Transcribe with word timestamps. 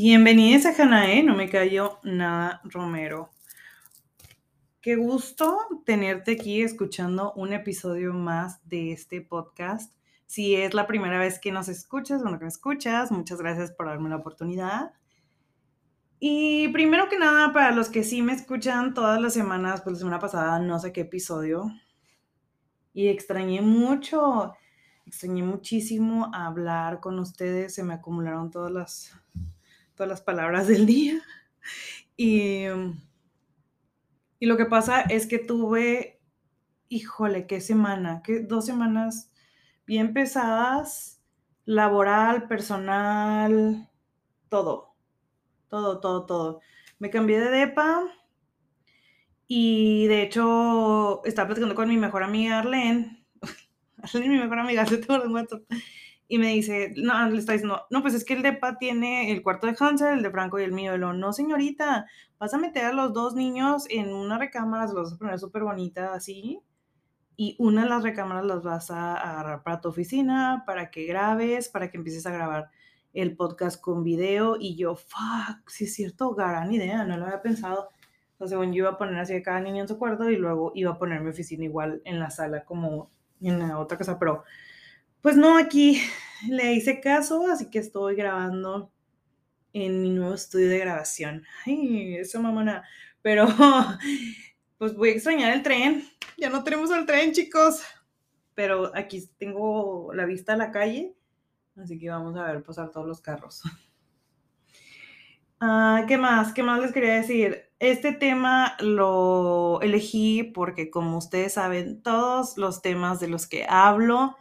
Bienvenidos 0.00 0.64
a 0.64 0.74
Janae, 0.74 1.24
no 1.24 1.34
me 1.34 1.50
cayó 1.50 1.98
nada 2.04 2.60
Romero. 2.62 3.30
Qué 4.80 4.94
gusto 4.94 5.58
tenerte 5.84 6.34
aquí 6.34 6.62
escuchando 6.62 7.32
un 7.32 7.52
episodio 7.52 8.12
más 8.12 8.60
de 8.68 8.92
este 8.92 9.22
podcast. 9.22 9.92
Si 10.24 10.54
es 10.54 10.72
la 10.72 10.86
primera 10.86 11.18
vez 11.18 11.40
que 11.40 11.50
nos 11.50 11.68
escuchas, 11.68 12.22
bueno, 12.22 12.38
que 12.38 12.44
me 12.44 12.48
escuchas, 12.48 13.10
muchas 13.10 13.40
gracias 13.40 13.72
por 13.72 13.86
darme 13.86 14.08
la 14.08 14.18
oportunidad. 14.18 14.92
Y 16.20 16.68
primero 16.68 17.08
que 17.08 17.18
nada, 17.18 17.52
para 17.52 17.72
los 17.72 17.88
que 17.88 18.04
sí 18.04 18.22
me 18.22 18.34
escuchan 18.34 18.94
todas 18.94 19.20
las 19.20 19.34
semanas, 19.34 19.80
pues 19.80 19.94
la 19.94 19.98
semana 19.98 20.20
pasada 20.20 20.60
no 20.60 20.78
sé 20.78 20.92
qué 20.92 21.00
episodio. 21.00 21.72
Y 22.94 23.08
extrañé 23.08 23.62
mucho, 23.62 24.54
extrañé 25.06 25.42
muchísimo 25.42 26.30
hablar 26.32 27.00
con 27.00 27.18
ustedes, 27.18 27.74
se 27.74 27.82
me 27.82 27.94
acumularon 27.94 28.52
todas 28.52 28.70
las 28.70 29.12
todas 29.98 30.08
las 30.08 30.22
palabras 30.22 30.68
del 30.68 30.86
día. 30.86 31.20
Y, 32.16 32.66
y 34.38 34.46
lo 34.46 34.56
que 34.56 34.64
pasa 34.64 35.00
es 35.00 35.26
que 35.26 35.40
tuve, 35.40 36.20
híjole, 36.88 37.48
qué 37.48 37.60
semana, 37.60 38.22
qué 38.24 38.38
dos 38.38 38.64
semanas 38.64 39.32
bien 39.86 40.14
pesadas, 40.14 41.20
laboral, 41.64 42.46
personal, 42.46 43.90
todo, 44.48 44.94
todo, 45.68 45.98
todo, 45.98 46.26
todo. 46.26 46.60
Me 47.00 47.10
cambié 47.10 47.40
de 47.40 47.50
depa 47.50 48.04
y 49.48 50.06
de 50.06 50.22
hecho 50.22 51.24
estaba 51.24 51.48
platicando 51.48 51.74
con 51.74 51.88
mi 51.88 51.96
mejor 51.96 52.22
amiga 52.22 52.60
Arlene. 52.60 53.26
Arlene, 54.02 54.28
mi 54.28 54.38
mejor 54.38 54.60
amiga, 54.60 54.86
se 54.86 54.98
te 54.98 55.06
y 56.30 56.38
me 56.38 56.48
dice, 56.48 56.92
no, 56.96 57.28
le 57.30 57.38
está 57.38 57.52
diciendo, 57.52 57.86
no, 57.88 58.02
pues 58.02 58.12
es 58.12 58.24
que 58.24 58.34
el 58.34 58.42
depa 58.42 58.76
tiene 58.76 59.32
el 59.32 59.42
cuarto 59.42 59.66
de 59.66 59.74
Hansel, 59.80 60.18
el 60.18 60.22
de 60.22 60.30
Franco 60.30 60.60
y 60.60 60.62
el 60.62 60.72
mío. 60.72 60.94
Y 60.94 60.98
lo, 60.98 61.14
no, 61.14 61.32
señorita, 61.32 62.06
vas 62.38 62.52
a 62.52 62.58
meter 62.58 62.84
a 62.84 62.92
los 62.92 63.14
dos 63.14 63.34
niños 63.34 63.86
en 63.88 64.12
una 64.12 64.38
recámara, 64.38 64.84
los 64.84 64.94
vas 64.94 65.12
a 65.14 65.16
poner 65.16 65.38
súper 65.38 65.62
bonita 65.64 66.12
así. 66.12 66.60
Y 67.34 67.56
una 67.58 67.84
de 67.84 67.88
las 67.88 68.02
recámaras 68.02 68.44
las 68.44 68.62
vas 68.62 68.90
a 68.90 69.14
agarrar 69.14 69.62
para 69.62 69.80
tu 69.80 69.88
oficina, 69.88 70.64
para 70.66 70.90
que 70.90 71.06
grabes, 71.06 71.70
para 71.70 71.90
que 71.90 71.96
empieces 71.96 72.26
a 72.26 72.30
grabar 72.30 72.70
el 73.14 73.34
podcast 73.34 73.80
con 73.80 74.04
video. 74.04 74.56
Y 74.60 74.76
yo, 74.76 74.96
fuck, 74.96 75.66
si 75.68 75.84
es 75.84 75.94
cierto, 75.94 76.34
gran 76.34 76.70
idea, 76.70 77.04
no 77.04 77.16
lo 77.16 77.24
había 77.24 77.40
pensado. 77.40 77.88
Entonces, 78.32 78.50
según 78.50 78.74
yo 78.74 78.80
iba 78.84 78.90
a 78.90 78.98
poner 78.98 79.18
así 79.18 79.34
a 79.34 79.42
cada 79.42 79.60
niño 79.60 79.82
en 79.82 79.88
su 79.88 79.98
cuarto 79.98 80.28
y 80.28 80.36
luego 80.36 80.72
iba 80.74 80.90
a 80.90 80.98
poner 80.98 81.22
mi 81.22 81.30
oficina 81.30 81.64
igual 81.64 82.02
en 82.04 82.18
la 82.18 82.28
sala 82.28 82.64
como 82.66 83.10
en 83.40 83.58
la 83.60 83.78
otra 83.78 83.96
casa, 83.96 84.18
pero 84.18 84.44
pues 85.22 85.36
no, 85.36 85.56
aquí 85.58 86.00
le 86.48 86.72
hice 86.72 87.00
caso, 87.00 87.46
así 87.50 87.70
que 87.70 87.78
estoy 87.78 88.14
grabando 88.14 88.92
en 89.72 90.00
mi 90.00 90.10
nuevo 90.10 90.34
estudio 90.34 90.68
de 90.68 90.78
grabación. 90.78 91.44
Ay, 91.66 92.16
eso 92.16 92.40
mamona. 92.40 92.84
Pero 93.22 93.46
pues 94.78 94.94
voy 94.94 95.10
a 95.10 95.12
extrañar 95.12 95.52
el 95.52 95.62
tren. 95.62 96.08
Ya 96.36 96.50
no 96.50 96.62
tenemos 96.64 96.90
el 96.90 97.06
tren, 97.06 97.32
chicos. 97.32 97.82
Pero 98.54 98.90
aquí 98.94 99.28
tengo 99.38 100.12
la 100.14 100.24
vista 100.24 100.54
a 100.54 100.56
la 100.56 100.72
calle, 100.72 101.14
así 101.76 101.98
que 101.98 102.10
vamos 102.10 102.36
a 102.36 102.44
ver 102.44 102.62
pasar 102.62 102.90
todos 102.90 103.06
los 103.06 103.20
carros. 103.20 103.62
Ah, 105.60 106.04
¿Qué 106.06 106.16
más? 106.16 106.52
¿Qué 106.52 106.62
más 106.62 106.80
les 106.80 106.92
quería 106.92 107.14
decir? 107.14 107.68
Este 107.80 108.12
tema 108.12 108.76
lo 108.78 109.80
elegí 109.80 110.44
porque, 110.44 110.88
como 110.88 111.18
ustedes 111.18 111.54
saben, 111.54 112.00
todos 112.00 112.56
los 112.56 112.80
temas 112.80 113.18
de 113.18 113.26
los 113.26 113.48
que 113.48 113.66
hablo 113.68 114.36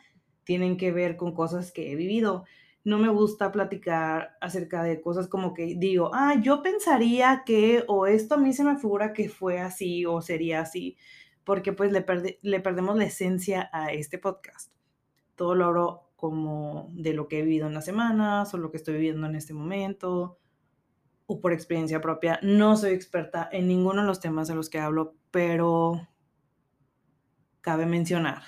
tienen 0.47 0.77
que 0.77 0.93
ver 0.93 1.17
con 1.17 1.33
cosas 1.33 1.73
que 1.73 1.91
he 1.91 1.95
vivido. 1.95 2.45
No 2.85 2.99
me 2.99 3.09
gusta 3.09 3.51
platicar 3.51 4.37
acerca 4.39 4.81
de 4.81 5.01
cosas 5.01 5.27
como 5.27 5.53
que 5.53 5.75
digo, 5.77 6.09
ah, 6.13 6.35
yo 6.41 6.63
pensaría 6.63 7.43
que, 7.45 7.83
o 7.89 8.07
esto 8.07 8.35
a 8.35 8.37
mí 8.37 8.53
se 8.53 8.63
me 8.63 8.77
figura 8.77 9.11
que 9.11 9.27
fue 9.27 9.59
así 9.59 10.05
o 10.05 10.21
sería 10.21 10.61
así, 10.61 10.95
porque 11.43 11.73
pues 11.73 11.91
le, 11.91 12.05
le 12.41 12.59
perdemos 12.61 12.95
la 12.95 13.03
esencia 13.03 13.69
a 13.73 13.91
este 13.91 14.19
podcast. 14.19 14.71
Todo 15.35 15.53
lo 15.53 15.65
hablo 15.65 16.11
como 16.15 16.89
de 16.93 17.11
lo 17.11 17.27
que 17.27 17.39
he 17.39 17.41
vivido 17.41 17.67
en 17.67 17.73
las 17.73 17.83
semanas 17.83 18.53
o 18.53 18.57
lo 18.57 18.71
que 18.71 18.77
estoy 18.77 18.93
viviendo 18.93 19.27
en 19.27 19.35
este 19.35 19.53
momento 19.53 20.39
o 21.25 21.41
por 21.41 21.51
experiencia 21.51 21.99
propia. 21.99 22.39
No 22.41 22.77
soy 22.77 22.93
experta 22.93 23.49
en 23.51 23.67
ninguno 23.67 23.99
de 23.99 24.07
los 24.07 24.21
temas 24.21 24.47
de 24.47 24.55
los 24.55 24.69
que 24.69 24.79
hablo, 24.79 25.13
pero 25.29 26.07
cabe 27.59 27.85
mencionar 27.85 28.43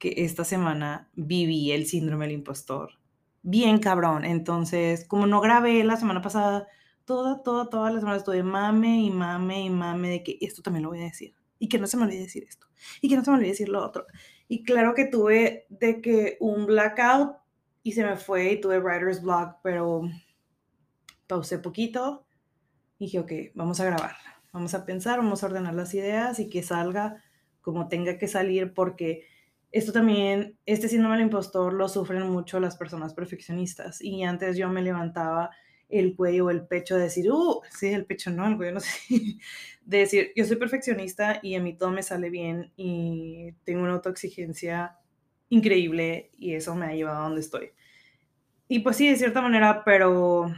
esta 0.00 0.44
semana 0.44 1.10
viví 1.14 1.72
el 1.72 1.86
síndrome 1.86 2.26
del 2.26 2.34
impostor. 2.34 2.98
Bien 3.42 3.78
cabrón. 3.78 4.24
Entonces, 4.24 5.06
como 5.06 5.26
no 5.26 5.40
grabé 5.40 5.82
la 5.84 5.96
semana 5.96 6.22
pasada, 6.22 6.66
toda, 7.04 7.42
toda, 7.42 7.68
toda 7.68 7.90
la 7.90 8.00
semana 8.00 8.16
estuve 8.16 8.42
mame 8.42 9.02
y 9.02 9.10
mame 9.10 9.64
y 9.64 9.70
mame 9.70 10.10
de 10.10 10.22
que 10.22 10.38
esto 10.40 10.62
también 10.62 10.84
lo 10.84 10.90
voy 10.90 11.00
a 11.00 11.04
decir. 11.04 11.34
Y 11.58 11.68
que 11.68 11.78
no 11.78 11.86
se 11.86 11.96
me 11.96 12.04
olvide 12.04 12.20
decir 12.20 12.44
esto. 12.44 12.66
Y 13.00 13.08
que 13.08 13.16
no 13.16 13.24
se 13.24 13.30
me 13.30 13.36
olvide 13.36 13.50
decir 13.50 13.68
lo 13.68 13.84
otro. 13.84 14.06
Y 14.48 14.64
claro 14.64 14.94
que 14.94 15.06
tuve 15.06 15.66
de 15.68 16.00
que 16.00 16.36
un 16.40 16.66
blackout 16.66 17.36
y 17.82 17.92
se 17.92 18.04
me 18.04 18.16
fue 18.16 18.52
y 18.52 18.60
tuve 18.60 18.80
writer's 18.80 19.22
block, 19.22 19.58
pero 19.62 20.02
pausé 21.26 21.58
poquito 21.58 22.26
y 22.98 23.06
dije, 23.06 23.18
ok, 23.18 23.32
vamos 23.54 23.80
a 23.80 23.84
grabar. 23.84 24.16
Vamos 24.52 24.74
a 24.74 24.84
pensar, 24.86 25.18
vamos 25.18 25.42
a 25.42 25.46
ordenar 25.46 25.74
las 25.74 25.92
ideas 25.94 26.38
y 26.38 26.48
que 26.48 26.62
salga 26.62 27.22
como 27.60 27.88
tenga 27.88 28.18
que 28.18 28.28
salir 28.28 28.72
porque 28.72 29.26
esto 29.74 29.90
también, 29.90 30.56
este 30.66 30.88
síndrome 30.88 31.16
del 31.16 31.24
impostor 31.24 31.72
lo 31.72 31.88
sufren 31.88 32.30
mucho 32.30 32.60
las 32.60 32.76
personas 32.76 33.12
perfeccionistas. 33.12 34.00
Y 34.00 34.22
antes 34.22 34.56
yo 34.56 34.68
me 34.68 34.82
levantaba 34.82 35.50
el 35.88 36.14
cuello 36.14 36.46
o 36.46 36.50
el 36.50 36.64
pecho 36.64 36.94
de 36.94 37.02
decir, 37.02 37.28
uh, 37.28 37.60
sí, 37.76 37.88
el 37.88 38.06
pecho 38.06 38.30
no, 38.30 38.46
el 38.46 38.56
cuello 38.56 38.74
no 38.74 38.80
sé. 38.80 39.38
De 39.84 39.98
decir, 39.98 40.30
yo 40.36 40.44
soy 40.44 40.58
perfeccionista 40.58 41.40
y 41.42 41.56
a 41.56 41.60
mí 41.60 41.76
todo 41.76 41.90
me 41.90 42.04
sale 42.04 42.30
bien 42.30 42.72
y 42.76 43.50
tengo 43.64 43.82
una 43.82 43.94
autoexigencia 43.94 44.96
increíble 45.48 46.30
y 46.38 46.54
eso 46.54 46.76
me 46.76 46.86
ha 46.86 46.94
llevado 46.94 47.18
a 47.18 47.24
donde 47.24 47.40
estoy. 47.40 47.72
Y 48.68 48.78
pues 48.78 48.96
sí, 48.96 49.08
de 49.08 49.16
cierta 49.16 49.42
manera, 49.42 49.82
pero 49.84 50.54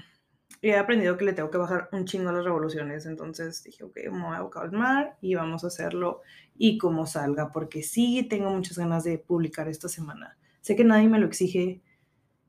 he 0.71 0.79
aprendido 0.79 1.17
que 1.17 1.25
le 1.25 1.33
tengo 1.33 1.51
que 1.51 1.59
bajar 1.59 1.89
un 1.93 2.05
chingo 2.05 2.31
a 2.31 2.33
las 2.33 2.45
revoluciones. 2.45 3.07
Entonces 3.07 3.63
dije, 3.63 3.85
ok, 3.85 3.97
me 4.11 4.25
voy 4.25 4.37
a 4.37 4.51
calmar 4.51 5.17
y 5.21 5.35
vamos 5.35 5.65
a 5.65 5.69
hacerlo 5.69 6.23
y 6.57 6.79
como 6.79 7.07
salga, 7.07 7.53
porque 7.53 7.83
sí 7.83 8.27
tengo 8.29 8.51
muchas 8.51 8.79
ganas 8.79 9.05
de 9.05 9.19
publicar 9.19 9.69
esta 9.69 9.89
semana. 9.89 10.37
Sé 10.61 10.77
que 10.77 10.85
nadie 10.85 11.09
me 11.09 11.19
lo 11.19 11.27
exige, 11.27 11.83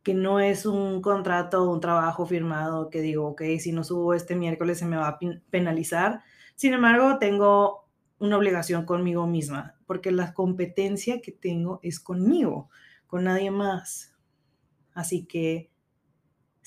que 0.03 0.13
no 0.13 0.39
es 0.39 0.66
un 0.66 1.01
contrato 1.01 1.69
un 1.69 1.81
trabajo 1.81 2.25
firmado 2.25 2.89
que 2.89 3.01
digo, 3.01 3.27
ok, 3.27 3.41
si 3.59 3.72
no 3.73 3.83
subo 3.83 4.13
este 4.13 4.35
miércoles 4.35 4.79
se 4.79 4.85
me 4.85 4.97
va 4.97 5.09
a 5.09 5.19
penalizar. 5.50 6.22
Sin 6.56 6.73
embargo, 6.73 7.17
tengo 7.19 7.88
una 8.19 8.38
obligación 8.38 8.85
conmigo 8.85 9.27
misma, 9.27 9.75
porque 9.85 10.11
la 10.11 10.33
competencia 10.33 11.22
que 11.22 11.31
tengo 11.31 11.79
es 11.83 12.00
conmigo, 12.00 12.69
con 13.06 13.25
nadie 13.25 13.51
más. 13.51 14.16
Así 14.94 15.25
que 15.25 15.69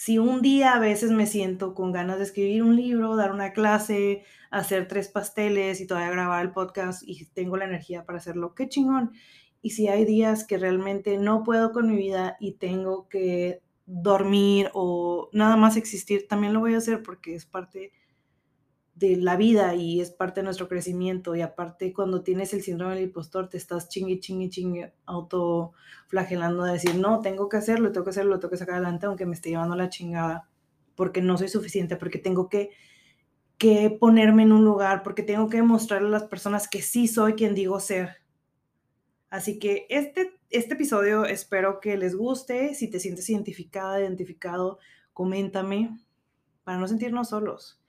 si 0.00 0.16
un 0.16 0.40
día 0.40 0.72
a 0.72 0.78
veces 0.78 1.10
me 1.10 1.26
siento 1.26 1.74
con 1.74 1.92
ganas 1.92 2.16
de 2.16 2.24
escribir 2.24 2.62
un 2.62 2.74
libro, 2.74 3.16
dar 3.16 3.32
una 3.32 3.52
clase, 3.52 4.24
hacer 4.50 4.88
tres 4.88 5.08
pasteles 5.08 5.78
y 5.78 5.86
todavía 5.86 6.10
grabar 6.10 6.42
el 6.42 6.52
podcast 6.52 7.02
y 7.04 7.26
tengo 7.26 7.58
la 7.58 7.66
energía 7.66 8.06
para 8.06 8.16
hacerlo, 8.16 8.54
qué 8.54 8.66
chingón. 8.66 9.12
Y 9.60 9.72
si 9.72 9.88
hay 9.88 10.06
días 10.06 10.46
que 10.46 10.56
realmente 10.56 11.18
no 11.18 11.44
puedo 11.44 11.72
con 11.72 11.90
mi 11.90 11.98
vida 11.98 12.38
y 12.40 12.52
tengo 12.52 13.10
que 13.10 13.60
dormir 13.84 14.70
o 14.72 15.28
nada 15.34 15.56
más 15.56 15.76
existir, 15.76 16.26
también 16.26 16.54
lo 16.54 16.60
voy 16.60 16.72
a 16.72 16.78
hacer 16.78 17.02
porque 17.02 17.34
es 17.34 17.44
parte 17.44 17.92
de 19.00 19.16
la 19.16 19.36
vida 19.36 19.74
y 19.74 20.00
es 20.00 20.10
parte 20.10 20.40
de 20.40 20.44
nuestro 20.44 20.68
crecimiento. 20.68 21.34
Y 21.34 21.40
aparte, 21.40 21.92
cuando 21.92 22.22
tienes 22.22 22.52
el 22.52 22.62
síndrome 22.62 22.94
del 22.94 23.04
impostor, 23.04 23.48
te 23.48 23.56
estás 23.56 23.88
chingue, 23.88 24.20
chingue, 24.20 24.50
chingue, 24.50 24.92
autoflagelando 25.06 26.64
de 26.64 26.74
decir, 26.74 26.94
no, 26.96 27.20
tengo 27.20 27.48
que 27.48 27.56
hacerlo, 27.56 27.92
tengo 27.92 28.04
que 28.04 28.10
hacerlo, 28.10 28.38
tengo 28.38 28.50
que 28.50 28.58
sacar 28.58 28.74
adelante, 28.74 29.06
aunque 29.06 29.24
me 29.24 29.34
esté 29.34 29.48
llevando 29.48 29.74
la 29.74 29.88
chingada, 29.88 30.48
porque 30.94 31.22
no 31.22 31.38
soy 31.38 31.48
suficiente, 31.48 31.96
porque 31.96 32.18
tengo 32.18 32.50
que, 32.50 32.70
que 33.56 33.90
ponerme 33.90 34.42
en 34.42 34.52
un 34.52 34.64
lugar, 34.64 35.02
porque 35.02 35.22
tengo 35.22 35.48
que 35.48 35.62
mostrarle 35.62 36.08
a 36.08 36.12
las 36.12 36.24
personas 36.24 36.68
que 36.68 36.82
sí 36.82 37.08
soy 37.08 37.32
quien 37.32 37.54
digo 37.54 37.80
ser. 37.80 38.18
Así 39.30 39.58
que 39.58 39.86
este, 39.88 40.38
este 40.50 40.74
episodio 40.74 41.24
espero 41.24 41.80
que 41.80 41.96
les 41.96 42.14
guste. 42.14 42.74
Si 42.74 42.90
te 42.90 43.00
sientes 43.00 43.30
identificada, 43.30 44.00
identificado, 44.00 44.78
coméntame 45.14 45.98
para 46.64 46.76
no 46.76 46.86
sentirnos 46.86 47.30
solos. 47.30 47.79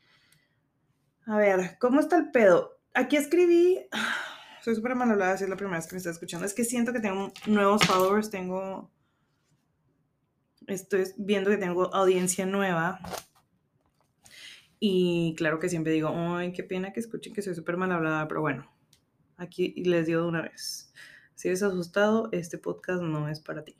A 1.27 1.37
ver, 1.37 1.77
¿cómo 1.79 1.99
está 1.99 2.17
el 2.17 2.31
pedo? 2.31 2.79
Aquí 2.93 3.15
escribí. 3.15 3.79
Soy 4.63 4.75
súper 4.75 4.95
mal 4.95 5.11
hablada 5.11 5.37
si 5.37 5.43
es 5.43 5.49
la 5.49 5.55
primera 5.55 5.77
vez 5.77 5.87
que 5.87 5.93
me 5.93 5.97
está 5.97 6.09
escuchando. 6.09 6.45
Es 6.45 6.53
que 6.53 6.63
siento 6.63 6.93
que 6.93 6.99
tengo 6.99 7.31
nuevos 7.45 7.83
followers, 7.85 8.29
tengo. 8.29 8.91
Estoy 10.67 11.05
viendo 11.17 11.49
que 11.49 11.57
tengo 11.57 11.93
audiencia 11.93 12.45
nueva. 12.45 12.99
Y 14.79 15.35
claro 15.37 15.59
que 15.59 15.69
siempre 15.69 15.93
digo, 15.93 16.09
ay, 16.09 16.53
qué 16.53 16.63
pena 16.63 16.91
que 16.91 16.99
escuchen 16.99 17.33
que 17.33 17.43
soy 17.43 17.53
súper 17.53 17.77
mal 17.77 17.91
hablada, 17.91 18.27
pero 18.27 18.41
bueno, 18.41 18.71
aquí 19.37 19.75
les 19.83 20.07
digo 20.07 20.23
de 20.23 20.27
una 20.27 20.41
vez. 20.41 20.91
Si 21.35 21.47
eres 21.47 21.61
asustado, 21.61 22.29
este 22.31 22.57
podcast 22.57 23.03
no 23.03 23.29
es 23.29 23.39
para 23.39 23.63
ti. 23.63 23.75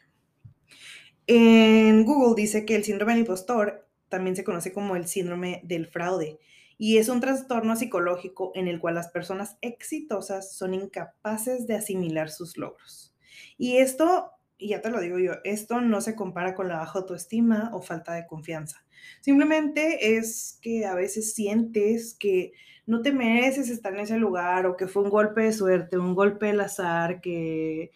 En 1.26 2.06
Google 2.06 2.40
dice 2.40 2.66
que 2.66 2.76
el 2.76 2.84
síndrome 2.84 3.14
del 3.14 3.22
impostor 3.22 3.88
también 4.10 4.36
se 4.36 4.44
conoce 4.44 4.74
como 4.74 4.96
el 4.96 5.08
síndrome 5.08 5.62
del 5.64 5.88
fraude 5.88 6.40
y 6.84 6.98
es 6.98 7.10
un 7.10 7.20
trastorno 7.20 7.76
psicológico 7.76 8.52
en 8.56 8.68
el 8.68 8.80
cual 8.80 8.96
las 8.96 9.10
personas 9.10 9.56
exitosas 9.62 10.58
son 10.58 10.74
incapaces 10.74 11.68
de 11.68 11.76
asimilar 11.76 12.32
sus 12.32 12.58
logros. 12.58 13.16
Y 13.56 13.78
esto, 13.78 14.32
y 14.58 14.70
ya 14.70 14.82
te 14.82 14.90
lo 14.90 15.00
digo 15.00 15.20
yo, 15.20 15.34
esto 15.44 15.80
no 15.80 16.02
se 16.02 16.16
compara 16.16 16.56
con 16.56 16.68
la 16.68 16.78
baja 16.78 16.98
autoestima 16.98 17.70
o 17.76 17.84
falta 17.84 18.14
de 18.14 18.26
confianza. 18.26 18.84
Simplemente 19.20 20.18
es 20.18 20.58
que 20.60 20.88
a 20.88 20.96
veces 20.96 21.36
sientes 21.36 22.16
que 22.16 22.54
no 22.88 23.04
te 23.04 23.12
mereces 23.12 23.70
estar 23.70 23.94
en 23.94 24.00
ese 24.00 24.18
lugar 24.18 24.66
o 24.66 24.76
que 24.76 24.88
fue 24.88 25.04
un 25.04 25.12
golpe 25.12 25.42
de 25.42 25.54
suerte, 25.54 26.00
un 26.00 26.16
golpe 26.16 26.48
del 26.48 26.62
azar, 26.62 27.22
que 27.22 27.92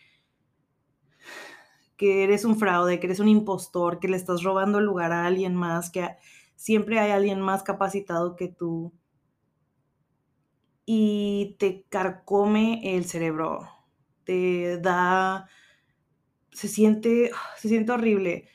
que 1.98 2.24
eres 2.24 2.46
un 2.46 2.60
fraude, 2.60 3.00
que 3.00 3.08
eres 3.08 3.20
un 3.20 3.30
impostor, 3.30 4.00
que 4.00 4.10
le 4.10 4.18
estás 4.18 4.44
robando 4.44 4.78
el 4.78 4.86
lugar 4.86 5.12
a 5.12 5.26
alguien 5.26 5.56
más, 5.56 5.90
que 5.90 6.08
siempre 6.56 7.00
hay 7.00 7.12
alguien 7.12 7.42
más 7.42 7.63
capacitado 7.63 8.36
que 8.36 8.48
tú 8.48 8.94
y 10.86 11.56
te 11.60 11.86
carcome 11.90 12.96
el 12.96 13.06
cerebro, 13.06 13.68
te 14.24 14.80
da, 14.80 15.48
se 16.52 16.68
siente, 16.68 17.31
se 17.57 17.69
siente 17.69 17.92
horrible. 17.92 18.48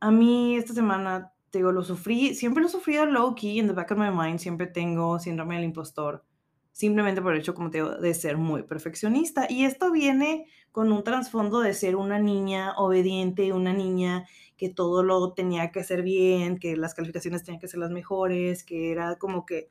A 0.00 0.10
mí 0.10 0.56
esta 0.56 0.74
semana, 0.74 1.32
te 1.50 1.58
digo, 1.58 1.72
lo 1.72 1.82
sufrí, 1.82 2.34
siempre 2.34 2.62
lo 2.62 2.68
he 2.68 2.72
sufrido 2.72 3.06
low 3.06 3.34
key, 3.34 3.58
in 3.58 3.66
the 3.66 3.72
back 3.72 3.90
of 3.90 3.98
my 3.98 4.10
mind, 4.10 4.38
siempre 4.38 4.66
tengo 4.66 5.18
síndrome 5.18 5.56
del 5.56 5.64
impostor 5.64 6.24
simplemente 6.72 7.20
por 7.20 7.34
el 7.34 7.40
hecho, 7.40 7.54
como 7.54 7.70
te 7.70 7.78
digo, 7.78 7.90
de 7.90 8.14
ser 8.14 8.38
muy 8.38 8.62
perfeccionista. 8.62 9.46
Y 9.48 9.64
esto 9.64 9.90
viene 9.92 10.46
con 10.72 10.92
un 10.92 11.04
trasfondo 11.04 11.60
de 11.60 11.74
ser 11.74 11.96
una 11.96 12.18
niña 12.18 12.74
obediente, 12.78 13.52
una 13.52 13.72
niña 13.72 14.26
que 14.60 14.68
todo 14.68 15.02
lo 15.02 15.32
tenía 15.32 15.72
que 15.72 15.80
hacer 15.80 16.02
bien, 16.02 16.58
que 16.58 16.76
las 16.76 16.92
calificaciones 16.92 17.42
tenían 17.42 17.62
que 17.62 17.66
ser 17.66 17.80
las 17.80 17.90
mejores, 17.90 18.62
que 18.62 18.92
era 18.92 19.16
como 19.16 19.46
que 19.46 19.70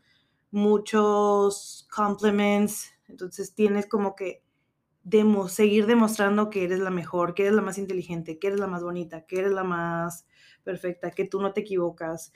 muchos 0.49 1.87
compliments. 1.95 2.91
Entonces 3.07 3.53
tienes 3.53 3.85
como 3.85 4.15
que 4.15 4.41
demo, 5.03 5.47
seguir 5.47 5.85
demostrando 5.85 6.49
que 6.49 6.63
eres 6.63 6.79
la 6.79 6.89
mejor, 6.89 7.35
que 7.35 7.43
eres 7.43 7.53
la 7.53 7.61
más 7.61 7.77
inteligente, 7.77 8.39
que 8.39 8.47
eres 8.47 8.59
la 8.59 8.65
más 8.65 8.81
bonita, 8.81 9.27
que 9.27 9.37
eres 9.37 9.51
la 9.51 9.63
más 9.63 10.25
perfecta, 10.63 11.11
que 11.11 11.25
tú 11.25 11.39
no 11.39 11.53
te 11.53 11.61
equivocas 11.61 12.33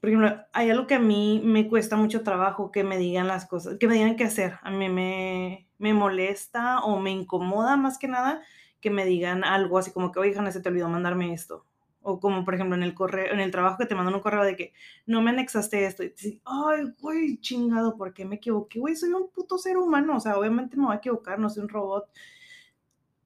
por 0.00 0.08
ejemplo, 0.08 0.44
hay 0.52 0.70
algo 0.70 0.86
que 0.86 0.94
a 0.94 1.00
mí 1.00 1.42
me 1.44 1.68
cuesta 1.68 1.96
mucho 1.96 2.22
trabajo 2.22 2.70
que 2.70 2.84
me 2.84 2.98
digan 2.98 3.26
las 3.26 3.46
cosas, 3.46 3.78
que 3.78 3.88
me 3.88 3.94
digan 3.94 4.14
qué 4.14 4.22
hacer. 4.22 4.54
A 4.62 4.70
mí 4.70 4.88
me, 4.88 5.68
me 5.76 5.92
molesta 5.92 6.78
o 6.84 7.00
me 7.00 7.10
incomoda 7.10 7.76
más 7.76 7.98
que 7.98 8.06
nada 8.06 8.40
que 8.80 8.90
me 8.90 9.04
digan 9.04 9.44
algo 9.44 9.78
así 9.78 9.92
como 9.92 10.12
que, 10.12 10.20
oye, 10.20 10.34
Jana, 10.34 10.52
se 10.52 10.60
te 10.60 10.68
olvidó 10.68 10.88
mandarme 10.88 11.32
esto. 11.32 11.66
O 12.00 12.20
como, 12.20 12.44
por 12.44 12.54
ejemplo, 12.54 12.76
en 12.76 12.82
el 12.82 12.94
correo, 12.94 13.32
en 13.32 13.40
el 13.40 13.50
trabajo 13.50 13.78
que 13.78 13.86
te 13.86 13.94
mandan 13.94 14.14
un 14.14 14.20
correo 14.20 14.44
de 14.44 14.56
que 14.56 14.72
no 15.06 15.20
me 15.20 15.30
anexaste 15.30 15.84
esto. 15.84 16.04
Y 16.04 16.10
te 16.10 16.40
ay, 16.44 16.94
güey, 17.00 17.38
chingado, 17.40 17.96
¿por 17.96 18.14
qué 18.14 18.24
me 18.24 18.36
equivoqué? 18.36 18.78
Güey, 18.78 18.96
soy 18.96 19.10
un 19.10 19.30
puto 19.30 19.58
ser 19.58 19.76
humano. 19.76 20.16
O 20.16 20.20
sea, 20.20 20.38
obviamente 20.38 20.76
me 20.76 20.86
voy 20.86 20.94
a 20.94 20.98
equivocar, 20.98 21.38
no 21.38 21.50
soy 21.50 21.64
un 21.64 21.68
robot. 21.68 22.08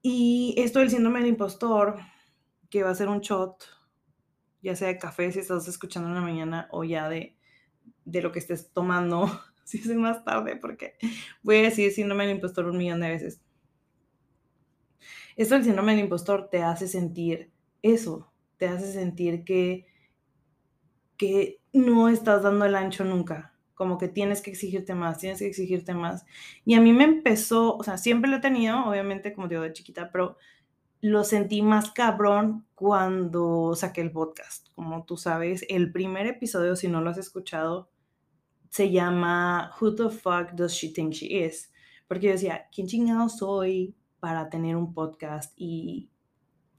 Y 0.01 0.55
esto 0.57 0.79
del 0.79 0.89
síndrome 0.89 1.19
del 1.19 1.29
impostor, 1.29 1.97
que 2.69 2.83
va 2.83 2.89
a 2.89 2.95
ser 2.95 3.07
un 3.07 3.21
shot 3.21 3.63
ya 4.63 4.75
sea 4.75 4.87
de 4.87 4.97
café 4.97 5.31
si 5.31 5.39
estás 5.39 5.67
escuchando 5.67 6.07
en 6.07 6.15
la 6.15 6.21
mañana 6.21 6.67
o 6.71 6.85
ya 6.85 7.09
de, 7.09 7.35
de 8.05 8.21
lo 8.21 8.31
que 8.31 8.39
estés 8.39 8.71
tomando, 8.71 9.29
si 9.65 9.77
es 9.77 9.87
más 9.89 10.23
tarde, 10.23 10.55
porque 10.55 10.95
voy 11.43 11.57
a 11.57 11.63
decir 11.63 11.91
síndrome 11.91 12.25
del 12.25 12.37
impostor 12.37 12.65
un 12.65 12.77
millón 12.77 13.01
de 13.01 13.09
veces. 13.09 13.41
Esto 15.35 15.55
del 15.55 15.63
síndrome 15.63 15.93
del 15.93 16.05
impostor 16.05 16.49
te 16.49 16.63
hace 16.63 16.87
sentir 16.87 17.51
eso, 17.81 18.31
te 18.57 18.67
hace 18.67 18.91
sentir 18.91 19.43
que, 19.43 19.87
que 21.17 21.61
no 21.73 22.09
estás 22.09 22.43
dando 22.43 22.65
el 22.65 22.75
ancho 22.75 23.03
nunca, 23.03 23.53
como 23.73 23.97
que 23.97 24.07
tienes 24.07 24.41
que 24.41 24.51
exigirte 24.51 24.93
más, 24.93 25.17
tienes 25.17 25.39
que 25.39 25.47
exigirte 25.47 25.93
más. 25.93 26.25
Y 26.65 26.75
a 26.75 26.81
mí 26.81 26.93
me 26.93 27.03
empezó, 27.03 27.75
o 27.75 27.83
sea, 27.83 27.97
siempre 27.97 28.29
lo 28.29 28.37
he 28.37 28.41
tenido, 28.41 28.85
obviamente, 28.85 29.33
como 29.33 29.47
digo, 29.47 29.61
de 29.61 29.73
chiquita, 29.73 30.11
pero 30.11 30.37
lo 31.01 31.25
sentí 31.25 31.61
más 31.61 31.91
cabrón 31.91 32.65
cuando 32.75 33.75
saqué 33.75 34.01
el 34.01 34.11
podcast. 34.11 34.69
Como 34.73 35.03
tú 35.03 35.17
sabes, 35.17 35.65
el 35.67 35.91
primer 35.91 36.27
episodio, 36.27 36.77
si 36.77 36.87
no 36.87 37.01
lo 37.01 37.09
has 37.09 37.17
escuchado, 37.17 37.89
se 38.69 38.89
llama 38.89 39.71
Who 39.81 39.95
the 39.95 40.09
fuck 40.09 40.51
does 40.53 40.71
she 40.71 40.93
think 40.93 41.11
she 41.13 41.43
is? 41.45 41.71
Porque 42.07 42.27
yo 42.27 42.31
decía, 42.31 42.69
¿quién 42.73 42.87
chingado 42.87 43.27
soy 43.27 43.95
para 44.23 44.49
tener 44.49 44.77
un 44.77 44.93
podcast? 44.93 45.51
¿Y 45.57 46.09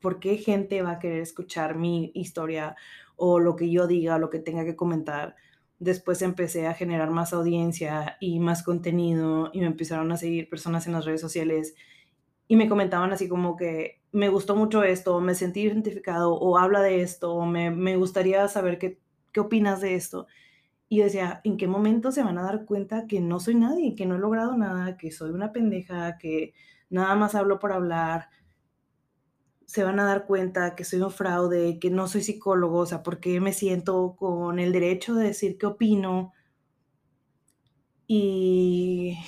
por 0.00 0.18
qué 0.18 0.38
gente 0.38 0.80
va 0.80 0.92
a 0.92 0.98
querer 0.98 1.20
escuchar 1.20 1.76
mi 1.76 2.10
historia 2.14 2.74
o 3.16 3.38
lo 3.38 3.54
que 3.54 3.70
yo 3.70 3.86
diga, 3.86 4.14
o 4.14 4.18
lo 4.18 4.30
que 4.30 4.38
tenga 4.38 4.64
que 4.64 4.76
comentar? 4.76 5.36
Después 5.78 6.22
empecé 6.22 6.66
a 6.66 6.72
generar 6.72 7.10
más 7.10 7.34
audiencia 7.34 8.16
y 8.18 8.40
más 8.40 8.62
contenido 8.62 9.50
y 9.52 9.60
me 9.60 9.66
empezaron 9.66 10.10
a 10.10 10.16
seguir 10.16 10.48
personas 10.48 10.86
en 10.86 10.94
las 10.94 11.04
redes 11.04 11.20
sociales 11.20 11.74
y 12.48 12.56
me 12.56 12.66
comentaban 12.66 13.12
así 13.12 13.28
como 13.28 13.58
que 13.58 14.00
me 14.10 14.30
gustó 14.30 14.56
mucho 14.56 14.82
esto, 14.82 15.20
me 15.20 15.34
sentí 15.34 15.60
identificado, 15.60 16.32
o 16.34 16.56
habla 16.56 16.80
de 16.80 17.02
esto, 17.02 17.34
o 17.34 17.44
me, 17.44 17.70
me 17.70 17.98
gustaría 17.98 18.48
saber 18.48 18.78
qué, 18.78 19.02
qué 19.32 19.40
opinas 19.40 19.82
de 19.82 19.96
esto. 19.96 20.28
Y 20.88 20.98
yo 20.98 21.04
decía, 21.04 21.42
¿en 21.44 21.58
qué 21.58 21.66
momento 21.68 22.10
se 22.10 22.22
van 22.22 22.38
a 22.38 22.42
dar 22.42 22.64
cuenta 22.64 23.06
que 23.06 23.20
no 23.20 23.38
soy 23.38 23.56
nadie, 23.56 23.94
que 23.94 24.06
no 24.06 24.16
he 24.16 24.18
logrado 24.18 24.56
nada, 24.56 24.96
que 24.96 25.10
soy 25.10 25.30
una 25.30 25.52
pendeja, 25.52 26.16
que 26.16 26.54
nada 26.90 27.14
más 27.14 27.34
hablo 27.34 27.58
por 27.58 27.72
hablar? 27.72 28.28
Se 29.66 29.84
van 29.84 29.98
a 30.00 30.04
dar 30.04 30.26
cuenta 30.26 30.74
que 30.76 30.84
soy 30.84 31.00
un 31.00 31.10
fraude, 31.10 31.78
que 31.80 31.90
no 31.90 32.06
soy 32.08 32.22
psicólogo, 32.22 32.78
o 32.80 32.86
sea, 32.86 33.02
¿por 33.02 33.20
qué 33.20 33.40
me 33.40 33.52
siento 33.52 34.16
con 34.16 34.58
el 34.58 34.72
derecho 34.72 35.14
de 35.14 35.26
decir 35.26 35.58
qué 35.58 35.66
opino? 35.66 36.32
Y 38.06 39.18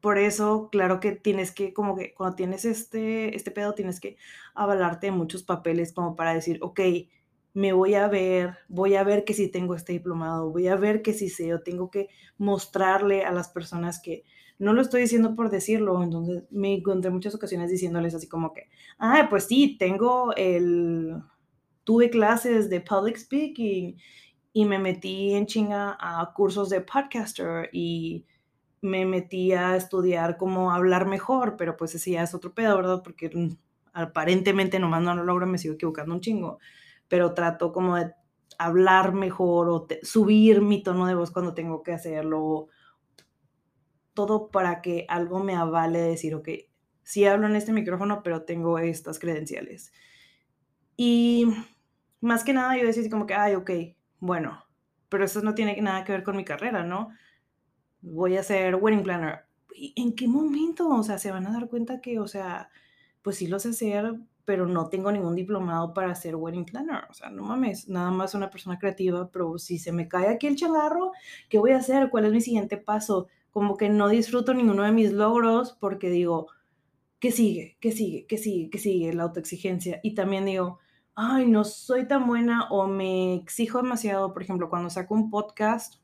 por 0.00 0.18
eso, 0.18 0.68
claro 0.70 1.00
que 1.00 1.12
tienes 1.12 1.52
que, 1.52 1.72
como 1.74 1.96
que 1.96 2.14
cuando 2.14 2.36
tienes 2.36 2.64
este, 2.64 3.36
este 3.36 3.50
pedo, 3.50 3.74
tienes 3.74 4.00
que 4.00 4.16
avalarte 4.54 5.08
de 5.08 5.12
muchos 5.12 5.42
papeles 5.42 5.92
como 5.92 6.16
para 6.16 6.34
decir, 6.34 6.58
ok, 6.62 6.80
me 7.52 7.72
voy 7.72 7.94
a 7.94 8.08
ver, 8.08 8.58
voy 8.68 8.94
a 8.94 9.04
ver 9.04 9.24
que 9.24 9.34
si 9.34 9.48
tengo 9.48 9.74
este 9.74 9.92
diplomado, 9.92 10.50
voy 10.50 10.68
a 10.68 10.76
ver 10.76 11.02
que 11.02 11.12
si 11.12 11.28
sé, 11.28 11.52
o 11.52 11.62
tengo 11.62 11.90
que 11.90 12.08
mostrarle 12.38 13.24
a 13.24 13.32
las 13.32 13.48
personas 13.48 14.00
que 14.00 14.24
no 14.60 14.74
lo 14.74 14.82
estoy 14.82 15.00
diciendo 15.00 15.34
por 15.34 15.48
decirlo, 15.48 16.02
entonces 16.02 16.44
me 16.50 16.74
encontré 16.74 17.10
muchas 17.10 17.34
ocasiones 17.34 17.70
diciéndoles 17.70 18.14
así 18.14 18.28
como 18.28 18.52
que, 18.52 18.68
ah, 18.98 19.26
pues 19.30 19.44
sí, 19.44 19.76
tengo 19.78 20.34
el, 20.36 21.16
tuve 21.82 22.10
clases 22.10 22.68
de 22.68 22.82
public 22.82 23.16
speaking 23.16 23.96
y 24.52 24.64
me 24.66 24.78
metí 24.78 25.32
en 25.32 25.46
chinga 25.46 25.96
a 25.98 26.30
cursos 26.34 26.68
de 26.68 26.82
podcaster 26.82 27.70
y 27.72 28.26
me 28.82 29.06
metí 29.06 29.52
a 29.52 29.76
estudiar 29.76 30.36
cómo 30.36 30.72
hablar 30.72 31.06
mejor, 31.06 31.56
pero 31.56 31.78
pues 31.78 31.94
ese 31.94 32.12
ya 32.12 32.22
es 32.22 32.34
otro 32.34 32.52
pedo, 32.52 32.76
¿verdad? 32.76 33.00
Porque 33.02 33.30
mm, 33.32 33.56
aparentemente 33.94 34.78
nomás 34.78 35.02
no 35.02 35.14
lo 35.14 35.24
logro, 35.24 35.46
me 35.46 35.56
sigo 35.56 35.74
equivocando 35.74 36.14
un 36.14 36.20
chingo, 36.20 36.58
pero 37.08 37.32
trato 37.32 37.72
como 37.72 37.96
de 37.96 38.12
hablar 38.58 39.14
mejor 39.14 39.70
o 39.70 39.86
subir 40.02 40.60
mi 40.60 40.82
tono 40.82 41.06
de 41.06 41.14
voz 41.14 41.30
cuando 41.30 41.54
tengo 41.54 41.82
que 41.82 41.92
hacerlo, 41.92 42.68
todo 44.26 44.50
para 44.50 44.82
que 44.82 45.06
algo 45.08 45.42
me 45.42 45.54
avale 45.54 46.00
decir, 46.00 46.34
ok, 46.34 46.48
sí 47.02 47.24
hablo 47.24 47.46
en 47.46 47.56
este 47.56 47.72
micrófono, 47.72 48.22
pero 48.22 48.42
tengo 48.42 48.78
estas 48.78 49.18
credenciales. 49.18 49.92
Y 50.96 51.46
más 52.20 52.44
que 52.44 52.52
nada 52.52 52.76
yo 52.76 52.86
decía 52.86 53.08
como 53.10 53.26
que, 53.26 53.34
ay, 53.34 53.54
ok, 53.54 53.70
bueno, 54.18 54.64
pero 55.08 55.24
eso 55.24 55.40
no 55.40 55.54
tiene 55.54 55.80
nada 55.80 56.04
que 56.04 56.12
ver 56.12 56.22
con 56.22 56.36
mi 56.36 56.44
carrera, 56.44 56.84
¿no? 56.84 57.10
voy 58.02 58.36
a 58.36 58.42
ser 58.42 58.76
wedding 58.76 59.02
planner. 59.02 59.44
¿En 59.96 60.14
qué 60.14 60.28
momento? 60.28 60.88
O 60.88 61.02
sea, 61.02 61.18
se 61.18 61.30
van 61.30 61.46
a 61.46 61.52
dar 61.52 61.68
cuenta 61.68 62.00
que, 62.00 62.18
o 62.18 62.26
sea, 62.26 62.70
pues 63.22 63.36
sí 63.36 63.46
lo 63.46 63.58
sé 63.58 63.70
hacer, 63.70 64.14
pero 64.44 64.66
no 64.66 64.88
tengo 64.88 65.12
ningún 65.12 65.36
diplomado 65.36 65.94
para 65.94 66.14
ser 66.14 66.36
wedding 66.36 66.64
planner. 66.64 67.04
O 67.10 67.14
sea, 67.14 67.30
no 67.30 67.42
mames, 67.44 67.88
nada 67.88 68.10
más 68.10 68.34
una 68.34 68.50
persona 68.50 68.78
creativa, 68.78 69.30
pero 69.30 69.58
si 69.58 69.78
se 69.78 69.92
me 69.92 70.08
cae 70.08 70.28
aquí 70.28 70.46
el 70.46 70.56
changarro, 70.56 71.12
¿qué 71.48 71.58
voy 71.58 71.72
a 71.72 71.78
hacer? 71.78 72.10
¿Cuál 72.10 72.26
es 72.26 72.32
mi 72.32 72.40
siguiente 72.40 72.76
paso? 72.76 73.28
Como 73.50 73.76
que 73.76 73.88
no 73.88 74.08
disfruto 74.08 74.54
ninguno 74.54 74.82
de 74.84 74.92
mis 74.92 75.12
logros 75.12 75.72
porque 75.80 76.10
digo, 76.10 76.48
¿qué 77.18 77.32
sigue? 77.32 77.76
¿Qué 77.80 77.92
sigue? 77.92 78.26
¿Qué 78.26 78.38
sigue? 78.38 78.70
¿Qué 78.70 78.78
sigue? 78.78 79.12
La 79.12 79.24
autoexigencia. 79.24 80.00
Y 80.02 80.14
también 80.14 80.44
digo, 80.46 80.78
ay, 81.14 81.46
no 81.46 81.64
soy 81.64 82.06
tan 82.08 82.26
buena 82.26 82.68
o 82.70 82.86
me 82.86 83.34
exijo 83.34 83.82
demasiado. 83.82 84.32
Por 84.32 84.42
ejemplo, 84.42 84.70
cuando 84.70 84.90
saco 84.90 85.14
un 85.14 85.30
podcast, 85.30 85.96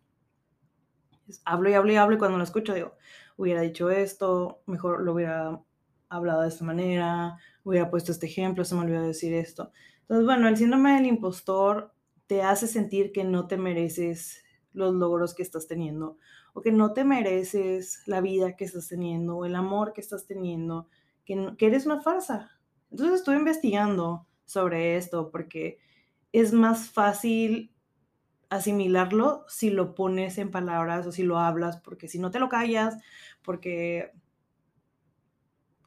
hablo 1.45 1.71
y 1.71 1.75
hablo 1.75 1.93
y 1.93 1.97
hablo 1.97 2.17
y 2.17 2.19
cuando 2.19 2.39
lo 2.39 2.45
escucho 2.45 2.75
digo, 2.75 2.95
hubiera 3.37 3.63
dicho 3.63 3.91
esto, 3.91 4.63
mejor 4.67 5.03
lo 5.03 5.15
hubiera 5.15 5.61
hablado 6.09 6.43
de 6.43 6.49
esta 6.49 6.65
manera, 6.65 7.37
hubiera 7.65 7.91
puesto 7.91 8.13
este 8.13 8.27
ejemplo, 8.27 8.65
se 8.65 8.75
me 8.75 8.83
olvidó 8.83 9.03
decir 9.03 9.35
esto. 9.35 9.73
Entonces, 10.03 10.27
bueno, 10.27 10.49
el 10.49 10.57
síndrome 10.57 10.95
del 10.95 11.07
impostor 11.07 11.93
te 12.27 12.43
hace 12.43 12.67
sentir 12.67 13.13
que 13.13 13.25
no 13.25 13.47
te 13.47 13.57
mereces 13.57 14.45
los 14.73 14.95
logros 14.95 15.35
que 15.35 15.43
estás 15.43 15.67
teniendo 15.67 16.19
o 16.57 16.63
que 16.63 16.73
no 16.73 16.95
te 16.95 17.05
mereces 17.05 18.03
la 18.07 18.23
vida 18.23 18.57
que 18.57 18.65
estás 18.65 18.89
teniendo 18.89 19.37
o 19.37 19.45
el 19.45 19.55
amor 19.55 19.93
que 19.93 20.01
estás 20.01 20.27
teniendo, 20.27 20.89
que, 21.27 21.55
que 21.59 21.67
eres 21.67 21.85
una 21.85 22.01
farsa. 22.01 22.59
Entonces 22.91 23.17
estuve 23.17 23.37
investigando 23.37 24.27
sobre 24.47 24.97
esto 24.97 25.31
porque 25.31 25.79
es 26.33 26.55
más 26.55 26.89
fácil 26.89 27.75
asimilarlo 28.49 29.45
si 29.49 29.69
lo 29.69 29.95
pones 29.95 30.39
en 30.39 30.51
palabras 30.51 31.07
o 31.07 31.13
si 31.13 31.25
lo 31.25 31.39
hablas, 31.39 31.77
porque 31.77 32.09
si 32.09 32.19
no 32.19 32.31
te 32.31 32.39
lo 32.39 32.49
callas, 32.49 32.97
porque 33.43 34.13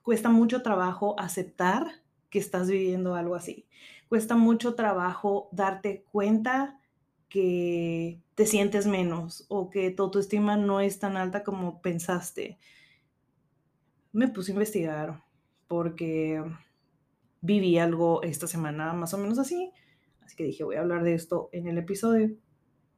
cuesta 0.03 0.29
mucho 0.29 0.61
trabajo 0.61 1.19
aceptar 1.19 1.87
que 2.29 2.37
estás 2.37 2.69
viviendo 2.69 3.15
algo 3.15 3.33
así. 3.33 3.65
Cuesta 4.07 4.35
mucho 4.35 4.75
trabajo 4.75 5.49
darte 5.51 6.05
cuenta 6.11 6.79
que 7.27 8.21
te 8.39 8.45
sientes 8.45 8.87
menos 8.87 9.45
o 9.49 9.69
que 9.69 9.91
tu 9.91 10.03
autoestima 10.03 10.55
no 10.55 10.79
es 10.79 10.97
tan 10.97 11.17
alta 11.17 11.43
como 11.43 11.81
pensaste. 11.81 12.57
Me 14.13 14.29
puse 14.29 14.53
a 14.53 14.55
investigar 14.55 15.21
porque 15.67 16.41
viví 17.41 17.77
algo 17.77 18.23
esta 18.23 18.47
semana 18.47 18.93
más 18.93 19.13
o 19.13 19.17
menos 19.17 19.39
así. 19.39 19.73
Así 20.21 20.37
que 20.37 20.45
dije, 20.45 20.63
voy 20.63 20.77
a 20.77 20.79
hablar 20.79 21.03
de 21.03 21.15
esto 21.15 21.49
en 21.51 21.67
el 21.67 21.77
episodio 21.79 22.33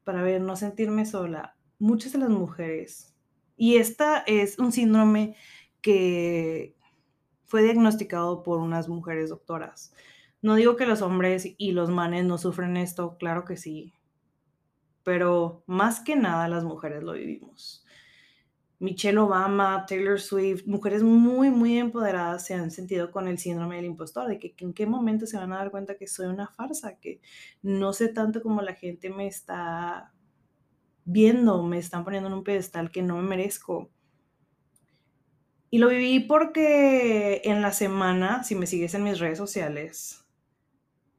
para 0.04 0.22
ver, 0.22 0.42
no 0.42 0.56
sentirme 0.56 1.08
sola. 1.08 1.58
Muchas 1.80 2.12
de 2.12 2.20
las 2.20 2.30
mujeres, 2.30 3.16
y 3.58 3.78
esta 3.78 4.20
es 4.28 4.60
un 4.60 4.72
síndrome 4.72 5.36
que 5.82 6.76
fue 7.46 7.64
diagnosticado 7.64 8.44
por 8.44 8.60
unas 8.60 8.88
mujeres 8.90 9.32
doctoras. 9.32 9.92
No 10.44 10.54
digo 10.54 10.76
que 10.76 10.86
los 10.86 11.02
hombres 11.02 11.56
y 11.58 11.72
los 11.72 11.90
manes 11.90 12.26
no 12.26 12.38
sufren 12.38 12.78
esto, 12.78 13.18
claro 13.18 13.44
que 13.44 13.58
sí, 13.58 13.96
pero 15.04 15.64
más 15.68 16.00
que 16.00 16.16
nada 16.16 16.48
las 16.48 16.64
mujeres 16.64 17.04
lo 17.04 17.14
vivimos. 17.14 17.86
Michelle 18.82 19.20
Obama, 19.20 19.86
Taylor 19.88 20.20
Swift, 20.20 20.66
mujeres 20.66 21.04
muy, 21.04 21.52
muy 21.52 21.78
empoderadas 21.78 22.48
se 22.48 22.56
han 22.56 22.72
sentido 22.72 23.12
con 23.12 23.28
el 23.28 23.38
síndrome 23.38 23.76
del 23.76 23.86
impostor, 23.86 24.28
de 24.28 24.40
que 24.40 24.56
en 24.58 24.74
qué 24.74 24.88
momento 24.88 25.28
se 25.28 25.38
van 25.38 25.54
a 25.54 25.58
dar 25.58 25.70
cuenta 25.70 25.98
que 25.98 26.08
soy 26.08 26.26
una 26.26 26.48
farsa, 26.48 26.98
que 27.00 27.22
no 27.62 27.94
sé 27.94 28.08
tanto 28.08 28.42
como 28.42 28.64
la 28.64 28.74
gente 28.74 29.12
me 29.12 29.28
está 29.28 30.12
viendo, 31.06 31.62
me 31.62 31.78
están 31.78 32.04
poniendo 32.04 32.30
en 32.30 32.34
un 32.34 32.44
pedestal 32.44 32.90
que 32.90 33.04
no 33.04 33.18
me 33.18 33.22
merezco. 33.22 33.92
Y 35.70 35.78
lo 35.78 35.88
viví 35.88 36.20
porque 36.20 37.44
en 37.46 37.62
la 37.62 37.74
semana, 37.74 38.44
si 38.44 38.56
me 38.56 38.66
sigues 38.66 38.96
en 38.96 39.04
mis 39.04 39.20
redes 39.20 39.38
sociales, 39.38 40.26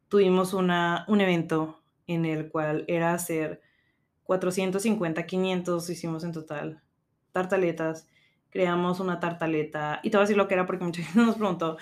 tuvimos 0.09 0.53
una, 0.53 1.05
un 1.07 1.21
evento 1.21 1.81
en 2.09 2.25
el 2.25 2.51
cual 2.51 2.85
era 2.89 3.15
hacer 3.15 3.63
450, 4.25 5.27
500, 5.27 5.91
hicimos 5.91 6.25
en 6.25 6.33
total 6.33 6.83
tartaletas, 7.33 8.09
creamos 8.51 9.01
una 9.01 9.19
tartaleta, 9.19 10.01
y 10.03 10.11
te 10.11 10.17
voy 10.17 10.23
a 10.23 10.27
decir 10.27 10.37
lo 10.37 10.47
que 10.47 10.55
era 10.55 10.67
porque 10.67 10.85
mucha 10.85 11.03
gente 11.03 11.21
nos 11.21 11.37
preguntó, 11.37 11.79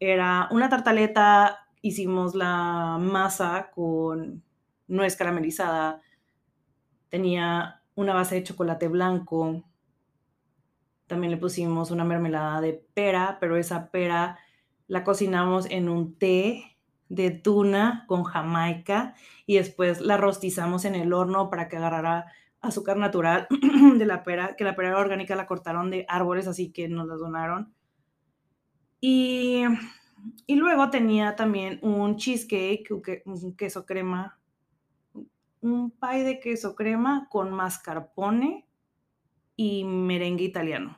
era 0.00 0.48
una 0.50 0.68
tartaleta, 0.68 1.68
hicimos 1.82 2.34
la 2.34 2.98
masa 3.00 3.70
con 3.74 4.42
nuez 4.88 5.16
caramelizada, 5.16 6.00
tenía 7.08 7.82
una 7.94 8.14
base 8.14 8.36
de 8.36 8.44
chocolate 8.44 8.88
blanco, 8.88 9.64
también 11.06 11.30
le 11.30 11.36
pusimos 11.36 11.90
una 11.90 12.04
mermelada 12.04 12.60
de 12.60 12.74
pera, 12.94 13.38
pero 13.40 13.56
esa 13.56 13.90
pera 13.90 14.38
la 14.86 15.04
cocinamos 15.04 15.66
en 15.70 15.88
un 15.88 16.18
té 16.18 16.77
de 17.08 17.30
tuna 17.30 18.04
con 18.06 18.24
jamaica 18.24 19.14
y 19.46 19.56
después 19.56 20.00
la 20.00 20.16
rostizamos 20.16 20.84
en 20.84 20.94
el 20.94 21.12
horno 21.12 21.50
para 21.50 21.68
que 21.68 21.76
agarrara 21.76 22.26
azúcar 22.60 22.96
natural 22.96 23.46
de 23.98 24.06
la 24.06 24.22
pera, 24.22 24.56
que 24.56 24.64
la 24.64 24.76
pera 24.76 24.98
orgánica 24.98 25.36
la 25.36 25.46
cortaron 25.46 25.90
de 25.90 26.04
árboles, 26.08 26.46
así 26.46 26.70
que 26.72 26.88
nos 26.88 27.06
la 27.06 27.14
donaron. 27.14 27.72
Y, 29.00 29.62
y 30.46 30.56
luego 30.56 30.90
tenía 30.90 31.36
también 31.36 31.78
un 31.82 32.16
cheesecake, 32.16 32.88
un 33.24 33.56
queso 33.56 33.86
crema, 33.86 34.38
un 35.60 35.90
pie 35.92 36.24
de 36.24 36.40
queso 36.40 36.74
crema 36.74 37.28
con 37.30 37.52
mascarpone 37.52 38.66
y 39.56 39.84
merengue 39.84 40.44
italiano. 40.44 40.96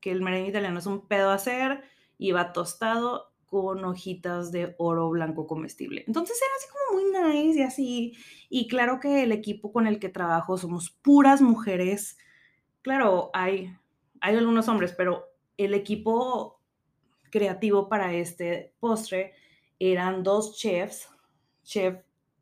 Que 0.00 0.10
el 0.12 0.22
merengue 0.22 0.50
italiano 0.50 0.78
es 0.78 0.86
un 0.86 1.06
pedo 1.06 1.30
hacer 1.30 1.84
y 2.18 2.32
va 2.32 2.52
tostado 2.52 3.32
con 3.62 3.82
hojitas 3.86 4.52
de 4.52 4.74
oro 4.76 5.08
blanco 5.08 5.46
comestible. 5.46 6.04
Entonces 6.06 6.38
era 6.42 6.52
así 6.58 6.68
como 6.68 7.00
muy 7.00 7.42
nice 7.42 7.58
y 7.58 7.62
así. 7.62 8.16
Y 8.50 8.68
claro 8.68 9.00
que 9.00 9.22
el 9.22 9.32
equipo 9.32 9.72
con 9.72 9.86
el 9.86 9.98
que 9.98 10.10
trabajo 10.10 10.58
somos 10.58 10.90
puras 10.90 11.40
mujeres. 11.40 12.18
Claro, 12.82 13.30
hay, 13.32 13.74
hay 14.20 14.36
algunos 14.36 14.68
hombres, 14.68 14.92
pero 14.94 15.24
el 15.56 15.72
equipo 15.72 16.60
creativo 17.30 17.88
para 17.88 18.12
este 18.12 18.74
postre 18.78 19.32
eran 19.78 20.22
dos 20.22 20.58
chefs, 20.58 21.08
chef 21.64 21.96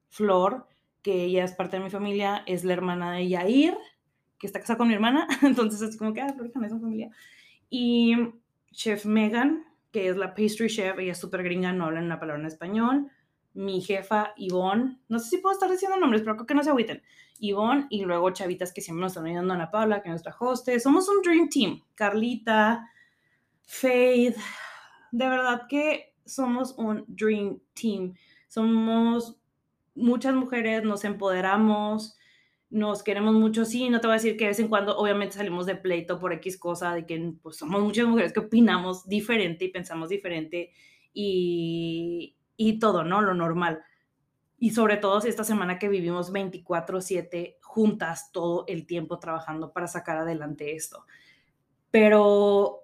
Flor, 0.09 0.66
que 1.00 1.23
ella 1.23 1.44
es 1.44 1.52
parte 1.52 1.76
de 1.76 1.85
mi 1.85 1.90
familia, 1.90 2.42
es 2.47 2.64
la 2.64 2.73
hermana 2.73 3.12
de 3.12 3.28
Yair, 3.28 3.78
que 4.40 4.49
está 4.49 4.59
casada 4.59 4.78
con 4.78 4.88
mi 4.88 4.94
hermana, 4.94 5.28
entonces 5.42 5.80
es 5.80 5.97
como 5.97 6.12
que, 6.12 6.23
ah, 6.23 6.33
Flor 6.35 6.47
es 6.47 6.73
familia. 6.73 7.12
Y 7.71 8.16
chef 8.73 9.06
Megan, 9.06 9.64
que 9.95 10.09
es 10.09 10.17
la 10.17 10.35
pastry 10.35 10.69
chef, 10.69 10.99
ella 10.99 11.13
es 11.13 11.19
súper 11.19 11.45
gringa, 11.45 11.73
no 11.73 11.85
habla 11.85 12.01
una 12.01 12.19
palabra 12.19 12.41
en 12.41 12.49
español. 12.49 13.13
Mi 13.53 13.81
jefa, 13.81 14.35
Yvonne, 14.37 14.99
no 15.09 15.21
sé 15.21 15.31
si 15.31 15.39
puedo 15.39 15.55
estar 15.55 15.71
diciendo 15.71 15.97
nombres, 15.97 16.23
pero 16.23 16.35
creo 16.35 16.47
que 16.47 16.55
no 16.57 16.65
se 16.65 16.71
agüiten. 16.71 17.01
Yvonne 17.39 17.87
y 17.91 18.05
luego 18.05 18.31
chavitas 18.31 18.73
que 18.73 18.81
siempre 18.81 19.03
nos 19.03 19.13
están 19.13 19.27
ayudando, 19.27 19.55
Ana 19.55 19.71
Paula, 19.71 20.03
que 20.03 20.09
es 20.09 20.11
nuestra 20.11 20.35
host. 20.37 20.69
Somos 20.83 21.09
un 21.09 21.23
dream 21.23 21.49
team. 21.49 21.81
Carlita, 21.95 22.91
Faith, 23.63 24.35
de 25.13 25.29
verdad 25.29 25.63
que 25.69 26.17
somos 26.25 26.75
un 26.77 27.05
dream 27.07 27.61
team. 27.73 28.15
Somos 28.49 29.39
muchas 29.95 30.35
mujeres, 30.35 30.83
nos 30.83 31.05
empoderamos, 31.05 32.17
nos 32.75 33.04
queremos 33.04 33.35
mucho, 33.35 33.64
sí, 33.64 33.88
no 33.88 34.00
te 34.00 34.09
voy 34.09 34.14
a 34.14 34.16
decir 34.16 34.37
que 34.37 34.45
de 34.45 34.49
vez 34.49 34.59
en 34.59 34.66
cuando 34.66 34.99
obviamente 34.99 35.37
salimos 35.37 35.64
de 35.64 35.76
pleito 35.76 36.19
por 36.19 36.33
X 36.33 36.59
cosa, 36.59 36.93
de 36.93 37.07
que 37.07 37.33
pues 37.40 37.57
somos 37.57 37.81
muchas 37.81 38.04
mujeres 38.04 38.33
que 38.33 38.40
opinamos 38.40 39.09
diferente 39.09 39.64
y 39.64 39.69
pensamos 39.69 40.09
diferente 40.09 40.73
y, 41.12 42.37
y 42.57 42.81
todo, 42.81 43.04
¿no? 43.04 43.23
Lo 43.23 43.33
normal. 43.33 43.85
Y 44.59 44.71
sobre 44.71 44.97
todo 44.97 45.19
esta 45.19 45.45
semana 45.45 45.78
que 45.78 45.88
vivimos 45.88 46.33
24/7 46.33 47.59
juntas 47.62 48.33
todo 48.33 48.64
el 48.66 48.87
tiempo 48.87 49.21
trabajando 49.21 49.73
para 49.73 49.87
sacar 49.87 50.16
adelante 50.16 50.75
esto. 50.75 51.07
Pero 51.93 52.81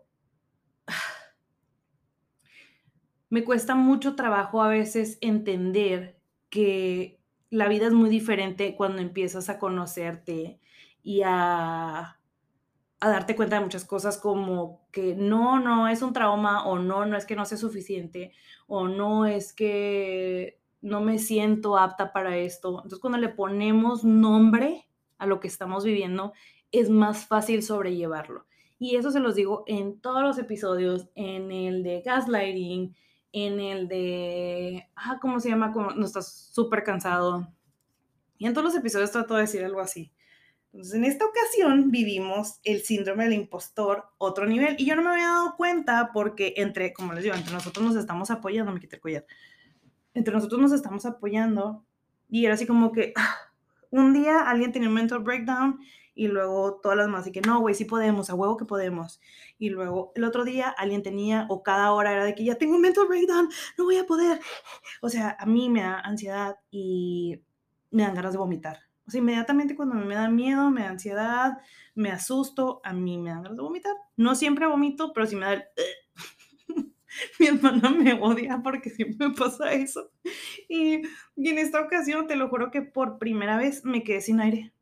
me 3.29 3.43
cuesta 3.43 3.75
mucho 3.75 4.15
trabajo 4.15 4.63
a 4.63 4.69
veces 4.69 5.19
entender 5.21 6.17
que 6.49 7.20
la 7.51 7.69
vida 7.69 7.87
es 7.87 7.93
muy 7.93 8.09
diferente 8.09 8.77
cuando 8.77 9.03
empiezas 9.03 9.49
a 9.49 9.59
conocerte 9.59 10.61
y 11.03 11.23
a, 11.25 12.17
darte 13.01 13.35
cuenta 13.35 13.57
de 13.57 13.63
muchas 13.63 13.85
cosas 13.85 14.19
como 14.19 14.87
que 14.93 15.15
no, 15.15 15.59
no 15.59 15.89
es 15.89 16.03
un 16.03 16.13
trauma 16.13 16.67
o 16.67 16.79
no, 16.79 17.07
no 17.07 17.17
es 17.17 17.27
que 17.27 17.37
no 17.37 17.45
sea 17.45 17.59
suficiente 17.59 18.33
o 18.67 18.89
no 18.89 19.27
es 19.27 19.53
que 19.53 20.61
no 20.81 21.01
me 21.01 21.19
siento 21.19 21.77
apta 21.77 22.13
para 22.13 22.37
esto. 22.37 22.77
Entonces 22.77 23.01
cuando 23.01 23.19
le 23.19 23.29
ponemos 23.29 24.05
nombre 24.05 24.89
a 25.19 25.27
lo 25.27 25.41
que 25.41 25.49
estamos 25.49 25.85
viviendo, 25.85 26.33
es 26.73 26.89
más 26.89 27.27
fácil 27.27 27.63
sobrellevarlo. 27.63 28.47
Y 28.79 28.97
eso 28.97 29.11
se 29.11 29.21
los 29.21 29.35
digo 29.35 29.65
en 29.67 30.01
todos 30.01 30.23
los 30.23 30.39
episodios, 30.39 31.09
en 31.15 31.51
el 31.53 31.83
de 31.83 32.01
gaslighting, 32.01 32.95
en 33.33 33.61
el 33.61 33.89
de, 33.89 34.89
ah, 34.97 35.19
¿cómo 35.21 35.41
se 35.41 35.49
llama? 35.49 35.73
Como 35.73 35.91
no 35.93 36.05
estás 36.05 36.51
súper 36.53 36.83
cansado. 36.83 37.49
Y 38.39 38.47
en 38.47 38.55
todos 38.55 38.65
los 38.65 38.77
episodios 38.77 39.11
trato 39.11 39.35
de 39.35 39.43
decir 39.43 39.65
algo 39.65 39.81
así. 39.81 40.13
Entonces, 40.73 40.95
en 40.95 41.05
esta 41.05 41.25
ocasión 41.25 41.91
vivimos 41.91 42.61
el 42.65 42.83
síndrome 42.83 43.25
del 43.25 43.35
impostor 43.35 44.05
otro 44.19 44.47
nivel. 44.47 44.77
Y 44.79 44.87
yo 44.87 44.95
no 44.97 45.03
me 45.03 45.11
había 45.11 45.27
dado 45.27 45.57
cuenta 45.57 46.11
porque 46.13 46.55
entre, 46.57 46.93
como 46.93 47.13
les 47.13 47.25
digo, 47.25 47.35
entre 47.35 47.53
nosotros 47.53 47.85
nos 47.85 47.97
estamos 47.97 48.31
apoyando, 48.31 48.73
me 48.73 48.81
quité 48.81 48.97
el 48.97 49.03
collar. 49.03 49.27
Entre 50.15 50.33
nosotros 50.33 50.61
nos 50.61 50.73
estamos 50.73 51.07
apoyando. 51.07 51.85
Y 52.29 52.45
era 52.45 52.55
así 52.55 52.67
como 52.67 52.93
que 52.93 53.13
ah, 53.17 53.37
un 53.91 54.13
día 54.13 54.49
alguien 54.49 54.73
tenía 54.73 54.89
un 54.89 54.95
mental 54.95 55.21
breakdown 55.21 55.81
y 56.21 56.29
luego 56.29 56.81
todas 56.83 56.99
las 56.99 57.09
más, 57.09 57.27
y 57.27 57.33
que 57.33 57.41
no, 57.41 57.61
güey, 57.61 57.75
sí 57.75 57.87
podemos, 57.87 58.29
a 58.29 58.35
huevo 58.35 58.59
que 58.59 58.67
podemos. 58.67 59.23
Y 59.57 59.71
luego 59.71 60.13
el 60.15 60.25
otro 60.25 60.45
día 60.45 60.69
alguien 60.69 61.03
tenía, 61.03 61.47
o 61.49 61.63
cada 61.63 61.93
hora 61.93 62.13
era 62.13 62.27
de 62.27 62.35
que 62.35 62.45
ya 62.45 62.57
tengo 62.57 62.75
un 62.75 62.83
mental 62.83 63.07
breakdown, 63.09 63.49
no 63.79 63.85
voy 63.85 63.97
a 63.97 64.05
poder. 64.05 64.39
O 65.01 65.09
sea, 65.09 65.35
a 65.41 65.47
mí 65.47 65.71
me 65.71 65.81
da 65.81 65.99
ansiedad 66.01 66.57
y 66.71 67.41
me 67.91 68.03
dan 68.03 68.15
ganas 68.15 68.33
de 68.33 68.39
vomitar. 68.39 68.81
O 69.07 69.11
sea, 69.11 69.21
inmediatamente 69.21 69.75
cuando 69.75 69.95
me 69.95 70.15
da 70.15 70.29
miedo, 70.29 70.71
me 70.71 70.83
da 70.83 70.91
ansiedad, 70.91 71.53
me 71.95 72.11
asusto, 72.11 72.83
a 72.85 72.93
mí 72.93 73.17
me 73.17 73.31
dan 73.31 73.45
ganas 73.45 73.57
de 73.57 73.63
vomitar. 73.63 73.97
No 74.19 74.35
siempre 74.35 74.67
vomito, 74.67 75.15
pero 75.15 75.25
si 75.27 75.37
me 75.37 75.47
da 75.47 75.55
el... 75.55 75.65
Mi 77.41 77.47
hermana 77.47 77.89
me 77.89 78.13
odia 78.21 78.61
porque 78.63 78.91
siempre 78.91 79.27
me 79.27 79.35
pasa 79.35 79.73
eso. 79.73 80.11
Y, 80.69 81.01
y 81.35 81.49
en 81.49 81.57
esta 81.57 81.81
ocasión, 81.81 82.27
te 82.27 82.37
lo 82.37 82.51
juro 82.51 82.71
que 82.71 82.83
por 82.83 83.19
primera 83.19 83.57
vez 83.57 83.87
me 83.87 84.03
quedé 84.05 84.21
sin 84.21 84.39
aire. 84.41 84.75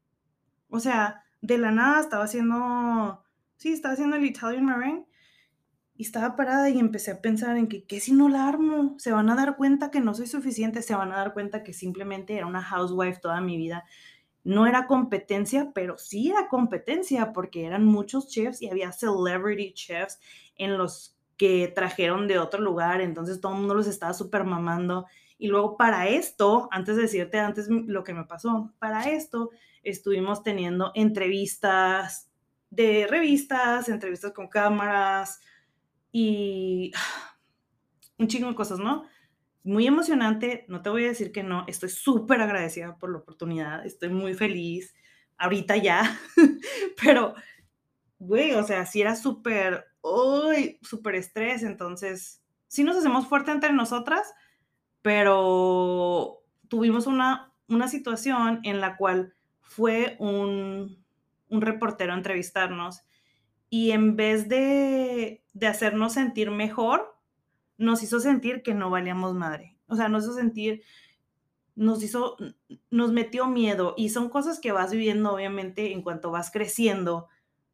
O 0.69 0.81
sea, 0.81 1.23
de 1.41 1.59
la 1.59 1.71
nada 1.71 2.01
estaba 2.01 2.25
haciendo, 2.25 3.25
sí, 3.57 3.73
estaba 3.73 3.95
haciendo 3.95 4.17
el 4.17 4.25
Italian 4.25 4.65
Marine 4.65 5.07
Y 5.95 6.05
estaba 6.05 6.37
parada 6.37 6.71
y 6.71 6.79
empecé 6.79 7.11
a 7.11 7.21
pensar 7.21 7.57
en 7.57 7.69
que, 7.69 7.85
¿qué 7.85 8.01
si 8.01 8.13
no 8.13 8.29
la 8.29 8.47
armo? 8.49 8.95
Se 8.99 9.13
van 9.13 9.31
a 9.31 9.35
dar 9.35 9.57
cuenta 9.57 9.91
que 9.91 10.01
no 10.01 10.15
soy 10.15 10.29
suficiente, 10.29 10.83
se 10.83 10.95
van 10.95 11.13
a 11.13 11.17
dar 11.17 11.33
cuenta 11.35 11.65
que 11.65 11.73
simplemente 11.73 12.37
era 12.37 12.47
una 12.47 12.63
housewife 12.63 13.21
toda 13.21 13.41
mi 13.41 13.57
vida. 13.57 13.85
No 14.45 14.67
era 14.67 14.87
competencia, 14.87 15.73
pero 15.75 15.99
sí 15.99 16.31
era 16.31 16.49
competencia 16.49 17.33
porque 17.33 17.67
eran 17.67 17.85
muchos 17.85 18.29
chefs 18.29 18.63
y 18.63 18.71
había 18.71 18.93
celebrity 18.93 19.73
chefs 19.75 20.21
en 20.57 20.79
los 20.79 21.17
que 21.37 21.69
trajeron 21.75 22.29
de 22.29 22.39
otro 22.39 22.61
lugar, 22.61 23.01
entonces 23.01 23.41
todo 23.41 23.53
el 23.53 23.59
mundo 23.59 23.75
los 23.75 23.87
estaba 23.87 24.15
súper 24.15 24.45
mamando. 24.45 25.07
Y 25.39 25.49
luego 25.49 25.77
para 25.77 26.09
esto, 26.09 26.69
antes 26.73 26.97
de 26.97 27.03
decirte 27.03 27.39
antes 27.39 27.69
lo 27.69 28.05
que 28.05 28.15
me 28.15 28.25
pasó, 28.25 28.73
para 28.79 29.09
esto 29.11 29.51
estuvimos 29.89 30.43
teniendo 30.43 30.93
entrevistas 30.95 32.31
de 32.71 33.07
revistas, 33.09 33.89
entrevistas 33.89 34.33
con 34.33 34.49
cámaras, 34.49 35.41
y 36.13 36.93
un 38.19 38.29
chingo 38.29 38.49
de 38.49 38.55
cosas, 38.55 38.79
¿no? 38.79 39.05
Muy 39.65 39.87
emocionante, 39.87 40.65
no 40.69 40.83
te 40.83 40.91
voy 40.91 41.05
a 41.05 41.09
decir 41.09 41.33
que 41.33 41.43
no, 41.43 41.65
estoy 41.67 41.91
súper 41.91 42.41
agradecida 42.41 42.97
por 42.97 43.11
la 43.11 43.19
oportunidad, 43.19 43.85
estoy 43.85 44.09
muy 44.09 44.35
feliz, 44.35 44.95
ahorita 45.37 45.77
ya, 45.77 46.19
pero, 47.03 47.35
güey, 48.19 48.55
o 48.55 48.65
sea, 48.65 48.87
si 48.87 49.01
era 49.01 49.15
súper, 49.15 49.85
uy, 50.01 50.79
súper 50.83 51.17
estrés, 51.17 51.63
entonces, 51.63 52.43
sí 52.67 52.83
nos 52.83 52.97
hacemos 52.97 53.27
fuerte 53.27 53.51
entre 53.51 53.73
nosotras, 53.73 54.33
pero 55.03 56.43
tuvimos 56.69 57.07
una, 57.07 57.53
una 57.69 57.89
situación 57.89 58.61
en 58.63 58.81
la 58.81 58.97
cual 58.97 59.35
fue 59.69 60.17
un, 60.19 61.05
un 61.49 61.61
reportero 61.61 62.13
a 62.13 62.17
entrevistarnos 62.17 63.03
y 63.71 63.91
en 63.91 64.17
vez 64.17 64.49
de, 64.49 65.45
hacernos 65.67 66.15
sentir 66.15 66.51
mejor, 66.51 67.17
nos 67.77 68.03
hizo 68.03 68.21
sentir 68.21 68.63
que 68.63 68.75
no 68.75 68.91
valíamos 68.91 69.35
madre. 69.35 69.77
O 69.87 69.97
sea, 69.97 70.09
nos 70.09 70.25
hizo 70.25 70.35
sentir, 70.35 70.83
nos 71.75 72.03
hizo, 72.03 72.37
nos 72.91 73.13
metió 73.13 73.47
miedo 73.47 73.95
y 73.97 74.09
son 74.09 74.31
cosas 74.31 74.59
que 74.59 74.73
vas 74.73 74.91
viviendo, 74.91 75.33
obviamente, 75.35 75.93
en 75.93 76.03
cuanto 76.03 76.31
vas 76.31 76.51
creciendo, 76.51 77.29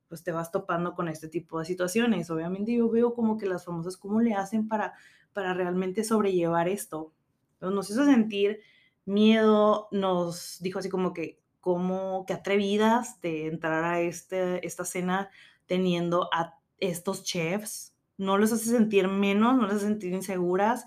pues 0.09 0.23
te 0.25 0.33
vas 0.33 0.51
topando 0.51 0.95
con 0.95 1.09
este 1.09 1.29
tipo 1.29 1.59
de 1.59 1.65
situaciones. 1.65 2.31
Obviamente 2.31 2.75
yo 2.75 2.91
veo 2.91 3.15
como 3.15 3.39
que 3.39 3.47
las 3.47 3.65
famosas, 3.65 3.97
¿cómo 3.97 4.21
le 4.21 4.35
hacen 4.35 4.69
para, 4.69 4.95
para 5.33 5.55
realmente 5.55 6.05
sobrellevar 6.05 6.69
esto? 6.69 7.13
nos 7.61 7.89
hizo 7.89 8.05
sentir 8.05 8.61
miedo, 9.07 9.89
nos 9.91 10.59
dijo 10.61 10.81
así 10.81 10.91
como 10.91 11.15
que, 11.15 11.41
como 11.65 12.27
que 12.27 12.35
atrevidas 12.35 13.23
de 13.23 13.47
entrar 13.47 13.85
a 13.85 14.03
este, 14.03 14.67
esta 14.67 14.85
cena 14.85 15.31
teniendo 15.65 16.29
a 16.31 16.59
estos 16.77 17.25
chefs, 17.25 17.97
no 18.19 18.37
los 18.37 18.53
hace 18.53 18.67
sentir 18.67 19.09
menos, 19.09 19.57
no 19.57 19.63
los 19.63 19.77
hace 19.77 19.87
sentir 19.87 20.13
inseguras, 20.13 20.85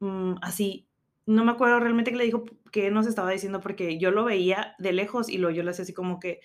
mm, 0.00 0.34
así. 0.42 0.86
No 1.24 1.42
me 1.46 1.52
acuerdo 1.52 1.80
realmente 1.80 2.10
qué 2.10 2.18
le 2.18 2.24
dijo, 2.24 2.44
qué 2.70 2.90
nos 2.90 3.06
estaba 3.06 3.30
diciendo, 3.30 3.62
porque 3.62 3.98
yo 3.98 4.10
lo 4.10 4.26
veía 4.26 4.74
de 4.78 4.92
lejos 4.92 5.30
y 5.30 5.38
luego 5.38 5.56
yo 5.56 5.62
le 5.62 5.70
hacía 5.70 5.84
así 5.84 5.94
como 5.94 6.20
que 6.20 6.40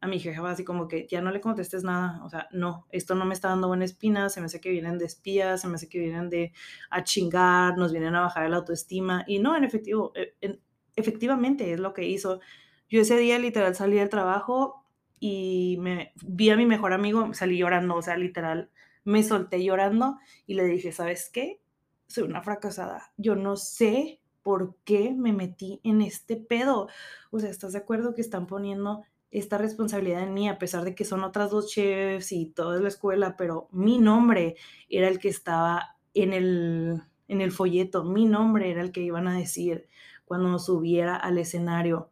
a 0.00 0.06
mi 0.06 0.18
jefa, 0.18 0.50
así 0.50 0.64
como 0.64 0.88
que 0.88 1.06
ya 1.06 1.20
no 1.20 1.30
le 1.32 1.42
contestes 1.42 1.84
nada, 1.84 2.24
o 2.24 2.30
sea, 2.30 2.48
no, 2.50 2.86
esto 2.92 3.14
no 3.14 3.26
me 3.26 3.34
está 3.34 3.48
dando 3.48 3.68
buena 3.68 3.84
espina, 3.84 4.30
se 4.30 4.40
me 4.40 4.46
hace 4.46 4.58
que 4.58 4.70
vienen 4.70 4.96
de 4.96 5.04
espías, 5.04 5.60
se 5.60 5.68
me 5.68 5.74
hace 5.74 5.90
que 5.90 5.98
vienen 5.98 6.30
de 6.30 6.54
a 6.88 7.04
chingar, 7.04 7.76
nos 7.76 7.92
vienen 7.92 8.14
a 8.14 8.22
bajar 8.22 8.48
la 8.48 8.56
autoestima, 8.56 9.24
y 9.26 9.38
no, 9.38 9.54
en 9.54 9.64
efectivo, 9.64 10.12
e, 10.14 10.60
efectivamente 10.96 11.72
es 11.72 11.78
lo 11.78 11.92
que 11.92 12.06
hizo. 12.06 12.40
Yo 12.88 13.00
ese 13.00 13.16
día 13.16 13.38
literal 13.38 13.74
salí 13.74 13.96
del 13.96 14.08
trabajo 14.08 14.84
y 15.18 15.76
me 15.80 16.12
vi 16.22 16.50
a 16.50 16.56
mi 16.56 16.66
mejor 16.66 16.92
amigo, 16.92 17.32
salí 17.34 17.58
llorando, 17.58 17.96
o 17.96 18.02
sea, 18.02 18.16
literal, 18.16 18.70
me 19.04 19.22
solté 19.22 19.62
llorando 19.64 20.18
y 20.46 20.54
le 20.54 20.64
dije, 20.64 20.92
¿sabes 20.92 21.30
qué? 21.32 21.60
Soy 22.06 22.24
una 22.24 22.42
fracasada. 22.42 23.12
Yo 23.16 23.34
no 23.34 23.56
sé 23.56 24.20
por 24.42 24.76
qué 24.84 25.12
me 25.12 25.32
metí 25.32 25.80
en 25.82 26.02
este 26.02 26.36
pedo. 26.36 26.88
O 27.30 27.40
sea, 27.40 27.50
¿estás 27.50 27.72
de 27.72 27.78
acuerdo 27.78 28.14
que 28.14 28.20
están 28.20 28.46
poniendo 28.46 29.02
esta 29.30 29.58
responsabilidad 29.58 30.22
en 30.22 30.34
mí, 30.34 30.48
a 30.48 30.58
pesar 30.58 30.84
de 30.84 30.94
que 30.94 31.04
son 31.04 31.24
otras 31.24 31.50
dos 31.50 31.68
chefs 31.68 32.32
y 32.32 32.46
toda 32.46 32.80
la 32.80 32.88
escuela, 32.88 33.36
pero 33.36 33.68
mi 33.72 33.98
nombre 33.98 34.56
era 34.88 35.08
el 35.08 35.18
que 35.18 35.28
estaba 35.28 35.96
en 36.14 36.32
el, 36.32 37.02
en 37.28 37.40
el 37.40 37.52
folleto, 37.52 38.04
mi 38.04 38.24
nombre 38.24 38.70
era 38.70 38.82
el 38.82 38.92
que 38.92 39.02
iban 39.02 39.28
a 39.28 39.36
decir 39.36 39.88
cuando 40.24 40.58
subiera 40.58 41.16
al 41.16 41.38
escenario. 41.38 42.10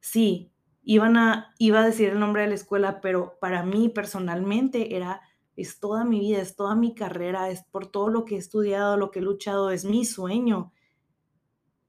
Sí, 0.00 0.52
iban 0.82 1.16
a, 1.16 1.54
iba 1.58 1.80
a 1.80 1.86
decir 1.86 2.10
el 2.10 2.18
nombre 2.20 2.42
de 2.42 2.48
la 2.48 2.54
escuela, 2.54 3.00
pero 3.00 3.38
para 3.40 3.62
mí 3.62 3.88
personalmente 3.88 4.96
era, 4.96 5.20
es 5.56 5.80
toda 5.80 6.04
mi 6.04 6.20
vida, 6.20 6.40
es 6.40 6.56
toda 6.56 6.74
mi 6.74 6.94
carrera, 6.94 7.50
es 7.50 7.62
por 7.64 7.86
todo 7.90 8.08
lo 8.08 8.24
que 8.24 8.36
he 8.36 8.38
estudiado, 8.38 8.96
lo 8.96 9.10
que 9.10 9.18
he 9.18 9.22
luchado, 9.22 9.70
es 9.70 9.84
mi 9.84 10.04
sueño. 10.04 10.72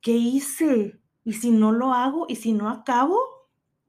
¿Qué 0.01 0.11
hice? 0.11 0.99
¿Y 1.23 1.33
si 1.33 1.51
no 1.51 1.71
lo 1.71 1.93
hago? 1.93 2.25
¿Y 2.29 2.35
si 2.35 2.53
no 2.53 2.69
acabo? 2.69 3.17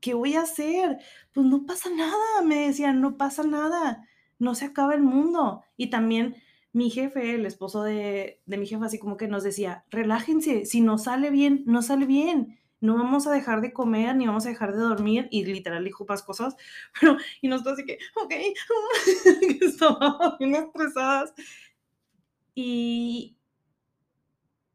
¿Qué 0.01 0.15
voy 0.15 0.35
a 0.35 0.43
hacer? 0.43 0.99
Pues 1.33 1.47
no 1.47 1.67
pasa 1.67 1.91
nada, 1.91 2.43
me 2.45 2.67
decían, 2.69 3.01
no 3.01 3.17
pasa 3.17 3.43
nada, 3.43 4.07
no 4.39 4.55
se 4.55 4.67
acaba 4.67 4.95
el 4.95 5.03
mundo. 5.03 5.63
Y 5.77 5.91
también 5.91 6.37
mi 6.73 6.91
jefe, 6.91 7.35
el 7.35 7.47
esposo 7.47 7.83
de, 7.83 8.41
de 8.47 8.57
mi 8.59 8.67
jefa, 8.67 8.87
así 8.87 8.99
como 8.99 9.17
que 9.17 9.29
nos 9.29 9.43
decía, 9.43 9.85
relájense, 9.91 10.67
si 10.67 10.81
no 10.81 10.99
sale 10.99 11.31
bien, 11.31 11.63
no 11.67 11.83
sale 11.83 12.07
bien 12.07 12.61
no 12.81 12.97
vamos 12.97 13.27
a 13.27 13.33
dejar 13.33 13.61
de 13.61 13.73
comer 13.73 14.17
ni 14.17 14.27
vamos 14.27 14.47
a 14.47 14.49
dejar 14.49 14.73
de 14.73 14.79
dormir 14.79 15.29
y 15.31 15.45
literal 15.45 15.85
dijo 15.85 16.05
más 16.09 16.23
cosas, 16.23 16.57
pero 17.01 17.17
y 17.41 17.49
nosotros 17.49 17.75
así 17.75 17.85
que, 17.87 17.99
ok, 18.17 18.33
estábamos 19.61 20.39
bien 20.39 20.55
estresadas 20.55 21.35
y, 22.55 23.37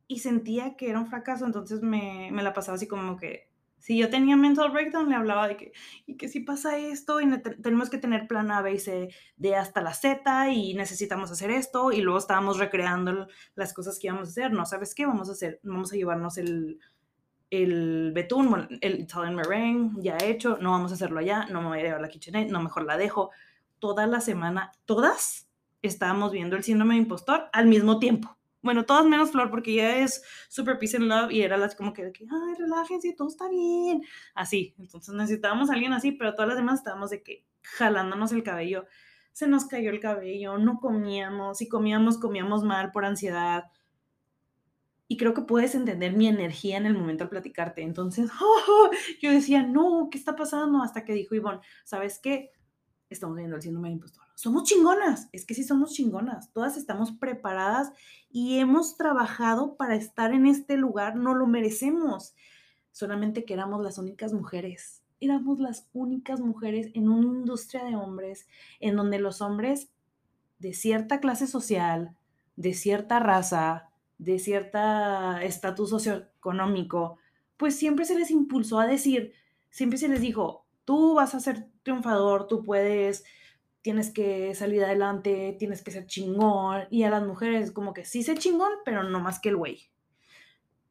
y 0.07 0.19
sentía 0.19 0.75
que 0.75 0.89
era 0.89 0.99
un 0.99 1.07
fracaso, 1.07 1.45
entonces 1.45 1.81
me, 1.81 2.29
me 2.31 2.43
la 2.43 2.53
pasaba 2.53 2.75
así 2.75 2.87
como 2.87 3.17
que 3.17 3.49
si 3.85 3.97
yo 3.99 4.09
tenía 4.09 4.35
mental 4.35 4.71
breakdown, 4.71 5.09
le 5.09 5.15
hablaba 5.15 5.47
de 5.47 5.57
que, 5.57 5.71
y 6.07 6.17
que 6.17 6.27
si 6.27 6.39
pasa 6.39 6.75
esto, 6.75 7.21
y 7.21 7.29
tenemos 7.61 7.91
que 7.91 7.99
tener 7.99 8.27
plan 8.27 8.49
A, 8.49 8.63
B 8.63 8.73
y 8.73 8.79
C, 8.79 9.09
de 9.37 9.55
hasta 9.55 9.79
la 9.79 9.93
Z, 9.93 10.49
y 10.51 10.73
necesitamos 10.73 11.29
hacer 11.29 11.51
esto, 11.51 11.91
y 11.91 12.01
luego 12.01 12.17
estábamos 12.17 12.57
recreando 12.57 13.27
las 13.53 13.73
cosas 13.73 13.99
que 13.99 14.07
íbamos 14.07 14.29
a 14.29 14.31
hacer. 14.31 14.53
No, 14.53 14.65
¿sabes 14.65 14.95
qué? 14.95 15.05
Vamos 15.05 15.29
a 15.29 15.33
hacer, 15.33 15.59
vamos 15.61 15.93
a 15.93 15.97
llevarnos 15.97 16.39
el, 16.39 16.79
el 17.63 18.11
betún, 18.13 18.67
el 18.81 18.99
Italian 18.99 19.35
meringue 19.35 20.01
ya 20.01 20.17
hecho, 20.17 20.57
no 20.59 20.71
vamos 20.71 20.91
a 20.91 20.95
hacerlo 20.95 21.19
allá, 21.19 21.45
no 21.49 21.61
me 21.61 21.69
voy 21.69 21.79
a 21.79 21.83
llevar 21.83 22.01
la 22.01 22.09
kitchenette, 22.09 22.49
no, 22.49 22.61
mejor 22.61 22.85
la 22.85 22.97
dejo. 22.97 23.31
Toda 23.79 24.07
la 24.07 24.21
semana, 24.21 24.71
todas 24.85 25.49
estábamos 25.81 26.31
viendo 26.31 26.55
el 26.55 26.63
síndrome 26.63 26.95
de 26.95 27.01
impostor 27.01 27.49
al 27.53 27.67
mismo 27.67 27.99
tiempo. 27.99 28.35
Bueno, 28.61 28.83
todas 28.83 29.05
menos 29.05 29.31
Flor, 29.31 29.51
porque 29.51 29.73
ella 29.73 29.97
es 29.99 30.23
super 30.49 30.79
peace 30.79 30.97
and 30.97 31.05
love 31.05 31.31
y 31.31 31.43
era 31.43 31.55
las 31.55 31.75
como 31.75 31.93
que, 31.93 32.01
ay, 32.03 32.55
relájense, 32.57 33.13
todo 33.13 33.27
está 33.27 33.47
bien. 33.47 34.01
Así, 34.33 34.73
entonces 34.79 35.13
necesitábamos 35.13 35.69
a 35.69 35.73
alguien 35.73 35.93
así, 35.93 36.11
pero 36.11 36.33
todas 36.33 36.47
las 36.47 36.57
demás 36.57 36.79
estábamos 36.79 37.11
de 37.11 37.21
que 37.21 37.45
jalándonos 37.61 38.31
el 38.31 38.41
cabello. 38.41 38.85
Se 39.33 39.45
nos 39.45 39.65
cayó 39.65 39.91
el 39.91 39.99
cabello, 39.99 40.57
no 40.57 40.79
comíamos, 40.79 41.59
si 41.59 41.67
comíamos, 41.69 42.17
comíamos 42.17 42.63
mal 42.63 42.91
por 42.91 43.05
ansiedad 43.05 43.65
y 45.07 45.17
creo 45.17 45.33
que 45.33 45.43
puedes 45.43 45.75
entender 45.75 46.13
mi 46.13 46.27
energía 46.27 46.77
en 46.77 46.85
el 46.85 46.95
momento 46.95 47.23
al 47.23 47.29
platicarte. 47.29 47.81
Entonces, 47.83 48.29
yo 49.21 49.31
decía, 49.31 49.63
no, 49.63 50.09
¿qué 50.11 50.17
está 50.17 50.35
pasando? 50.35 50.81
Hasta 50.81 51.05
que 51.05 51.13
dijo 51.13 51.35
Ivonne, 51.35 51.61
¿sabes 51.83 52.19
qué? 52.19 52.51
Estamos 53.09 53.37
viendo 53.37 53.55
el 53.55 53.61
síndrome 53.61 53.89
de 53.89 53.93
impostor. 53.93 54.25
Somos 54.35 54.63
chingonas, 54.63 55.29
es 55.31 55.45
que 55.45 55.53
sí 55.53 55.63
somos 55.63 55.93
chingonas. 55.93 56.51
Todas 56.51 56.75
estamos 56.75 57.11
preparadas 57.11 57.91
y 58.29 58.57
hemos 58.57 58.97
trabajado 58.97 59.77
para 59.77 59.95
estar 59.95 60.33
en 60.33 60.47
este 60.47 60.75
lugar, 60.75 61.15
no 61.15 61.35
lo 61.35 61.45
merecemos. 61.45 62.33
Solamente 62.91 63.45
que 63.45 63.53
éramos 63.53 63.83
las 63.83 63.97
únicas 63.97 64.33
mujeres. 64.33 65.03
Éramos 65.19 65.59
las 65.59 65.87
únicas 65.93 66.41
mujeres 66.41 66.89
en 66.93 67.09
una 67.09 67.27
industria 67.27 67.85
de 67.85 67.95
hombres 67.95 68.47
en 68.79 68.95
donde 68.95 69.19
los 69.19 69.41
hombres 69.41 69.89
de 70.59 70.73
cierta 70.73 71.19
clase 71.19 71.47
social, 71.47 72.17
de 72.55 72.73
cierta 72.73 73.19
raza, 73.19 73.89
de 74.17 74.39
cierta 74.39 75.43
estatus 75.43 75.89
socioeconómico, 75.89 77.17
pues 77.57 77.75
siempre 77.75 78.05
se 78.05 78.17
les 78.17 78.31
impulsó 78.31 78.79
a 78.79 78.87
decir, 78.87 79.33
siempre 79.69 79.97
se 79.97 80.07
les 80.07 80.21
dijo, 80.21 80.65
tú 80.85 81.15
vas 81.15 81.35
a 81.35 81.39
ser 81.39 81.67
triunfador, 81.83 82.47
tú 82.47 82.63
puedes, 82.63 83.23
tienes 83.81 84.11
que 84.11 84.55
salir 84.55 84.83
adelante, 84.83 85.55
tienes 85.59 85.83
que 85.83 85.91
ser 85.91 86.07
chingón. 86.07 86.85
Y 86.89 87.03
a 87.03 87.09
las 87.09 87.25
mujeres 87.25 87.71
como 87.71 87.93
que 87.93 88.05
sí 88.05 88.23
sé 88.23 88.35
chingón, 88.35 88.71
pero 88.83 89.03
no 89.03 89.19
más 89.19 89.39
que 89.39 89.49
el 89.49 89.57
güey. 89.57 89.89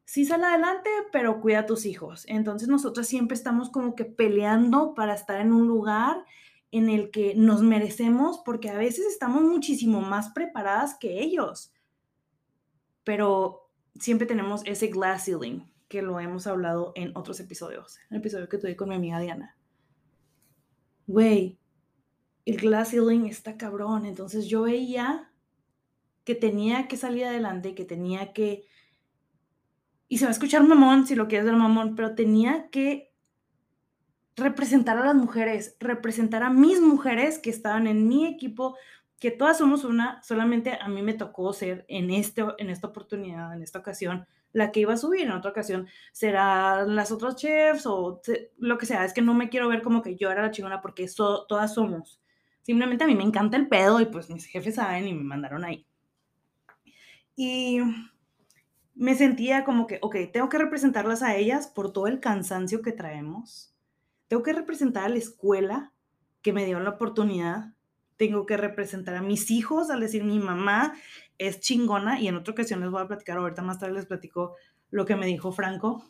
Sí 0.05 0.25
sale 0.25 0.45
adelante, 0.45 0.89
pero 1.11 1.41
cuida 1.41 1.59
a 1.59 1.65
tus 1.65 1.85
hijos. 1.85 2.25
Entonces 2.27 2.67
nosotros 2.67 3.07
siempre 3.07 3.35
estamos 3.35 3.69
como 3.69 3.95
que 3.95 4.05
peleando 4.05 4.93
para 4.93 5.15
estar 5.15 5.41
en 5.41 5.51
un 5.51 5.67
lugar 5.67 6.23
en 6.71 6.89
el 6.89 7.09
que 7.09 7.33
nos 7.35 7.61
merecemos 7.61 8.41
porque 8.45 8.69
a 8.69 8.77
veces 8.77 9.05
estamos 9.07 9.43
muchísimo 9.43 10.01
más 10.01 10.29
preparadas 10.29 10.95
que 10.99 11.21
ellos 11.21 11.74
pero 13.05 13.71
siempre 13.97 14.27
tenemos 14.27 14.61
ese 14.65 14.87
glass 14.87 15.23
ceiling 15.25 15.61
que 15.87 16.01
lo 16.01 16.19
hemos 16.19 16.47
hablado 16.47 16.91
en 16.95 17.15
otros 17.15 17.39
episodios. 17.39 17.97
En 18.09 18.15
el 18.15 18.21
episodio 18.21 18.49
que 18.49 18.57
tuve 18.57 18.75
con 18.75 18.89
mi 18.89 18.95
amiga 18.95 19.21
Diana. 19.21 19.57
Güey, 21.07 21.57
el 22.45 22.57
glass 22.57 22.89
ceiling 22.89 23.27
está 23.27 23.55
cabrón. 23.55 24.05
Entonces 24.05 24.47
yo 24.47 24.63
veía 24.63 25.31
que 26.25 26.35
tenía 26.35 26.87
que 26.87 26.97
salir 26.97 27.25
adelante, 27.25 27.75
que 27.75 27.85
tenía 27.85 28.33
que... 28.33 28.65
Y 30.07 30.17
se 30.17 30.25
va 30.25 30.29
a 30.29 30.33
escuchar 30.33 30.63
mamón 30.63 31.07
si 31.07 31.15
lo 31.15 31.27
quieres 31.27 31.45
ver 31.45 31.55
mamón, 31.55 31.95
pero 31.95 32.15
tenía 32.15 32.69
que 32.69 33.13
representar 34.35 34.97
a 34.97 35.05
las 35.05 35.15
mujeres, 35.15 35.77
representar 35.79 36.43
a 36.43 36.49
mis 36.49 36.81
mujeres 36.81 37.39
que 37.39 37.49
estaban 37.49 37.87
en 37.87 38.07
mi 38.07 38.25
equipo, 38.25 38.75
que 39.19 39.31
todas 39.31 39.57
somos 39.57 39.83
una, 39.83 40.21
solamente 40.23 40.77
a 40.79 40.87
mí 40.87 41.01
me 41.01 41.13
tocó 41.13 41.53
ser 41.53 41.85
en, 41.87 42.11
este, 42.11 42.43
en 42.57 42.69
esta 42.69 42.87
oportunidad, 42.87 43.53
en 43.53 43.63
esta 43.63 43.79
ocasión, 43.79 44.27
la 44.51 44.71
que 44.71 44.81
iba 44.81 44.93
a 44.93 44.97
subir, 44.97 45.21
en 45.21 45.31
otra 45.31 45.51
ocasión 45.51 45.87
serán 46.11 46.95
las 46.95 47.11
otras 47.11 47.35
chefs 47.35 47.85
o 47.85 48.21
lo 48.57 48.77
que 48.77 48.85
sea, 48.85 49.03
es 49.03 49.13
que 49.13 49.21
no 49.21 49.33
me 49.33 49.49
quiero 49.49 49.67
ver 49.67 49.81
como 49.81 50.01
que 50.01 50.15
yo 50.15 50.31
era 50.31 50.41
la 50.41 50.51
chingona 50.51 50.81
porque 50.81 51.09
todas 51.15 51.73
somos. 51.73 52.21
Simplemente 52.61 53.03
a 53.03 53.07
mí 53.07 53.15
me 53.15 53.23
encanta 53.23 53.57
el 53.57 53.67
pedo 53.67 53.99
y 53.99 54.05
pues 54.05 54.29
mis 54.29 54.45
jefes 54.45 54.75
saben 54.75 55.07
y 55.07 55.13
me 55.13 55.23
mandaron 55.23 55.65
ahí. 55.65 55.85
Y 57.35 57.79
me 58.95 59.13
sentía 59.13 59.65
como 59.65 59.87
que, 59.87 59.99
ok, 60.01 60.15
tengo 60.31 60.49
que 60.49 60.57
representarlas 60.57 61.21
a 61.21 61.35
ellas 61.35 61.67
por 61.67 61.91
todo 61.91 62.07
el 62.07 62.21
cansancio 62.21 62.81
que 62.81 62.93
traemos. 62.93 63.75
Tengo 64.29 64.41
que 64.41 64.53
representar 64.53 65.03
a 65.03 65.09
la 65.09 65.17
escuela 65.17 65.91
que 66.41 66.53
me 66.53 66.65
dio 66.65 66.79
la 66.79 66.91
oportunidad. 66.91 67.74
Tengo 68.17 68.45
que 68.45 68.57
representar 68.57 69.15
a 69.15 69.21
mis 69.21 69.51
hijos 69.51 69.89
al 69.89 69.99
decir 69.99 70.23
mi 70.23 70.39
mamá 70.39 70.93
es 71.37 71.59
chingona 71.59 72.19
y 72.19 72.27
en 72.27 72.35
otra 72.35 72.53
ocasión 72.53 72.79
les 72.79 72.89
voy 72.89 73.01
a 73.01 73.07
platicar, 73.07 73.37
ahorita 73.37 73.61
más 73.61 73.79
tarde 73.79 73.93
les 73.93 74.05
platico 74.05 74.55
lo 74.89 75.05
que 75.05 75.15
me 75.15 75.25
dijo 75.25 75.51
Franco. 75.51 76.09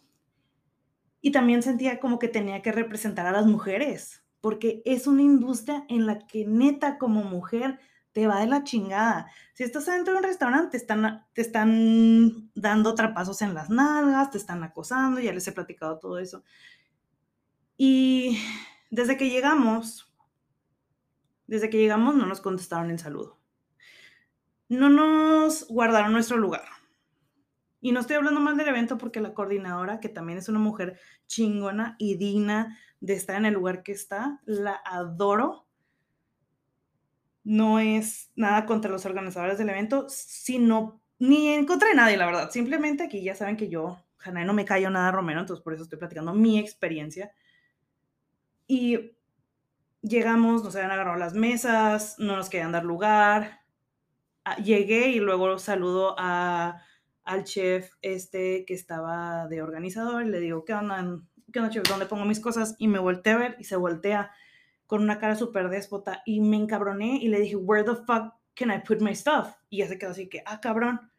Y 1.21 1.31
también 1.31 1.63
sentía 1.63 1.99
como 1.99 2.19
que 2.19 2.27
tenía 2.27 2.61
que 2.61 2.71
representar 2.71 3.25
a 3.25 3.31
las 3.31 3.47
mujeres 3.47 4.25
porque 4.45 4.83
es 4.85 5.07
una 5.07 5.23
industria 5.23 5.85
en 5.89 6.05
la 6.05 6.19
que 6.19 6.45
neta 6.45 6.99
como 6.99 7.23
mujer 7.23 7.79
te 8.11 8.27
va 8.27 8.41
de 8.41 8.45
la 8.45 8.63
chingada. 8.63 9.25
Si 9.55 9.63
estás 9.63 9.87
dentro 9.87 10.13
de 10.13 10.19
un 10.19 10.23
restaurante, 10.23 10.69
te 10.69 10.77
están, 10.77 11.25
te 11.33 11.41
están 11.41 12.51
dando 12.53 12.93
trapazos 12.93 13.41
en 13.41 13.55
las 13.55 13.71
nalgas, 13.71 14.29
te 14.29 14.37
están 14.37 14.63
acosando, 14.63 15.19
ya 15.19 15.33
les 15.33 15.47
he 15.47 15.51
platicado 15.51 15.97
todo 15.97 16.19
eso. 16.19 16.43
Y 17.75 18.37
desde 18.91 19.17
que 19.17 19.31
llegamos, 19.31 20.14
desde 21.47 21.69
que 21.69 21.77
llegamos 21.77 22.15
no 22.15 22.25
nos 22.25 22.41
contestaron 22.41 22.91
el 22.91 22.99
saludo. 22.99 23.39
No 24.67 24.89
nos 24.89 25.67
guardaron 25.67 26.11
nuestro 26.11 26.37
lugar. 26.37 26.63
Y 27.81 27.91
no 27.91 27.99
estoy 27.99 28.15
hablando 28.15 28.39
mal 28.39 28.57
del 28.57 28.67
evento 28.67 28.97
porque 28.97 29.21
la 29.21 29.35
coordinadora, 29.35 29.99
que 29.99 30.09
también 30.09 30.39
es 30.39 30.49
una 30.49 30.57
mujer 30.57 30.99
chingona 31.27 31.95
y 31.99 32.17
digna 32.17 32.79
de 32.99 33.13
estar 33.13 33.35
en 33.35 33.45
el 33.45 33.53
lugar 33.53 33.83
que 33.83 33.91
está, 33.91 34.41
la 34.45 34.81
adoro. 34.83 35.67
No 37.43 37.79
es 37.79 38.31
nada 38.35 38.65
contra 38.65 38.89
los 38.89 39.05
organizadores 39.05 39.59
del 39.59 39.69
evento, 39.69 40.07
sino 40.09 40.99
ni 41.19 41.49
en 41.49 41.67
contra 41.67 41.89
de 41.89 41.95
nadie, 41.95 42.17
la 42.17 42.25
verdad. 42.25 42.49
Simplemente 42.49 43.03
aquí 43.03 43.23
ya 43.23 43.35
saben 43.35 43.55
que 43.55 43.69
yo, 43.69 43.99
Janae, 44.17 44.45
no 44.45 44.53
me 44.53 44.65
callo 44.65 44.89
nada 44.89 45.11
Romero, 45.11 45.41
entonces 45.41 45.63
por 45.63 45.73
eso 45.73 45.83
estoy 45.83 45.99
platicando 45.99 46.33
mi 46.33 46.57
experiencia. 46.57 47.31
Y 48.67 49.14
llegamos, 50.05 50.63
nos 50.63 50.75
habían 50.75 50.91
agarrado 50.91 51.17
las 51.17 51.33
mesas, 51.33 52.15
no 52.19 52.35
nos 52.35 52.49
querían 52.49 52.71
dar 52.71 52.83
lugar. 52.83 53.61
Ah, 54.43 54.57
llegué 54.57 55.09
y 55.09 55.19
luego 55.19 55.57
saludo 55.57 56.15
a 56.17 56.81
al 57.23 57.43
chef 57.43 57.91
este 58.03 58.65
que 58.65 58.75
estaba 58.75 59.47
de 59.47 59.63
organizador 59.63 60.23
y 60.23 60.29
le 60.29 60.39
digo, 60.39 60.63
¿qué 60.63 60.75
onda? 60.75 61.21
¿Qué 61.51 61.59
onda, 61.59 61.71
chef? 61.71 61.83
¿Dónde 61.89 62.05
pongo 62.05 62.25
mis 62.25 62.39
cosas? 62.39 62.75
Y 62.77 62.87
me 62.87 62.99
volteé 62.99 63.33
a 63.33 63.37
ver 63.37 63.55
y 63.59 63.63
se 63.63 63.75
voltea 63.75 64.31
con 64.85 65.01
una 65.01 65.17
cara 65.17 65.35
súper 65.35 65.69
déspota 65.69 66.21
y 66.25 66.41
me 66.41 66.57
encabroné 66.57 67.17
y 67.17 67.27
le 67.27 67.39
dije, 67.39 67.55
where 67.55 67.83
the 67.83 67.95
fuck 67.95 68.35
can 68.53 68.69
I 68.71 68.79
put 68.85 69.01
my 69.01 69.15
stuff? 69.15 69.55
Y 69.69 69.79
ya 69.79 69.87
se 69.87 69.97
quedó 69.97 70.11
así 70.11 70.29
que, 70.29 70.43
ah, 70.45 70.61
cabrón. 70.61 71.11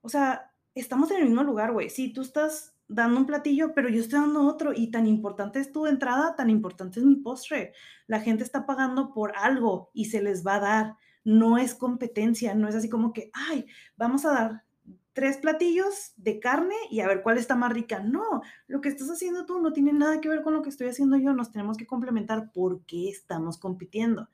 O 0.00 0.08
sea, 0.08 0.50
estamos 0.74 1.10
en 1.10 1.18
el 1.18 1.24
mismo 1.26 1.42
lugar, 1.42 1.72
güey. 1.72 1.90
Sí, 1.90 2.12
tú 2.12 2.22
estás 2.22 2.71
dando 2.94 3.20
un 3.20 3.26
platillo, 3.26 3.74
pero 3.74 3.88
yo 3.88 4.00
estoy 4.00 4.20
dando 4.20 4.46
otro 4.46 4.72
y 4.74 4.90
tan 4.90 5.06
importante 5.06 5.60
es 5.60 5.72
tu 5.72 5.86
entrada, 5.86 6.36
tan 6.36 6.50
importante 6.50 7.00
es 7.00 7.06
mi 7.06 7.16
postre. 7.16 7.72
La 8.06 8.20
gente 8.20 8.44
está 8.44 8.66
pagando 8.66 9.12
por 9.12 9.36
algo 9.36 9.90
y 9.94 10.06
se 10.06 10.22
les 10.22 10.46
va 10.46 10.56
a 10.56 10.60
dar. 10.60 10.96
No 11.24 11.58
es 11.58 11.74
competencia, 11.74 12.54
no 12.54 12.68
es 12.68 12.74
así 12.74 12.88
como 12.88 13.12
que, 13.12 13.30
ay, 13.32 13.66
vamos 13.96 14.24
a 14.24 14.32
dar 14.32 14.64
tres 15.12 15.36
platillos 15.36 16.12
de 16.16 16.40
carne 16.40 16.74
y 16.90 17.00
a 17.00 17.06
ver 17.06 17.22
cuál 17.22 17.38
está 17.38 17.54
más 17.54 17.72
rica. 17.72 18.00
No, 18.00 18.42
lo 18.66 18.80
que 18.80 18.88
estás 18.88 19.10
haciendo 19.10 19.44
tú 19.44 19.60
no 19.60 19.72
tiene 19.72 19.92
nada 19.92 20.20
que 20.20 20.28
ver 20.28 20.42
con 20.42 20.54
lo 20.54 20.62
que 20.62 20.70
estoy 20.70 20.88
haciendo 20.88 21.16
yo. 21.16 21.32
Nos 21.32 21.50
tenemos 21.52 21.76
que 21.76 21.86
complementar 21.86 22.50
porque 22.52 23.08
estamos 23.08 23.58
compitiendo. 23.58 24.28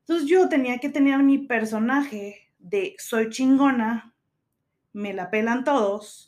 Entonces 0.00 0.26
yo 0.26 0.48
tenía 0.48 0.78
que 0.78 0.88
tener 0.88 1.22
mi 1.22 1.38
personaje 1.38 2.50
de 2.58 2.96
soy 2.98 3.28
chingona, 3.28 4.14
me 4.92 5.12
la 5.12 5.30
pelan 5.30 5.64
todos. 5.64 6.27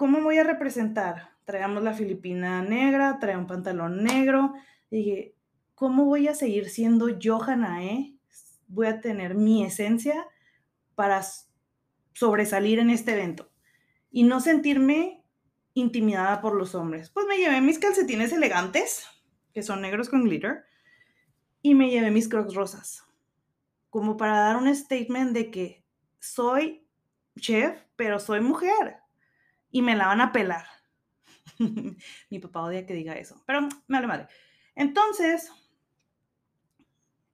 ¿Cómo 0.00 0.22
voy 0.22 0.38
a 0.38 0.44
representar? 0.44 1.36
Traemos 1.44 1.82
la 1.82 1.92
filipina 1.92 2.62
negra, 2.62 3.18
trae 3.20 3.36
un 3.36 3.46
pantalón 3.46 4.02
negro. 4.02 4.54
Dije, 4.90 5.34
¿cómo 5.74 6.06
voy 6.06 6.26
a 6.26 6.34
seguir 6.34 6.70
siendo 6.70 7.10
yo, 7.10 7.38
eh? 7.82 8.16
Voy 8.66 8.86
a 8.86 9.02
tener 9.02 9.34
mi 9.34 9.62
esencia 9.62 10.26
para 10.94 11.20
sobresalir 12.14 12.78
en 12.78 12.88
este 12.88 13.12
evento 13.12 13.52
y 14.10 14.22
no 14.22 14.40
sentirme 14.40 15.22
intimidada 15.74 16.40
por 16.40 16.54
los 16.54 16.74
hombres. 16.74 17.10
Pues 17.10 17.26
me 17.26 17.36
llevé 17.36 17.60
mis 17.60 17.78
calcetines 17.78 18.32
elegantes, 18.32 19.04
que 19.52 19.62
son 19.62 19.82
negros 19.82 20.08
con 20.08 20.24
glitter, 20.24 20.64
y 21.60 21.74
me 21.74 21.90
llevé 21.90 22.10
mis 22.10 22.30
crocs 22.30 22.54
rosas, 22.54 23.04
como 23.90 24.16
para 24.16 24.38
dar 24.38 24.56
un 24.56 24.74
statement 24.74 25.34
de 25.34 25.50
que 25.50 25.84
soy 26.20 26.88
chef, 27.38 27.78
pero 27.96 28.18
soy 28.18 28.40
mujer 28.40 28.99
y 29.70 29.82
me 29.82 29.96
la 29.96 30.06
van 30.06 30.20
a 30.20 30.32
pelar. 30.32 30.66
Mi 32.30 32.38
papá 32.38 32.62
odia 32.62 32.86
que 32.86 32.94
diga 32.94 33.14
eso, 33.14 33.42
pero 33.46 33.62
me 33.62 33.68
vale 33.88 34.06
madre. 34.06 34.28
Entonces, 34.74 35.50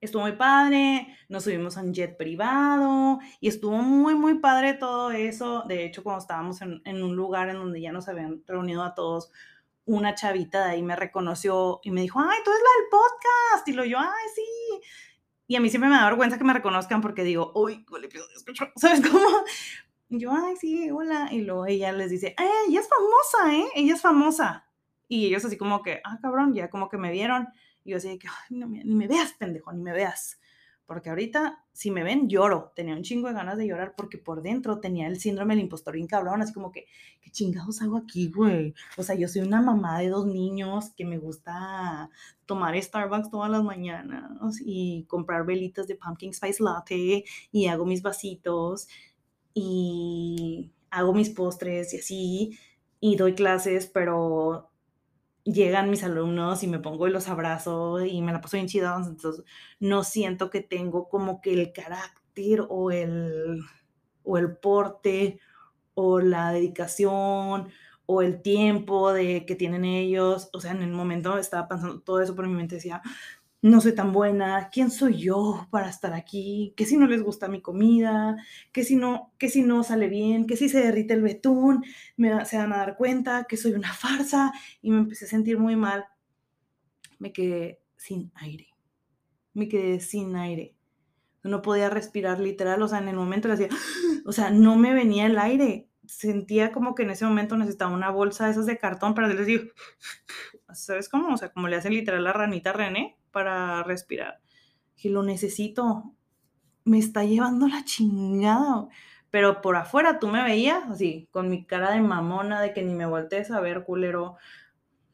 estuvo 0.01 0.23
muy 0.23 0.33
padre, 0.33 1.17
nos 1.29 1.45
subimos 1.45 1.77
a 1.77 1.83
un 1.83 1.93
jet 1.93 2.17
privado 2.17 3.19
y 3.41 3.49
estuvo 3.49 3.77
muy, 3.79 4.15
muy 4.15 4.39
padre 4.39 4.75
todo 4.75 5.11
eso. 5.11 5.63
De 5.67 5.85
hecho, 5.85 6.03
cuando 6.03 6.21
estábamos 6.21 6.61
en, 6.63 7.03
un 7.03 7.17
lugar 7.17 7.49
en 7.49 7.57
donde 7.57 7.81
ya 7.81 7.93
nos 7.93 8.09
habían 8.09 8.43
reunido 8.47 8.83
a 8.83 8.95
todos, 8.95 9.31
una 9.85 10.15
chavita 10.15 10.65
de 10.65 10.73
ahí 10.73 10.83
me 10.83 10.97
reconoció 10.97 11.81
y 11.83 11.91
me 11.91 12.01
dijo, 12.01 12.21
ay, 12.21 12.39
tú 12.45 12.51
eres 12.51 12.63
la 12.63 12.81
del 12.81 12.91
podcast. 12.91 13.69
Y 13.69 13.73
lo 13.73 13.85
yo, 13.85 13.99
ay, 13.99 14.29
sí. 14.35 14.81
Y 15.49 15.55
a 15.55 15.61
mí 15.61 15.71
siempre 15.71 15.89
me 15.89 15.97
da 15.97 16.07
vergüenza 16.07 16.39
que 16.39 16.45
me 16.45 16.53
reconozcan 16.53 17.01
porque 17.01 17.23
digo, 17.23 17.53
uy, 17.55 17.85
¿cuál 17.85 18.05
escucho? 18.05 18.69
¿Sabes 18.77 19.01
cómo? 19.01 19.29
Y 20.09 20.19
yo, 20.21 20.31
ay, 20.33 20.57
sí, 20.57 20.91
hola. 20.91 21.29
Y 21.33 21.43
luego 21.43 21.67
ella 21.67 21.93
les 21.93 22.11
dice, 22.11 22.35
ay, 22.37 22.49
ella 22.69 22.81
es 22.81 22.89
famosa, 22.89 23.57
¿eh? 23.57 23.69
Ella 23.75 23.95
es 23.95 24.01
famosa. 24.01 24.67
Y 25.09 25.27
ellos 25.27 25.45
así 25.45 25.57
como 25.57 25.83
que, 25.83 26.01
ah, 26.05 26.19
cabrón, 26.21 26.55
ya 26.55 26.71
como 26.71 26.89
que 26.89 26.99
me 26.99 27.11
vieron. 27.11 27.49
Y 27.85 27.91
yo 27.91 27.97
así 27.99 28.19
que, 28.19 28.29
no, 28.51 28.67
ni 28.67 28.95
me 28.95 29.09
veas, 29.09 29.33
pendejo, 29.35 29.73
ni 29.73 29.83
me 29.83 29.93
veas. 29.93 30.41
Porque 30.87 31.11
ahorita, 31.11 31.65
si 31.73 31.91
me 31.91 32.05
ven, 32.05 32.29
lloro. 32.29 32.73
Tenía 32.77 32.95
un 32.95 33.03
chingo 33.03 33.27
de 33.27 33.35
ganas 33.35 33.59
de 33.59 33.67
llorar 33.67 33.95
porque 33.97 34.19
por 34.19 34.43
dentro 34.43 34.79
tenía 34.79 35.09
el 35.09 35.19
síndrome 35.19 35.55
del 35.55 35.65
impostor 35.65 35.95
bien 35.95 36.07
cabrón. 36.07 36.43
Así 36.43 36.53
como 36.53 36.71
que, 36.71 36.87
¿qué 37.21 37.31
chingados 37.31 37.83
hago 37.83 37.97
aquí, 37.97 38.31
güey? 38.31 38.73
O 38.97 39.03
sea, 39.03 39.17
yo 39.17 39.27
soy 39.27 39.43
una 39.43 39.61
mamá 39.61 39.99
de 39.99 40.09
dos 40.09 40.27
niños 40.27 40.91
que 40.97 41.05
me 41.05 41.19
gusta 41.19 42.09
tomar 42.47 42.81
Starbucks 42.81 43.31
todas 43.31 43.51
las 43.51 43.65
mañanas 43.65 44.61
y 44.65 45.05
comprar 45.09 45.45
velitas 45.45 45.89
de 45.89 45.97
pumpkin 45.97 46.33
spice 46.33 46.63
latte 46.63 47.25
y 47.51 47.67
hago 47.67 47.85
mis 47.85 48.03
vasitos 48.03 48.87
y 49.59 50.71
hago 50.91 51.15
mis 51.15 51.31
postres 51.31 51.95
y 51.95 51.99
así 51.99 52.59
y 53.01 53.17
doy 53.17 53.35
clases, 53.35 53.87
pero 53.87 54.71
llegan 55.45 55.89
mis 55.89 56.05
alumnos 56.05 56.63
y 56.63 56.67
me 56.67 56.79
pongo 56.79 57.09
y 57.09 57.11
los 57.11 57.29
abrazo 57.29 58.05
y 58.05 58.21
me 58.21 58.33
la 58.33 58.43
paso 58.43 58.59
bien 58.59 58.69
chida, 58.69 58.95
entonces 58.97 59.45
no 59.81 60.05
siento 60.05 60.51
que 60.51 60.61
tengo 60.61 61.09
como 61.09 61.41
que 61.41 61.55
el 61.55 61.73
carácter 61.73 62.67
o 62.69 62.91
el, 62.91 63.63
o 64.25 64.37
el 64.37 64.57
porte 64.59 65.41
o 65.95 66.21
la 66.21 66.53
dedicación 66.53 67.71
o 68.05 68.21
el 68.21 68.43
tiempo 68.43 69.15
de 69.15 69.47
que 69.47 69.57
tienen 69.57 69.87
ellos, 69.87 70.51
o 70.53 70.61
sea, 70.61 70.73
en 70.73 70.83
el 70.83 70.93
momento 70.93 71.39
estaba 71.39 71.67
pensando 71.67 72.01
todo 72.03 72.21
eso, 72.21 72.37
por 72.37 72.47
mi 72.47 72.55
mente 72.55 72.75
decía, 72.75 73.01
no 73.67 73.81
soy 73.81 73.95
tan 73.95 74.13
buena, 74.13 74.71
¿quién 74.73 74.91
soy 74.93 75.19
yo 75.19 75.67
para 75.71 75.89
estar 75.91 76.15
aquí? 76.15 76.73
¿Qué 76.77 76.87
si 76.87 76.97
no 76.97 77.09
les 77.09 77.23
gusta 77.23 77.49
mi 77.49 77.61
comida? 77.61 78.37
¿Qué 78.71 78.85
si 78.85 78.95
no, 78.95 79.33
qué 79.39 79.49
si 79.49 79.63
no 79.63 79.83
sale 79.83 80.09
bien? 80.09 80.47
¿Qué 80.47 80.57
si 80.57 80.69
se 80.69 80.81
derrite 80.81 81.15
el 81.15 81.23
betún? 81.23 81.85
Me, 82.17 82.45
se 82.45 82.59
van 82.59 82.73
a 82.73 82.77
dar 82.79 82.97
cuenta 82.97 83.45
que 83.49 83.57
soy 83.57 83.73
una 83.73 83.93
farsa 83.93 84.53
y 84.83 84.93
me 84.93 84.99
empecé 84.99 85.25
a 85.25 85.29
sentir 85.29 85.59
muy 85.59 85.75
mal. 85.75 86.05
Me 87.19 87.33
quedé 87.33 87.81
sin 87.97 88.31
aire. 88.37 88.69
Me 89.53 89.69
quedé 89.69 89.99
sin 89.99 90.37
aire. 90.37 90.77
No 91.43 91.61
podía 91.61 91.91
respirar 91.91 92.39
literal, 92.39 92.81
o 92.83 92.89
sea, 92.89 92.99
en 92.99 93.09
el 93.09 93.17
momento 93.17 93.49
le 93.49 93.55
hacía, 93.55 93.69
o 94.27 94.33
sea, 94.33 94.51
no 94.51 94.77
me 94.77 94.95
venía 94.95 95.27
el 95.27 95.39
aire. 95.39 95.89
sentía 96.07 96.71
como 96.71 96.95
que 96.95 97.03
en 97.03 97.11
ese 97.11 97.25
momento 97.25 97.57
necesitaba 97.57 97.93
una 97.93 98.11
bolsa 98.11 98.45
de 98.45 98.53
esas 98.53 98.67
de 98.67 98.79
cartón 98.79 99.15
para 99.15 99.27
les 99.27 99.47
digo, 99.47 99.65
¿sabes 100.73 101.09
cómo? 101.09 101.35
O 101.35 101.37
sea, 101.37 101.51
como 101.51 101.67
le 101.67 101.77
hacen 101.77 101.95
literal 101.95 102.23
la 102.23 102.33
ranita 102.33 102.73
René 102.73 103.16
para 103.37 103.83
respirar. 103.83 104.41
Que 104.97 105.11
lo 105.11 105.23
necesito. 105.23 106.15
Me 106.85 106.99
está 106.99 107.23
llevando 107.25 107.69
la 107.69 107.85
chingada. 107.85 108.89
Pero 109.31 109.61
por 109.61 109.77
afuera 109.77 110.19
tú 110.19 110.29
me 110.29 110.43
veías 110.43 110.89
así, 110.89 111.29
con 111.31 111.51
mi 111.51 111.67
cara 111.67 111.91
de 111.93 112.01
mamona, 112.01 112.63
de 112.63 112.73
que 112.73 112.83
ni 112.83 112.95
me 112.95 113.05
voltees 113.05 113.51
a 113.51 113.61
ver, 113.61 113.85
culero. 113.85 114.37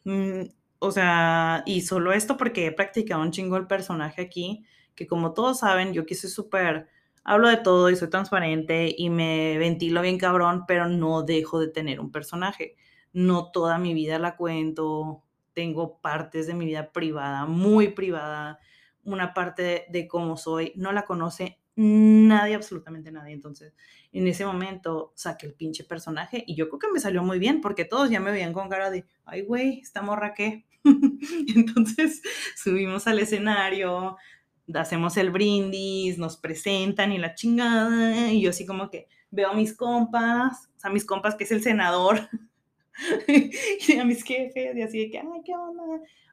Mm, 0.05 0.43
o 0.79 0.93
sea, 0.93 1.65
y 1.67 1.81
solo 1.81 2.13
esto 2.13 2.37
porque 2.37 2.67
he 2.67 2.73
practicado 2.73 3.23
un 3.23 3.33
chingo 3.33 3.57
el 3.57 3.67
personaje 3.67 4.23
aquí, 4.23 4.65
que 4.95 5.09
como 5.09 5.33
todos 5.35 5.59
saben, 5.59 5.93
yo 5.93 6.07
quise 6.07 6.29
súper 6.29 6.89
hablo 7.25 7.49
de 7.49 7.57
todo 7.57 7.91
y 7.91 7.97
soy 7.97 8.11
transparente 8.11 8.95
y 8.97 9.11
me 9.11 9.59
ventilo 9.59 10.03
bien 10.03 10.19
cabrón, 10.19 10.65
pero 10.69 10.89
no 10.89 11.23
dejo 11.23 11.59
de 11.59 11.69
tener 11.69 11.99
un 12.01 12.13
personaje. 12.13 12.77
No 13.13 13.51
toda 13.51 13.79
mi 13.79 13.95
vida 13.95 14.19
la 14.19 14.37
cuento, 14.37 15.22
tengo 15.55 16.01
partes 16.01 16.47
de 16.47 16.55
mi 16.55 16.67
vida 16.67 16.93
privada, 16.93 17.47
muy 17.47 17.89
privada, 17.89 18.59
una 19.05 19.35
parte 19.35 19.87
de, 19.91 20.09
cómo 20.09 20.37
soy, 20.37 20.73
no 20.77 20.93
la 20.93 21.05
conoce 21.05 21.59
nadie, 21.75 22.55
absolutamente 22.55 23.11
nadie. 23.11 23.33
Entonces, 23.33 23.75
en 24.13 24.27
ese 24.27 24.45
momento 24.45 25.13
saqué 25.17 25.47
el 25.47 25.55
pinche 25.55 25.85
personaje 25.85 26.45
y 26.47 26.55
yo 26.55 26.69
creo 26.69 26.79
que 26.79 26.93
me 26.93 27.01
salió 27.01 27.23
muy 27.23 27.39
bien 27.39 27.61
porque 27.61 27.85
todos 27.85 28.11
ya 28.11 28.21
me 28.21 28.31
veían 28.31 28.53
con 28.53 28.69
cara 28.69 28.91
de, 28.91 29.07
ay, 29.25 29.43
güey, 29.43 29.81
esta 29.81 30.03
morra 30.03 30.35
qué. 30.35 30.67
Entonces, 31.55 32.23
subimos 32.57 33.07
al 33.07 33.19
escenario, 33.21 34.17
hacemos 34.75 35.17
el 35.17 35.31
brindis, 35.31 36.19
nos 36.19 36.37
presentan 36.37 37.13
y 37.13 37.19
la 37.19 37.35
chingada, 37.35 38.31
y 38.31 38.43
yo 38.43 38.51
así 38.51 38.67
como 38.67 38.91
que 38.91 39.09
veo 39.31 39.51
a 39.51 39.55
mis 39.55 39.75
compas, 39.75 40.71
o 40.85 40.91
mis 40.91 41.05
compas 41.05 41.35
que 41.35 41.45
es 41.45 41.53
el 41.53 41.63
senador, 41.63 42.29
y 43.89 43.99
a 43.99 44.05
mis 44.05 44.23
jefes, 44.23 44.77
y 44.77 44.83
así 44.83 44.99
de 44.99 45.11
que, 45.11 45.19
ay, 45.19 45.43
¿qué 45.45 45.55
onda? 45.55 45.83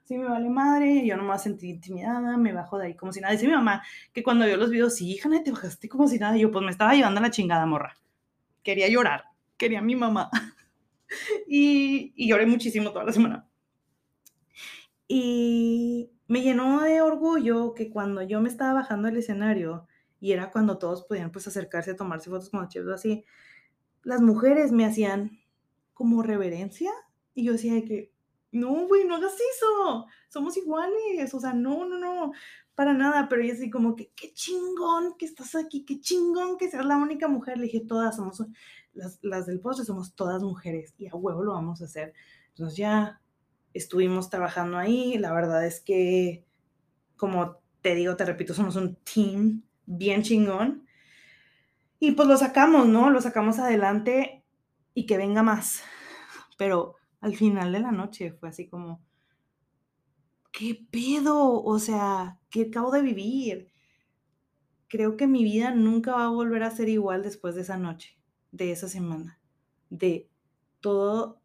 Así 0.04 0.18
me 0.18 0.26
vale 0.28 0.50
madre, 0.50 1.06
yo 1.06 1.16
no 1.16 1.24
me 1.24 1.30
voy 1.30 1.36
a 1.36 1.40
sentir 1.40 1.70
intimidada, 1.70 2.36
me 2.38 2.52
bajo 2.52 2.78
de 2.78 2.88
ahí 2.88 2.96
como 2.96 3.14
si 3.14 3.22
nada. 3.22 3.34
Dice 3.34 3.46
mi 3.46 3.54
mamá 3.54 3.84
que 4.12 4.24
cuando 4.24 4.46
vio 4.46 4.58
los 4.58 4.72
videos, 4.72 4.96
sí, 4.96 5.12
hija, 5.12 5.30
te 5.44 5.52
bajaste 5.52 5.88
como 5.88 6.08
si 6.08 6.18
nada, 6.18 6.38
y 6.38 6.42
yo 6.42 6.52
pues 6.52 6.64
me 6.64 6.72
estaba 6.72 6.94
llevando 6.94 7.22
la 7.22 7.32
chingada, 7.32 7.66
morra. 7.66 7.96
Quería 8.64 8.88
llorar, 8.90 9.26
quería 9.58 9.82
mi 9.82 9.96
mamá. 9.96 10.30
y, 11.48 12.14
y 12.16 12.28
lloré 12.28 12.46
muchísimo 12.46 12.92
toda 12.92 13.06
la 13.06 13.14
semana. 13.14 13.48
Y 15.08 16.12
me 16.28 16.42
llenó 16.42 16.82
de 16.82 17.02
orgullo 17.02 17.74
que 17.74 17.90
cuando 17.90 18.22
yo 18.22 18.42
me 18.42 18.50
estaba 18.50 18.74
bajando 18.74 19.08
del 19.08 19.18
escenario, 19.18 19.88
y 20.20 20.34
era 20.34 20.52
cuando 20.52 20.78
todos 20.78 21.04
podían 21.04 21.32
pues 21.32 21.48
acercarse 21.48 21.92
a 21.92 21.96
tomarse 21.96 22.30
fotos 22.30 22.50
con 22.50 22.62
los 22.62 22.70
chefs 22.70 22.88
así, 22.90 23.26
las 24.04 24.22
mujeres 24.22 24.72
me 24.72 24.86
hacían 24.86 25.39
como 26.00 26.24
reverencia, 26.24 26.92
y 27.36 27.44
yo 27.44 27.52
decía 27.52 27.84
que, 27.84 28.14
no, 28.54 28.88
güey, 28.88 29.04
no 29.04 29.18
hagas 29.18 29.34
eso, 29.34 30.06
somos 30.30 30.56
iguales, 30.56 31.34
o 31.34 31.42
sea, 31.42 31.52
no, 31.52 31.86
no, 31.86 32.00
no, 32.00 32.32
para 32.74 32.94
nada, 32.94 33.28
pero 33.28 33.44
yo 33.44 33.52
así 33.52 33.70
como 33.70 33.98
que, 33.98 34.14
qué 34.16 34.32
chingón 34.32 35.18
que 35.18 35.26
estás 35.26 35.56
aquí, 35.56 35.84
qué 35.84 36.00
chingón 36.00 36.58
que 36.58 36.72
seas 36.72 36.86
la 36.86 36.96
única 36.96 37.28
mujer, 37.28 37.58
le 37.58 37.66
dije, 37.66 37.82
todas 37.82 38.16
somos, 38.16 38.42
las, 38.94 39.20
las 39.22 39.46
del 39.46 39.60
postre 39.60 39.84
somos 39.84 40.16
todas 40.16 40.42
mujeres, 40.42 40.94
y 40.98 41.08
a 41.08 41.16
huevo 41.16 41.44
lo 41.44 41.52
vamos 41.52 41.82
a 41.82 41.86
hacer, 41.86 42.14
entonces 42.48 42.78
ya 42.78 43.20
estuvimos 43.74 44.30
trabajando 44.30 44.78
ahí. 44.78 45.18
La 45.18 45.34
verdad 45.34 45.66
es 45.66 45.82
que, 45.82 46.46
como 47.18 47.58
te 47.82 47.94
digo, 47.94 48.16
te 48.16 48.24
repito, 48.24 48.54
somos 48.54 48.78
un 48.78 48.96
team 48.96 49.64
bien 49.86 50.24
chingón. 50.24 50.88
Y 52.00 52.12
pues 52.12 52.30
lo 52.30 52.38
sacamos, 52.38 52.88
¿no? 52.88 53.10
Lo 53.10 53.22
sacamos 53.22 53.60
adelante 53.60 54.39
y 55.00 55.06
que 55.06 55.16
venga 55.16 55.44
más. 55.44 55.82
Pero 56.58 56.96
al 57.22 57.34
final 57.34 57.72
de 57.72 57.80
la 57.80 57.94
noche 57.94 58.34
fue 58.34 58.50
así 58.50 58.68
como, 58.68 59.02
¿qué 60.52 60.86
pedo? 60.92 61.64
O 61.64 61.80
sea, 61.80 62.38
¿qué 62.50 62.64
acabo 62.64 62.92
de 62.92 63.02
vivir? 63.02 63.72
Creo 64.90 65.16
que 65.16 65.26
mi 65.26 65.46
vida 65.46 65.74
nunca 65.74 66.12
va 66.12 66.26
a 66.26 66.32
volver 66.32 66.64
a 66.64 66.72
ser 66.72 66.90
igual 66.90 67.24
después 67.24 67.56
de 67.56 67.62
esa 67.62 67.78
noche, 67.78 68.20
de 68.52 68.74
esa 68.74 68.90
semana, 68.90 69.40
de 69.90 70.30
todo, 70.82 71.42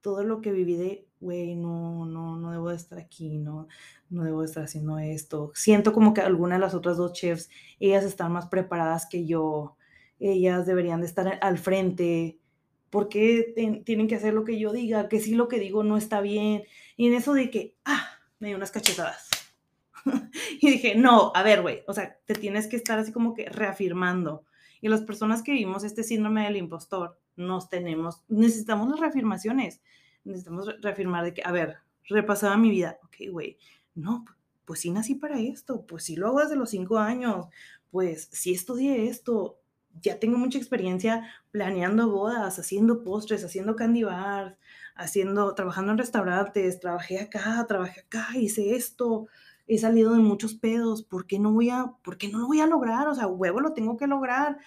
todo 0.00 0.22
lo 0.22 0.40
que 0.40 0.52
viví 0.52 0.76
de 0.76 1.08
güey, 1.18 1.56
no, 1.56 2.04
no, 2.04 2.36
no 2.36 2.52
debo 2.52 2.68
de 2.70 2.76
estar 2.76 2.98
aquí, 3.00 3.38
no, 3.38 3.66
no 4.08 4.22
debo 4.22 4.42
de 4.42 4.46
estar 4.46 4.62
haciendo 4.62 4.98
esto. 5.00 5.50
Siento 5.54 5.92
como 5.92 6.14
que 6.14 6.20
algunas 6.20 6.60
de 6.60 6.64
las 6.64 6.74
otras 6.74 6.96
dos 6.96 7.12
chefs, 7.12 7.48
ellas 7.80 8.04
están 8.04 8.32
más 8.32 8.46
preparadas 8.46 9.06
que 9.06 9.26
yo, 9.26 9.76
ellas 10.18 10.66
deberían 10.66 11.00
de 11.00 11.06
estar 11.06 11.38
al 11.40 11.58
frente, 11.58 12.38
¿por 12.90 13.08
qué 13.08 13.52
tienen 13.84 14.08
que 14.08 14.16
hacer 14.16 14.34
lo 14.34 14.44
que 14.44 14.58
yo 14.58 14.72
diga? 14.72 15.08
Que 15.08 15.20
si 15.20 15.34
lo 15.34 15.48
que 15.48 15.58
digo 15.58 15.84
no 15.84 15.96
está 15.96 16.20
bien. 16.20 16.64
Y 16.96 17.06
en 17.06 17.14
eso 17.14 17.34
de 17.34 17.50
que, 17.50 17.76
ah, 17.84 18.08
me 18.38 18.48
dio 18.48 18.56
unas 18.56 18.70
cachetadas. 18.70 19.28
y 20.60 20.70
dije, 20.70 20.94
no, 20.94 21.32
a 21.34 21.42
ver, 21.42 21.62
güey, 21.62 21.82
o 21.86 21.92
sea, 21.92 22.18
te 22.24 22.34
tienes 22.34 22.66
que 22.66 22.76
estar 22.76 22.98
así 22.98 23.12
como 23.12 23.34
que 23.34 23.48
reafirmando. 23.48 24.44
Y 24.80 24.88
las 24.88 25.02
personas 25.02 25.42
que 25.42 25.52
vivimos 25.52 25.84
este 25.84 26.02
síndrome 26.02 26.44
del 26.44 26.56
impostor, 26.56 27.18
nos 27.36 27.68
tenemos, 27.68 28.22
necesitamos 28.28 28.88
las 28.88 29.00
reafirmaciones 29.00 29.80
necesitamos 30.26 30.68
reafirmar 30.80 31.24
de 31.24 31.32
que, 31.32 31.42
a 31.44 31.52
ver, 31.52 31.78
repasaba 32.04 32.56
mi 32.56 32.70
vida, 32.70 32.98
ok, 33.04 33.30
güey, 33.30 33.58
no, 33.94 34.24
pues 34.64 34.80
sí 34.80 34.90
nací 34.90 35.14
para 35.14 35.40
esto, 35.40 35.86
pues 35.86 36.04
sí 36.04 36.16
lo 36.16 36.26
hago 36.26 36.40
desde 36.40 36.56
los 36.56 36.70
cinco 36.70 36.98
años, 36.98 37.46
pues 37.90 38.28
sí 38.32 38.52
estudié 38.52 39.08
esto, 39.08 39.60
ya 40.02 40.18
tengo 40.18 40.38
mucha 40.38 40.58
experiencia 40.58 41.28
planeando 41.50 42.10
bodas, 42.10 42.58
haciendo 42.58 43.02
postres, 43.02 43.44
haciendo 43.44 43.76
candy 43.76 44.04
bars, 44.04 44.56
haciendo, 44.94 45.54
trabajando 45.54 45.92
en 45.92 45.98
restaurantes, 45.98 46.80
trabajé 46.80 47.20
acá, 47.20 47.64
trabajé 47.68 48.00
acá, 48.00 48.28
hice 48.34 48.74
esto, 48.74 49.28
he 49.66 49.78
salido 49.78 50.12
de 50.12 50.20
muchos 50.20 50.54
pedos, 50.54 51.02
¿por 51.02 51.26
qué 51.26 51.38
no 51.38 51.52
voy 51.52 51.70
a, 51.70 51.92
por 52.02 52.18
qué 52.18 52.28
no 52.28 52.38
lo 52.38 52.46
voy 52.46 52.60
a 52.60 52.66
lograr? 52.66 53.08
O 53.08 53.14
sea, 53.14 53.26
huevo 53.26 53.60
lo 53.60 53.72
tengo 53.72 53.96
que 53.96 54.06
lograr. 54.06 54.58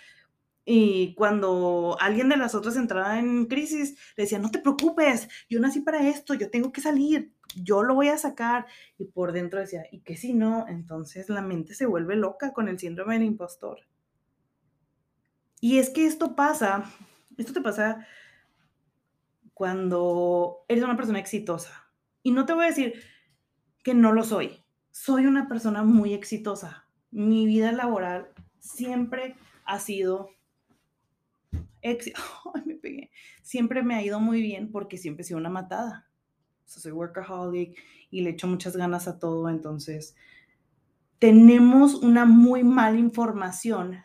Y 0.66 1.16
cuando 1.16 1.98
alguien 2.00 2.30
de 2.30 2.38
las 2.38 2.54
otras 2.54 2.76
entraba 2.76 3.18
en 3.18 3.46
crisis, 3.48 3.98
le 4.16 4.24
decía, 4.26 4.38
no 4.40 4.52
te 4.52 4.60
preocupes, 4.60 5.28
yo 5.50 5.60
nací 5.60 5.80
para 5.80 6.08
esto, 6.08 6.36
yo 6.36 6.52
tengo 6.52 6.72
que 6.72 6.82
salir, 6.82 7.34
yo 7.56 7.82
lo 7.82 7.96
voy 7.96 8.10
a 8.10 8.18
sacar. 8.18 8.68
Y 8.98 9.06
por 9.06 9.32
dentro 9.32 9.60
decía, 9.60 9.84
¿y 9.92 10.02
qué 10.02 10.16
si 10.16 10.34
no? 10.34 10.68
Entonces 10.68 11.30
la 11.30 11.42
mente 11.42 11.74
se 11.74 11.88
vuelve 11.88 12.16
loca 12.16 12.54
con 12.54 12.68
el 12.68 12.78
síndrome 12.78 13.16
del 13.16 13.24
impostor. 13.24 13.80
Y 15.60 15.78
es 15.78 15.90
que 15.90 16.06
esto 16.06 16.36
pasa, 16.36 16.86
esto 17.38 17.54
te 17.54 17.62
pasa 17.62 18.06
cuando 19.54 20.66
eres 20.68 20.84
una 20.84 20.96
persona 20.96 21.20
exitosa. 21.20 21.92
Y 22.24 22.32
no 22.32 22.46
te 22.46 22.54
voy 22.54 22.66
a 22.66 22.70
decir 22.70 23.02
que 23.84 23.94
no 23.94 24.14
lo 24.14 24.24
soy. 24.24 24.64
Soy 24.92 25.26
una 25.26 25.48
persona 25.48 25.84
muy 25.84 26.14
exitosa. 26.14 26.86
Mi 27.12 27.46
vida 27.46 27.72
laboral 27.72 28.30
siempre 28.60 29.36
ha 29.66 29.80
sido 29.80 30.30
me 32.66 32.76
pegué. 32.76 33.12
Siempre 33.42 33.84
me 33.84 33.96
ha 33.96 34.04
ido 34.04 34.20
muy 34.20 34.42
bien 34.42 34.72
porque 34.72 34.98
siempre 34.98 35.24
he 35.24 35.26
sido 35.26 35.40
una 35.40 35.50
matada. 35.50 36.10
soy 36.66 36.92
workaholic 36.92 37.78
y 38.12 38.22
le 38.22 38.32
echo 38.32 38.48
muchas 38.48 38.76
ganas 38.76 39.08
a 39.08 39.20
todo. 39.20 39.50
Entonces, 39.50 40.16
tenemos 41.20 41.96
una 41.96 42.26
muy 42.26 42.64
mala 42.64 42.98
información 42.98 43.98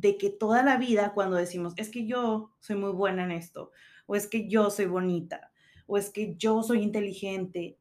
de 0.00 0.18
que 0.18 0.28
toda 0.28 0.62
la 0.62 0.76
vida 0.76 1.12
cuando 1.14 1.36
decimos, 1.36 1.72
es 1.76 1.88
que 1.88 2.06
yo 2.06 2.52
soy 2.60 2.76
muy 2.76 2.92
buena 2.92 3.24
en 3.24 3.32
esto, 3.32 3.72
o 4.06 4.14
es 4.14 4.26
que 4.26 4.46
yo 4.46 4.70
soy 4.70 4.86
bonita, 4.86 5.52
o 5.86 5.96
es 5.96 6.10
que 6.10 6.36
yo 6.36 6.62
soy 6.62 6.82
inteligente, 6.82 7.78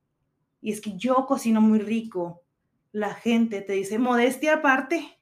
y 0.62 0.72
es 0.72 0.80
que 0.80 0.96
yo 0.96 1.26
cocino 1.26 1.60
muy 1.60 1.80
rico, 1.80 2.44
la 2.94 3.14
gente 3.14 3.62
te 3.62 3.74
dice, 3.74 4.00
modestia 4.00 4.56
aparte, 4.56 5.20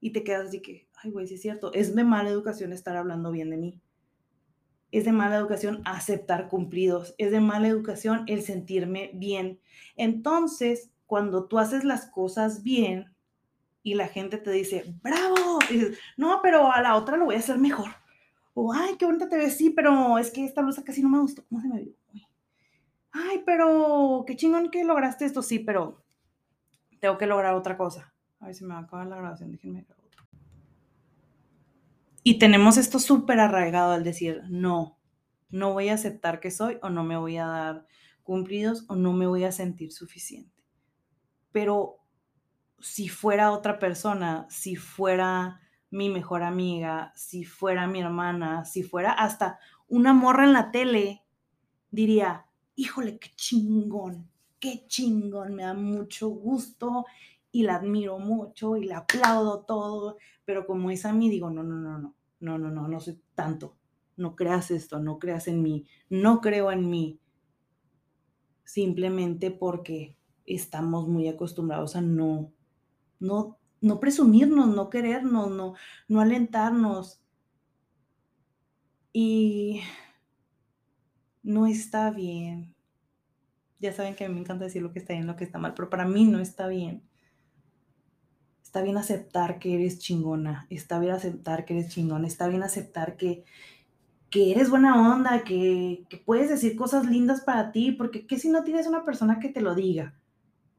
y 0.00 0.10
te 0.10 0.24
quedas 0.24 0.50
de 0.50 0.60
que, 0.60 0.88
ay, 0.96 1.12
güey, 1.12 1.28
sí 1.28 1.34
es 1.34 1.42
cierto, 1.42 1.72
es 1.72 1.94
de 1.94 2.04
mala 2.04 2.30
educación 2.30 2.72
estar 2.72 2.96
hablando 2.96 3.30
bien 3.30 3.50
de 3.50 3.56
mí. 3.56 3.80
Es 4.90 5.04
de 5.04 5.12
mala 5.12 5.36
educación 5.36 5.82
aceptar 5.84 6.48
cumplidos, 6.48 7.14
es 7.18 7.30
de 7.30 7.40
mala 7.40 7.68
educación 7.68 8.24
el 8.26 8.42
sentirme 8.42 9.10
bien. 9.14 9.60
Entonces, 9.96 10.90
cuando 11.06 11.46
tú 11.46 11.58
haces 11.58 11.84
las 11.84 12.06
cosas 12.06 12.62
bien 12.62 13.14
y 13.90 13.94
la 13.94 14.08
gente 14.08 14.38
te 14.38 14.50
dice, 14.50 14.84
bravo, 15.02 15.58
dices, 15.70 15.98
no, 16.16 16.40
pero 16.42 16.72
a 16.72 16.80
la 16.82 16.96
otra 16.96 17.16
lo 17.16 17.26
voy 17.26 17.36
a 17.36 17.38
hacer 17.38 17.58
mejor. 17.58 17.90
O, 18.54 18.72
ay, 18.72 18.96
qué 18.98 19.04
bonita 19.04 19.28
te 19.28 19.36
ves, 19.36 19.56
sí, 19.56 19.70
pero 19.70 20.18
es 20.18 20.30
que 20.30 20.44
esta 20.44 20.62
blusa 20.62 20.84
casi 20.84 21.02
no 21.02 21.08
me 21.08 21.20
gustó. 21.20 21.44
¿Cómo 21.48 21.60
se 21.60 21.68
me 21.68 21.82
vio? 21.82 21.94
Ay, 23.12 23.42
pero 23.46 24.24
qué 24.26 24.36
chingón 24.36 24.70
que 24.70 24.84
lograste 24.84 25.24
esto, 25.24 25.42
sí, 25.42 25.58
pero 25.58 26.04
tengo 27.00 27.18
que 27.18 27.26
lograr 27.26 27.54
otra 27.54 27.76
cosa. 27.76 28.12
A 28.40 28.46
ver 28.46 28.54
si 28.54 28.64
me 28.64 28.74
va 28.74 28.80
a 28.80 28.82
acabar 28.82 29.06
la 29.06 29.16
grabación, 29.16 29.52
déjenme 29.52 29.86
y 32.28 32.38
tenemos 32.38 32.76
esto 32.76 32.98
súper 32.98 33.40
arraigado 33.40 33.92
al 33.92 34.04
decir, 34.04 34.42
no, 34.50 34.98
no 35.48 35.72
voy 35.72 35.88
a 35.88 35.94
aceptar 35.94 36.40
que 36.40 36.50
soy 36.50 36.76
o 36.82 36.90
no 36.90 37.02
me 37.02 37.16
voy 37.16 37.38
a 37.38 37.46
dar 37.46 37.86
cumplidos 38.22 38.84
o 38.88 38.96
no 38.96 39.14
me 39.14 39.26
voy 39.26 39.44
a 39.44 39.50
sentir 39.50 39.92
suficiente. 39.92 40.62
Pero 41.52 41.97
si 42.80 43.08
fuera 43.08 43.52
otra 43.52 43.78
persona, 43.78 44.46
si 44.50 44.76
fuera 44.76 45.60
mi 45.90 46.08
mejor 46.08 46.42
amiga, 46.42 47.12
si 47.16 47.44
fuera 47.44 47.86
mi 47.86 48.00
hermana, 48.00 48.64
si 48.64 48.82
fuera 48.82 49.12
hasta 49.12 49.58
una 49.88 50.12
morra 50.12 50.44
en 50.44 50.52
la 50.52 50.70
tele, 50.70 51.24
diría, 51.90 52.46
híjole, 52.74 53.18
qué 53.18 53.30
chingón, 53.34 54.30
qué 54.60 54.86
chingón, 54.86 55.54
me 55.54 55.62
da 55.62 55.74
mucho 55.74 56.28
gusto 56.28 57.06
y 57.50 57.62
la 57.62 57.76
admiro 57.76 58.18
mucho 58.18 58.76
y 58.76 58.84
la 58.84 58.98
aplaudo 58.98 59.64
todo, 59.64 60.18
pero 60.44 60.66
como 60.66 60.90
es 60.90 61.04
a 61.06 61.12
mí, 61.12 61.30
digo, 61.30 61.50
no, 61.50 61.62
no, 61.62 61.76
no, 61.76 61.98
no, 61.98 62.14
no, 62.40 62.58
no, 62.58 62.70
no, 62.70 62.88
no 62.88 63.00
soy 63.00 63.20
tanto, 63.34 63.76
no 64.16 64.36
creas 64.36 64.70
esto, 64.70 64.98
no 65.00 65.18
creas 65.18 65.48
en 65.48 65.62
mí, 65.62 65.86
no 66.10 66.40
creo 66.40 66.70
en 66.70 66.90
mí, 66.90 67.18
simplemente 68.64 69.50
porque 69.50 70.16
estamos 70.44 71.08
muy 71.08 71.28
acostumbrados 71.28 71.96
a 71.96 72.02
no, 72.02 72.52
no, 73.20 73.58
no 73.80 74.00
presumirnos, 74.00 74.68
no 74.68 74.90
querernos, 74.90 75.50
no, 75.50 75.74
no 76.08 76.20
alentarnos. 76.20 77.20
Y 79.12 79.82
no 81.42 81.66
está 81.66 82.10
bien. 82.10 82.74
Ya 83.80 83.92
saben 83.92 84.14
que 84.14 84.24
a 84.24 84.28
mí 84.28 84.34
me 84.34 84.40
encanta 84.40 84.64
decir 84.64 84.82
lo 84.82 84.92
que 84.92 84.98
está 84.98 85.14
bien, 85.14 85.26
lo 85.26 85.36
que 85.36 85.44
está 85.44 85.58
mal, 85.58 85.74
pero 85.74 85.88
para 85.88 86.04
mí 86.04 86.24
no 86.24 86.40
está 86.40 86.66
bien. 86.68 87.02
Está 88.62 88.82
bien 88.82 88.98
aceptar 88.98 89.58
que 89.58 89.74
eres 89.74 89.98
chingona, 89.98 90.66
está 90.68 90.98
bien 90.98 91.12
aceptar 91.12 91.64
que 91.64 91.78
eres 91.78 91.88
chingona, 91.88 92.26
está 92.26 92.48
bien 92.48 92.62
aceptar 92.62 93.16
que, 93.16 93.44
que 94.28 94.50
eres 94.50 94.68
buena 94.68 95.10
onda, 95.14 95.42
que, 95.42 96.04
que, 96.10 96.18
puedes 96.18 96.50
decir 96.50 96.76
cosas 96.76 97.06
lindas 97.06 97.40
para 97.40 97.72
ti, 97.72 97.92
porque 97.92 98.26
¿qué 98.26 98.38
si 98.38 98.50
no 98.50 98.64
tienes 98.64 98.86
una 98.86 99.06
persona 99.06 99.40
que 99.40 99.48
te 99.48 99.62
lo 99.62 99.74
diga? 99.74 100.20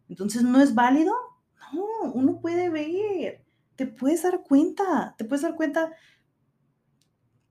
Entonces, 0.08 0.44
¿no 0.44 0.62
es 0.62 0.76
válido? 0.76 1.14
No, 1.74 2.12
uno 2.14 2.40
puede 2.40 2.70
ver, 2.70 3.44
te 3.76 3.88
puedes 3.88 4.24
dar 4.24 4.44
cuenta, 4.44 5.16
te 5.18 5.26
puedes 5.26 5.44
dar 5.44 5.56
cuenta 5.56 5.94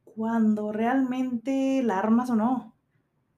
cuando 0.05 0.73
realmente 0.73 1.83
la 1.83 1.99
armas 1.99 2.31
o 2.31 2.37
no. 2.37 2.75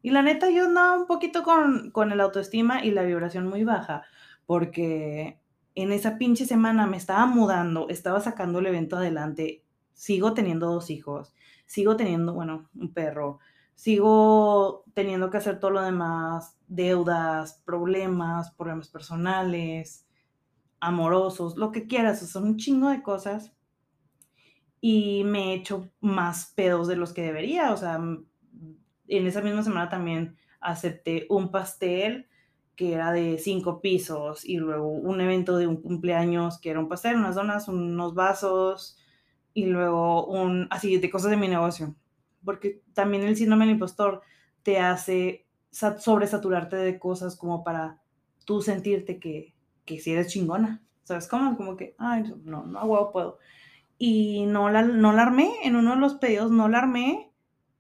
Y 0.02 0.10
la 0.10 0.22
neta, 0.22 0.50
yo 0.50 0.64
andaba 0.64 0.98
un 0.98 1.06
poquito 1.06 1.42
con, 1.42 1.90
con 1.90 2.10
el 2.10 2.20
autoestima 2.20 2.84
y 2.84 2.90
la 2.90 3.02
vibración 3.02 3.46
muy 3.46 3.64
baja, 3.64 4.02
porque 4.46 5.40
en 5.74 5.92
esa 5.92 6.18
pinche 6.18 6.46
semana 6.46 6.86
me 6.86 6.96
estaba 6.96 7.26
mudando, 7.26 7.88
estaba 7.88 8.20
sacando 8.20 8.60
el 8.60 8.66
evento 8.66 8.96
adelante, 8.96 9.64
sigo 9.92 10.32
teniendo 10.32 10.72
dos 10.72 10.90
hijos, 10.90 11.34
sigo 11.66 11.96
teniendo, 11.96 12.32
bueno, 12.32 12.70
un 12.74 12.92
perro, 12.92 13.38
sigo 13.74 14.84
teniendo 14.94 15.30
que 15.30 15.38
hacer 15.38 15.60
todo 15.60 15.70
lo 15.70 15.82
demás, 15.82 16.56
deudas, 16.66 17.62
problemas, 17.64 18.50
problemas 18.52 18.88
personales, 18.88 20.06
amorosos, 20.80 21.56
lo 21.56 21.72
que 21.72 21.86
quieras, 21.86 22.20
son 22.28 22.44
un 22.44 22.56
chingo 22.56 22.88
de 22.88 23.02
cosas. 23.02 23.52
Y 24.80 25.24
me 25.24 25.52
he 25.52 25.54
hecho 25.54 25.90
más 26.00 26.52
pedos 26.56 26.88
de 26.88 26.96
los 26.96 27.12
que 27.12 27.22
debería, 27.22 27.72
o 27.72 27.76
sea, 27.76 27.96
en 27.96 29.26
esa 29.26 29.42
misma 29.42 29.62
semana 29.62 29.88
también 29.88 30.36
acepté 30.60 31.26
un 31.28 31.50
pastel 31.50 32.28
que 32.76 32.94
era 32.94 33.12
de 33.12 33.36
cinco 33.38 33.82
pisos 33.82 34.42
y 34.44 34.56
luego 34.56 34.88
un 34.88 35.20
evento 35.20 35.58
de 35.58 35.66
un 35.66 35.82
cumpleaños 35.82 36.58
que 36.58 36.70
era 36.70 36.80
un 36.80 36.88
pastel, 36.88 37.16
unas 37.16 37.34
donas, 37.34 37.68
unos 37.68 38.14
vasos, 38.14 38.96
y 39.52 39.66
luego 39.66 40.26
un, 40.26 40.66
así, 40.70 40.96
de 40.98 41.10
cosas 41.10 41.30
de 41.30 41.36
mi 41.36 41.48
negocio. 41.48 41.94
Porque 42.44 42.82
también 42.94 43.24
el 43.24 43.36
síndrome 43.36 43.66
del 43.66 43.74
impostor 43.74 44.22
te 44.62 44.78
hace 44.78 45.46
sobresaturarte 45.70 46.76
de 46.76 46.98
cosas 46.98 47.36
como 47.36 47.62
para 47.64 48.02
tú 48.44 48.62
sentirte 48.62 49.18
que, 49.18 49.54
que 49.96 50.00
si 50.00 50.12
eres 50.12 50.28
chingona. 50.28 50.82
¿Sabes 51.02 51.28
cómo? 51.28 51.56
Como 51.56 51.76
que, 51.76 51.94
ay, 51.98 52.24
no, 52.44 52.64
no, 52.64 52.84
huevo 52.84 53.12
puedo. 53.12 53.38
Y 53.98 54.46
no 54.46 54.70
la, 54.70 54.82
no 54.82 55.12
la 55.12 55.22
armé, 55.22 55.50
en 55.64 55.76
uno 55.76 55.92
de 55.94 56.00
los 56.00 56.14
pedidos 56.14 56.50
no 56.50 56.68
la 56.68 56.78
armé, 56.78 57.32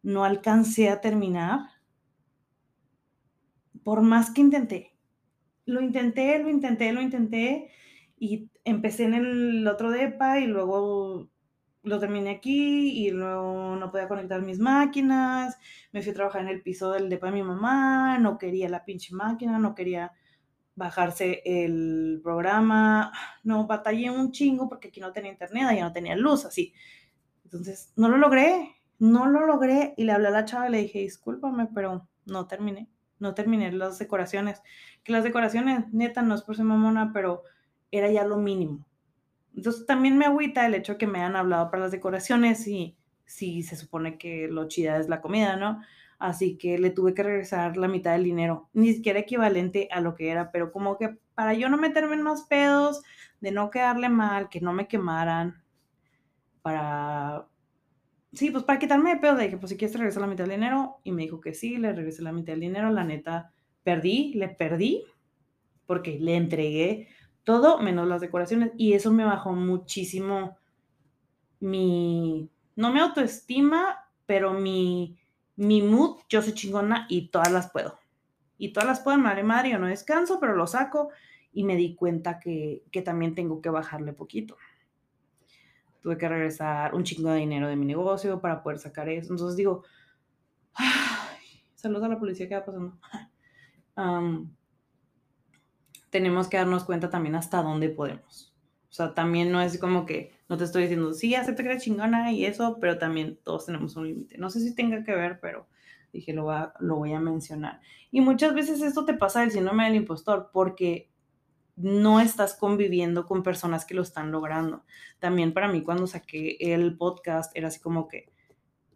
no 0.02 0.24
alcancé 0.24 0.88
a 0.90 1.00
terminar. 1.00 1.60
Por 3.84 4.02
más 4.02 4.30
que 4.30 4.40
intenté. 4.40 4.96
Lo 5.66 5.80
intenté, 5.80 6.38
lo 6.42 6.50
intenté, 6.50 6.92
lo 6.92 7.00
intenté. 7.00 7.70
Y 8.18 8.50
empecé 8.64 9.04
en 9.04 9.14
el 9.14 9.68
otro 9.68 9.90
DEPA 9.90 10.40
y 10.40 10.46
luego 10.46 11.30
lo 11.82 11.98
terminé 11.98 12.30
aquí 12.30 13.06
y 13.06 13.10
luego 13.10 13.76
no 13.76 13.90
podía 13.90 14.08
conectar 14.08 14.42
mis 14.42 14.58
máquinas, 14.58 15.58
me 15.92 16.02
fui 16.02 16.10
a 16.10 16.14
trabajar 16.14 16.42
en 16.42 16.48
el 16.48 16.62
piso 16.62 16.92
del 16.92 17.08
depa 17.08 17.28
de 17.28 17.32
mi 17.32 17.42
mamá, 17.42 18.18
no 18.18 18.36
quería 18.36 18.68
la 18.68 18.84
pinche 18.84 19.14
máquina, 19.14 19.58
no 19.58 19.74
quería 19.74 20.12
bajarse 20.80 21.42
el 21.44 22.20
programa, 22.22 23.12
no 23.44 23.66
batallé 23.66 24.10
un 24.10 24.32
chingo 24.32 24.68
porque 24.68 24.88
aquí 24.88 25.00
no 25.00 25.12
tenía 25.12 25.30
internet, 25.30 25.76
ya 25.76 25.84
no 25.84 25.92
tenía 25.92 26.16
luz, 26.16 26.44
así. 26.44 26.74
Entonces, 27.44 27.92
no 27.96 28.08
lo 28.08 28.16
logré, 28.16 28.76
no 28.98 29.26
lo 29.26 29.46
logré 29.46 29.94
y 29.96 30.04
le 30.04 30.12
hablé 30.12 30.28
a 30.28 30.32
la 30.32 30.44
chava 30.44 30.68
y 30.68 30.72
le 30.72 30.78
dije, 30.78 31.00
discúlpame, 31.00 31.68
pero 31.74 32.08
no 32.26 32.46
terminé, 32.46 32.88
no 33.18 33.34
terminé 33.34 33.70
las 33.72 33.98
decoraciones. 33.98 34.62
Que 35.04 35.12
las 35.12 35.24
decoraciones, 35.24 35.92
neta, 35.92 36.22
no 36.22 36.34
es 36.34 36.42
por 36.42 36.56
ser 36.56 36.64
mamona, 36.64 37.12
pero 37.12 37.42
era 37.90 38.10
ya 38.10 38.24
lo 38.24 38.36
mínimo 38.36 38.86
entonces 39.54 39.86
también 39.86 40.16
me 40.16 40.26
agüita 40.26 40.66
el 40.66 40.74
hecho 40.74 40.98
que 40.98 41.06
me 41.06 41.22
han 41.22 41.36
hablado 41.36 41.70
para 41.70 41.84
las 41.84 41.92
decoraciones 41.92 42.66
y 42.66 42.96
si 43.24 43.62
se 43.62 43.76
supone 43.76 44.18
que 44.18 44.48
lo 44.48 44.68
chida 44.68 44.98
es 44.98 45.08
la 45.08 45.20
comida, 45.20 45.56
¿no? 45.56 45.82
Así 46.20 46.58
que 46.58 46.78
le 46.78 46.90
tuve 46.90 47.14
que 47.14 47.22
regresar 47.22 47.78
la 47.78 47.88
mitad 47.88 48.12
del 48.12 48.24
dinero, 48.24 48.68
ni 48.74 48.92
siquiera 48.92 49.18
equivalente 49.18 49.88
a 49.90 50.02
lo 50.02 50.14
que 50.14 50.28
era, 50.28 50.52
pero 50.52 50.70
como 50.70 50.98
que 50.98 51.18
para 51.34 51.54
yo 51.54 51.70
no 51.70 51.78
meterme 51.78 52.14
en 52.14 52.22
más 52.22 52.42
pedos, 52.42 53.02
de 53.40 53.50
no 53.50 53.70
quedarle 53.70 54.10
mal, 54.10 54.50
que 54.50 54.60
no 54.60 54.74
me 54.74 54.86
quemaran, 54.86 55.64
para... 56.60 57.48
Sí, 58.34 58.50
pues 58.50 58.64
para 58.64 58.78
quitarme 58.78 59.14
de 59.14 59.20
pedo, 59.20 59.34
de 59.34 59.48
que 59.48 59.56
pues 59.56 59.70
si 59.70 59.78
quieres 59.78 59.96
regresar 59.96 60.20
la 60.20 60.28
mitad 60.28 60.44
del 60.44 60.56
dinero, 60.56 61.00
y 61.04 61.12
me 61.12 61.22
dijo 61.22 61.40
que 61.40 61.54
sí, 61.54 61.78
le 61.78 61.92
regresé 61.94 62.22
la 62.22 62.32
mitad 62.32 62.52
del 62.52 62.60
dinero, 62.60 62.90
la 62.90 63.02
neta, 63.02 63.52
perdí, 63.82 64.34
le 64.34 64.50
perdí, 64.50 65.04
porque 65.86 66.18
le 66.20 66.36
entregué 66.36 67.08
todo 67.44 67.78
menos 67.78 68.06
las 68.06 68.20
decoraciones. 68.20 68.72
Y 68.76 68.92
eso 68.92 69.10
me 69.10 69.24
bajó 69.24 69.52
muchísimo 69.54 70.58
mi, 71.60 72.50
no 72.76 72.92
mi 72.92 73.00
autoestima, 73.00 74.06
pero 74.26 74.52
mi, 74.52 75.18
mi 75.60 75.82
mood, 75.82 76.20
yo 76.30 76.40
soy 76.40 76.54
chingona 76.54 77.06
y 77.10 77.28
todas 77.28 77.52
las 77.52 77.70
puedo. 77.70 77.98
Y 78.56 78.72
todas 78.72 78.88
las 78.88 79.00
puedo, 79.00 79.18
madre 79.18 79.42
madre, 79.42 79.70
yo 79.70 79.78
no 79.78 79.88
descanso, 79.88 80.40
pero 80.40 80.56
lo 80.56 80.66
saco 80.66 81.10
y 81.52 81.64
me 81.64 81.76
di 81.76 81.94
cuenta 81.94 82.40
que, 82.40 82.82
que 82.90 83.02
también 83.02 83.34
tengo 83.34 83.60
que 83.60 83.68
bajarle 83.68 84.14
poquito. 84.14 84.56
Tuve 86.00 86.16
que 86.16 86.30
regresar 86.30 86.94
un 86.94 87.04
chingo 87.04 87.30
de 87.30 87.40
dinero 87.40 87.68
de 87.68 87.76
mi 87.76 87.84
negocio 87.84 88.40
para 88.40 88.62
poder 88.62 88.78
sacar 88.78 89.10
eso. 89.10 89.34
Entonces 89.34 89.54
digo, 89.58 89.84
saludos 91.74 92.04
a 92.04 92.08
la 92.08 92.18
policía, 92.18 92.48
¿qué 92.48 92.54
va 92.54 92.64
pasando? 92.64 92.98
tenemos 96.08 96.48
que 96.48 96.56
darnos 96.56 96.84
cuenta 96.84 97.10
también 97.10 97.34
hasta 97.34 97.62
dónde 97.62 97.90
podemos. 97.90 98.54
O 98.88 98.92
sea, 98.94 99.12
también 99.12 99.52
no 99.52 99.60
es 99.60 99.78
como 99.78 100.06
que 100.06 100.32
no 100.50 100.56
te 100.56 100.64
estoy 100.64 100.82
diciendo, 100.82 101.14
sí, 101.14 101.36
acepta 101.36 101.62
que 101.62 101.68
eres 101.68 101.84
chingona 101.84 102.32
y 102.32 102.44
eso, 102.44 102.78
pero 102.80 102.98
también 102.98 103.38
todos 103.44 103.66
tenemos 103.66 103.94
un 103.94 104.08
límite. 104.08 104.36
No 104.36 104.50
sé 104.50 104.58
si 104.58 104.74
tenga 104.74 105.04
que 105.04 105.14
ver, 105.14 105.38
pero 105.38 105.68
dije, 106.12 106.32
lo, 106.32 106.44
va, 106.44 106.74
lo 106.80 106.96
voy 106.96 107.12
a 107.12 107.20
mencionar. 107.20 107.80
Y 108.10 108.20
muchas 108.20 108.52
veces 108.52 108.82
esto 108.82 109.04
te 109.04 109.14
pasa 109.14 109.42
del 109.42 109.52
síndrome 109.52 109.84
del 109.84 109.94
impostor 109.94 110.50
porque 110.52 111.08
no 111.76 112.18
estás 112.18 112.54
conviviendo 112.54 113.26
con 113.26 113.44
personas 113.44 113.84
que 113.84 113.94
lo 113.94 114.02
están 114.02 114.32
logrando. 114.32 114.84
También 115.20 115.54
para 115.54 115.68
mí 115.68 115.84
cuando 115.84 116.08
saqué 116.08 116.56
el 116.58 116.96
podcast 116.96 117.56
era 117.56 117.68
así 117.68 117.78
como 117.78 118.08
que 118.08 118.32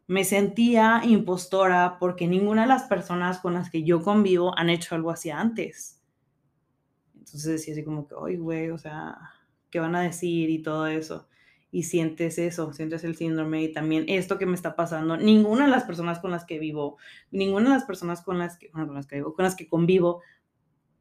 me 0.08 0.24
sentía 0.24 1.02
impostora 1.04 1.98
porque 2.00 2.26
ninguna 2.26 2.62
de 2.62 2.68
las 2.68 2.82
personas 2.82 3.38
con 3.38 3.54
las 3.54 3.70
que 3.70 3.84
yo 3.84 4.02
convivo 4.02 4.58
han 4.58 4.70
hecho 4.70 4.96
algo 4.96 5.12
así 5.12 5.30
antes. 5.30 6.02
Entonces 7.14 7.44
decía 7.44 7.74
así 7.74 7.84
como 7.84 8.08
que, 8.08 8.16
ay, 8.26 8.38
güey, 8.38 8.70
o 8.70 8.78
sea, 8.78 9.16
¿qué 9.70 9.78
van 9.78 9.94
a 9.94 10.02
decir? 10.02 10.50
Y 10.50 10.60
todo 10.60 10.88
eso. 10.88 11.28
Y 11.74 11.82
sientes 11.82 12.38
eso, 12.38 12.72
sientes 12.72 13.02
el 13.02 13.16
síndrome 13.16 13.64
y 13.64 13.72
también 13.72 14.04
esto 14.06 14.38
que 14.38 14.46
me 14.46 14.54
está 14.54 14.76
pasando. 14.76 15.16
Ninguna 15.16 15.64
de 15.64 15.72
las 15.72 15.82
personas 15.82 16.20
con 16.20 16.30
las 16.30 16.44
que 16.44 16.60
vivo, 16.60 16.98
ninguna 17.32 17.64
de 17.64 17.74
las 17.74 17.84
personas 17.84 18.22
con 18.22 18.38
las 18.38 18.56
que, 18.56 18.70
con 18.70 18.94
las 18.94 19.08
que 19.08 19.16
vivo, 19.16 19.34
con 19.34 19.44
las 19.44 19.56
convivo, 19.68 20.22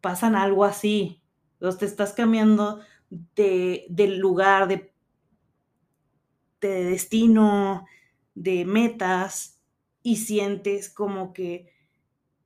pasan 0.02 0.36
algo 0.36 0.66
así. 0.66 1.22
Entonces 1.54 1.80
te 1.80 1.86
estás 1.86 2.14
cambiando 2.14 2.80
de, 3.36 3.86
del 3.88 4.18
lugar, 4.18 4.68
de, 4.68 4.92
de 6.60 6.86
destino, 6.86 7.86
de 8.34 8.66
metas 8.66 9.62
y 10.02 10.16
sientes 10.16 10.90
como 10.90 11.34
que 11.34 11.72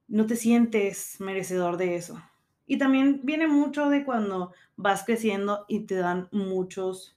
no 0.09 0.25
te 0.25 0.35
sientes 0.35 1.21
merecedor 1.21 1.77
de 1.77 1.95
eso. 1.95 2.21
Y 2.65 2.77
también 2.77 3.21
viene 3.23 3.47
mucho 3.47 3.89
de 3.89 4.03
cuando 4.03 4.51
vas 4.75 5.05
creciendo 5.05 5.63
y 5.69 5.85
te 5.85 5.95
dan 5.95 6.27
muchos 6.33 7.16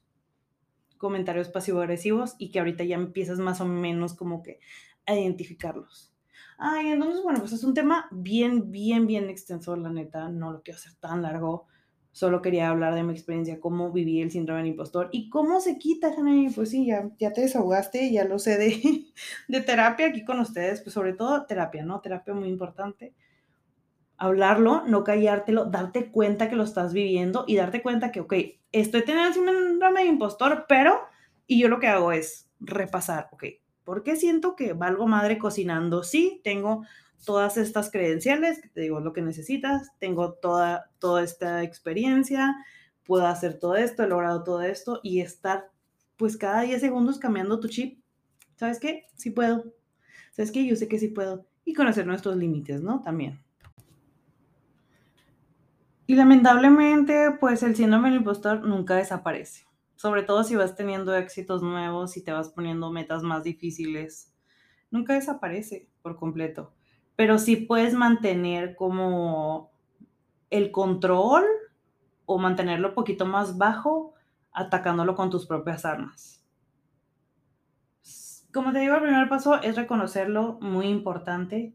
comentarios 1.01 1.48
pasivo-agresivos 1.48 2.36
y 2.38 2.53
que 2.53 2.61
ahorita 2.61 2.84
ya 2.84 2.94
empiezas 2.94 3.40
más 3.40 3.61
o 3.61 3.64
menos 3.64 4.14
como 4.14 4.42
que 4.42 4.61
a 5.07 5.16
identificarlos. 5.16 6.14
Ay, 6.59 6.90
entonces, 6.90 7.22
bueno, 7.24 7.40
pues 7.40 7.53
es 7.53 7.64
un 7.64 7.74
tema 7.74 8.07
bien, 8.12 8.70
bien, 8.70 9.07
bien 9.07 9.30
extenso, 9.30 9.74
la 9.74 9.90
neta, 9.90 10.28
no 10.28 10.53
lo 10.53 10.62
quiero 10.62 10.78
hacer 10.78 10.94
tan 10.96 11.22
largo, 11.22 11.66
Solo 12.12 12.42
quería 12.42 12.68
hablar 12.70 12.94
de 12.96 13.05
mi 13.05 13.12
experiencia, 13.12 13.61
cómo 13.61 13.92
viví 13.92 14.20
el 14.20 14.32
síndrome 14.32 14.62
del 14.62 14.70
impostor 14.70 15.09
y 15.12 15.30
cómo 15.30 15.61
se 15.61 15.78
quita, 15.78 16.12
Pues 16.55 16.70
sí, 16.70 16.86
ya, 16.86 17.09
ya 17.18 17.32
te 17.32 17.42
desahogaste, 17.42 18.11
ya 18.11 18.24
lo 18.24 18.40
sé 18.40 18.59
de, 18.59 19.05
de 19.48 19.61
terapia 19.61 20.09
aquí 20.09 20.24
con 20.24 20.40
ustedes, 20.40 20.80
pues 20.82 20.92
sobre 20.92 21.12
todo 21.12 21.46
terapia, 21.46 21.84
¿no? 21.84 22.01
Terapia 22.01 22.34
muy 22.34 22.48
importante. 22.48 23.14
Hablarlo, 24.16 24.82
no 24.86 25.05
callártelo, 25.05 25.66
darte 25.66 26.11
cuenta 26.11 26.51
que 26.51 26.57
lo 26.57 26.64
estás 26.64 26.92
viviendo 26.92 27.44
y 27.46 27.57
darte 27.57 27.80
cuenta 27.80 28.11
que, 28.11 28.20
ok, 28.20 28.34
estoy 28.73 29.05
teniendo 29.05 29.33
síndrome 29.33 30.01
del 30.01 30.11
impostor, 30.11 30.66
pero, 30.68 31.01
y 31.47 31.61
yo 31.61 31.68
lo 31.68 31.81
que 31.81 31.89
hago 31.89 32.12
es 32.12 32.49
repasar, 32.61 33.29
ok, 33.33 33.45
¿por 33.85 34.03
qué 34.03 34.16
siento 34.16 34.57
que 34.57 34.73
valgo 34.73 35.07
madre 35.07 35.39
cocinando? 35.39 36.03
Sí, 36.03 36.41
tengo 36.45 36.85
todas 37.25 37.57
estas 37.57 37.91
credenciales, 37.91 38.61
te 38.73 38.81
digo 38.81 39.01
lo 39.01 39.12
que 39.12 39.23
necesitas, 39.23 39.91
tengo 39.99 40.35
toda, 40.35 40.91
toda 40.99 41.23
esta 41.23 41.62
experiencia, 41.62 42.57
puedo 43.05 43.27
hacer 43.27 43.59
todo 43.59 43.77
esto, 43.77 44.05
he 44.05 44.07
logrado 44.07 44.45
todo 44.45 44.62
esto 44.62 45.01
y 45.03 45.21
estar 45.21 45.71
pues 46.16 46.37
cada 46.37 46.62
10 46.62 46.81
segundos 46.81 47.18
cambiando 47.18 47.61
tu 47.61 47.68
chip. 47.68 48.01
¿Sabes 48.57 48.79
qué? 48.79 49.07
Sí 49.16 49.31
puedo. 49.31 49.75
¿Sabes 50.33 50.53
qué? 50.53 50.66
Yo 50.66 50.77
sé 50.77 50.87
que 50.87 50.99
sí 50.99 51.09
puedo. 51.09 51.47
Y 51.64 51.73
conocer 51.73 52.07
nuestros 52.07 52.37
límites, 52.37 52.83
¿no? 52.83 53.01
También. 53.01 53.43
Y 56.11 56.17
lamentablemente, 56.17 57.31
pues 57.39 57.63
el 57.63 57.77
síndrome 57.77 58.09
del 58.09 58.19
impostor 58.19 58.65
nunca 58.65 58.97
desaparece. 58.97 59.67
Sobre 59.95 60.25
todo 60.25 60.43
si 60.43 60.57
vas 60.57 60.75
teniendo 60.75 61.15
éxitos 61.15 61.63
nuevos 61.63 62.17
y 62.17 62.25
te 62.25 62.33
vas 62.33 62.49
poniendo 62.49 62.91
metas 62.91 63.23
más 63.23 63.45
difíciles. 63.45 64.35
Nunca 64.91 65.15
desaparece 65.15 65.89
por 66.03 66.17
completo 66.17 66.73
pero 67.21 67.39
sí 67.39 67.57
puedes 67.57 67.93
mantener 67.93 68.75
como 68.77 69.71
el 70.49 70.73
control 70.73 71.45
o 72.25 72.39
mantenerlo 72.39 72.89
un 72.89 72.95
poquito 72.95 73.27
más 73.27 73.59
bajo 73.59 74.15
atacándolo 74.53 75.15
con 75.15 75.29
tus 75.29 75.47
propias 75.47 75.85
armas. 75.85 76.43
Como 78.55 78.73
te 78.73 78.79
digo, 78.79 78.95
el 78.95 79.03
primer 79.03 79.29
paso 79.29 79.61
es 79.61 79.77
reconocerlo, 79.77 80.59
muy 80.63 80.87
importante. 80.87 81.75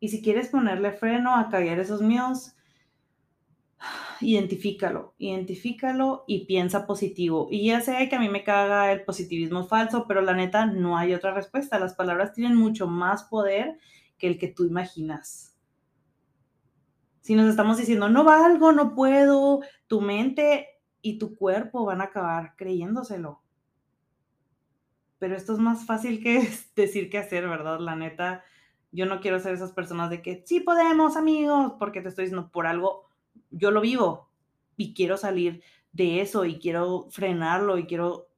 Y 0.00 0.08
si 0.08 0.20
quieres 0.20 0.48
ponerle 0.48 0.90
freno 0.90 1.36
a 1.36 1.48
callar 1.48 1.78
esos 1.78 2.02
miedos, 2.02 2.56
identifícalo, 4.20 5.14
identifícalo 5.18 6.24
y 6.26 6.46
piensa 6.46 6.86
positivo. 6.86 7.48
Y 7.50 7.66
ya 7.66 7.80
sé 7.80 8.08
que 8.08 8.16
a 8.16 8.20
mí 8.20 8.28
me 8.28 8.44
caga 8.44 8.92
el 8.92 9.04
positivismo 9.04 9.66
falso, 9.66 10.06
pero 10.06 10.20
la 10.20 10.34
neta 10.34 10.66
no 10.66 10.96
hay 10.96 11.14
otra 11.14 11.32
respuesta. 11.34 11.78
Las 11.78 11.94
palabras 11.94 12.32
tienen 12.32 12.56
mucho 12.56 12.86
más 12.86 13.24
poder 13.24 13.78
que 14.18 14.28
el 14.28 14.38
que 14.38 14.48
tú 14.48 14.64
imaginas. 14.64 15.56
Si 17.20 17.34
nos 17.34 17.48
estamos 17.48 17.76
diciendo, 17.76 18.08
no 18.08 18.24
valgo, 18.24 18.72
no 18.72 18.94
puedo, 18.94 19.60
tu 19.86 20.00
mente 20.00 20.66
y 21.00 21.18
tu 21.18 21.36
cuerpo 21.36 21.84
van 21.84 22.00
a 22.00 22.04
acabar 22.04 22.54
creyéndoselo. 22.56 23.42
Pero 25.18 25.36
esto 25.36 25.52
es 25.52 25.58
más 25.58 25.86
fácil 25.86 26.22
que 26.22 26.48
decir 26.76 27.10
que 27.10 27.18
hacer, 27.18 27.48
¿verdad? 27.48 27.78
La 27.80 27.94
neta, 27.94 28.42
yo 28.90 29.06
no 29.06 29.20
quiero 29.20 29.38
ser 29.38 29.54
esas 29.54 29.72
personas 29.72 30.10
de 30.10 30.20
que 30.20 30.42
sí 30.46 30.60
podemos, 30.60 31.16
amigos, 31.16 31.74
porque 31.78 32.00
te 32.00 32.08
estoy 32.08 32.24
diciendo 32.24 32.50
por 32.52 32.66
algo, 32.66 33.08
yo 33.52 33.70
lo 33.70 33.80
vivo 33.80 34.30
y 34.76 34.94
quiero 34.94 35.16
salir 35.16 35.62
de 35.92 36.20
eso 36.20 36.44
y 36.44 36.58
quiero 36.58 37.08
frenarlo 37.10 37.78
y 37.78 37.86
quiero 37.86 38.28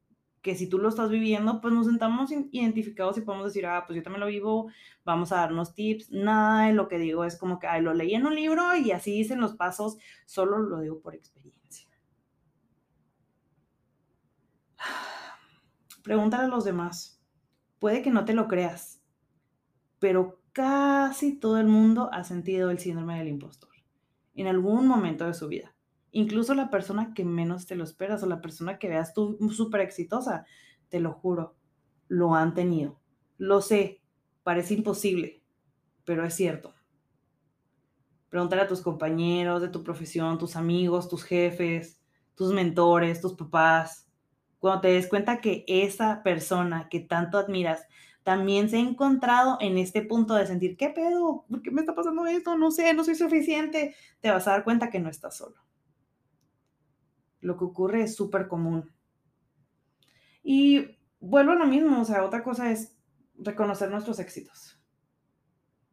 que 0.42 0.54
si 0.54 0.68
tú 0.68 0.76
lo 0.78 0.90
estás 0.90 1.08
viviendo, 1.08 1.62
pues 1.62 1.72
nos 1.72 1.86
sentamos 1.86 2.30
identificados 2.30 3.16
y 3.16 3.22
podemos 3.22 3.46
decir, 3.46 3.64
ah, 3.64 3.84
pues 3.86 3.96
yo 3.96 4.02
también 4.02 4.20
lo 4.20 4.26
vivo, 4.26 4.70
vamos 5.02 5.32
a 5.32 5.36
darnos 5.36 5.74
tips. 5.74 6.10
Nada 6.10 6.66
de 6.66 6.74
lo 6.74 6.86
que 6.86 6.98
digo 6.98 7.24
es 7.24 7.38
como 7.38 7.58
que, 7.58 7.66
lo 7.80 7.94
leí 7.94 8.14
en 8.14 8.26
un 8.26 8.34
libro 8.34 8.76
y 8.76 8.90
así 8.90 9.10
dicen 9.12 9.40
los 9.40 9.54
pasos, 9.54 9.96
solo 10.26 10.58
lo 10.58 10.80
digo 10.80 11.00
por 11.00 11.14
experiencia. 11.14 11.88
Pregúntale 16.02 16.44
a 16.44 16.48
los 16.48 16.64
demás. 16.64 17.22
Puede 17.78 18.02
que 18.02 18.10
no 18.10 18.26
te 18.26 18.34
lo 18.34 18.46
creas, 18.46 19.00
pero 19.98 20.42
casi 20.52 21.38
todo 21.38 21.58
el 21.58 21.68
mundo 21.68 22.10
ha 22.12 22.22
sentido 22.22 22.70
el 22.70 22.78
síndrome 22.78 23.18
del 23.18 23.28
impostor 23.28 23.73
en 24.34 24.46
algún 24.46 24.86
momento 24.86 25.26
de 25.26 25.34
su 25.34 25.48
vida 25.48 25.74
incluso 26.14 26.54
la 26.54 26.70
persona 26.70 27.12
que 27.12 27.24
menos 27.24 27.66
te 27.66 27.74
lo 27.74 27.84
esperas 27.84 28.22
o 28.22 28.26
la 28.26 28.40
persona 28.40 28.78
que 28.78 28.88
veas 28.88 29.12
tú 29.12 29.36
súper 29.50 29.80
exitosa, 29.80 30.46
te 30.88 31.00
lo 31.00 31.12
juro, 31.12 31.56
lo 32.08 32.34
han 32.34 32.54
tenido. 32.54 33.00
Lo 33.36 33.60
sé, 33.60 34.00
parece 34.44 34.74
imposible, 34.74 35.42
pero 36.04 36.24
es 36.24 36.34
cierto. 36.34 36.72
Pregúntale 38.30 38.62
a 38.62 38.68
tus 38.68 38.80
compañeros 38.80 39.60
de 39.60 39.68
tu 39.68 39.82
profesión, 39.82 40.38
tus 40.38 40.54
amigos, 40.54 41.08
tus 41.08 41.24
jefes, 41.24 42.00
tus 42.36 42.52
mentores, 42.52 43.20
tus 43.20 43.34
papás. 43.34 44.08
Cuando 44.60 44.82
te 44.82 44.88
des 44.88 45.08
cuenta 45.08 45.40
que 45.40 45.64
esa 45.66 46.22
persona 46.22 46.88
que 46.88 47.00
tanto 47.00 47.38
admiras 47.38 47.86
también 48.24 48.68
se 48.68 48.76
ha 48.76 48.80
encontrado 48.80 49.58
en 49.60 49.78
este 49.78 50.02
punto 50.02 50.34
de 50.34 50.46
sentir, 50.46 50.76
¿qué 50.76 50.90
pedo? 50.90 51.44
¿Por 51.48 51.62
qué 51.62 51.70
me 51.70 51.82
está 51.82 51.94
pasando 51.94 52.26
esto? 52.26 52.58
No 52.58 52.72
sé, 52.72 52.92
no 52.94 53.04
soy 53.04 53.14
suficiente. 53.14 53.94
Te 54.20 54.30
vas 54.30 54.48
a 54.48 54.52
dar 54.52 54.64
cuenta 54.64 54.90
que 54.90 54.98
no 54.98 55.08
estás 55.08 55.36
solo 55.36 55.64
lo 57.44 57.58
que 57.58 57.64
ocurre 57.64 58.02
es 58.02 58.16
súper 58.16 58.48
común. 58.48 58.90
Y 60.42 60.98
vuelvo 61.20 61.52
a 61.52 61.56
lo 61.56 61.66
mismo, 61.66 62.00
o 62.00 62.04
sea, 62.04 62.24
otra 62.24 62.42
cosa 62.42 62.70
es 62.70 62.96
reconocer 63.38 63.90
nuestros 63.90 64.18
éxitos. 64.18 64.80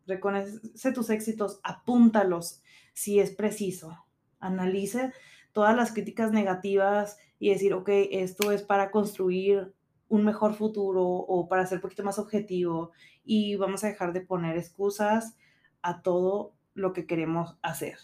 Reconoce 0.08 0.92
tus 0.94 1.10
éxitos, 1.10 1.60
apúntalos 1.64 2.64
si 2.94 3.20
es 3.20 3.32
preciso. 3.32 4.06
Analice 4.40 5.12
todas 5.52 5.76
las 5.76 5.92
críticas 5.92 6.32
negativas 6.32 7.18
y 7.38 7.50
decir, 7.50 7.74
ok, 7.74 7.90
esto 8.12 8.52
es 8.52 8.64
para 8.64 8.90
construir 8.90 9.76
un 10.12 10.26
mejor 10.26 10.54
futuro 10.54 11.04
o 11.04 11.48
para 11.48 11.66
ser 11.66 11.78
un 11.78 11.84
poquito 11.84 12.04
más 12.04 12.20
objetivo 12.20 12.92
y 13.24 13.56
vamos 13.56 13.84
a 13.84 13.88
dejar 13.88 14.12
de 14.12 14.20
poner 14.20 14.58
excusas 14.58 15.38
a 15.82 16.02
todo 16.02 16.54
lo 16.74 16.92
que 16.92 17.08
queremos 17.08 17.58
hacer. 17.62 17.98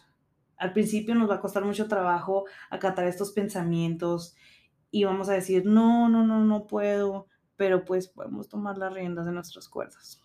Al 0.55 0.71
principio 0.71 1.15
nos 1.15 1.29
va 1.29 1.35
a 1.35 1.41
costar 1.41 1.65
mucho 1.65 1.89
trabajo 1.89 2.45
acatar 2.69 3.05
estos 3.07 3.33
pensamientos 3.33 4.35
y 4.89 5.03
vamos 5.03 5.27
a 5.27 5.33
decir, 5.33 5.65
no, 5.65 6.07
no, 6.07 6.25
no, 6.25 6.45
no 6.45 6.65
puedo, 6.65 7.27
pero 7.57 7.83
pues 7.83 8.07
podemos 8.07 8.47
tomar 8.47 8.77
las 8.77 8.93
riendas 8.93 9.25
de 9.25 9.33
nuestras 9.33 9.67
cuerdas. 9.67 10.21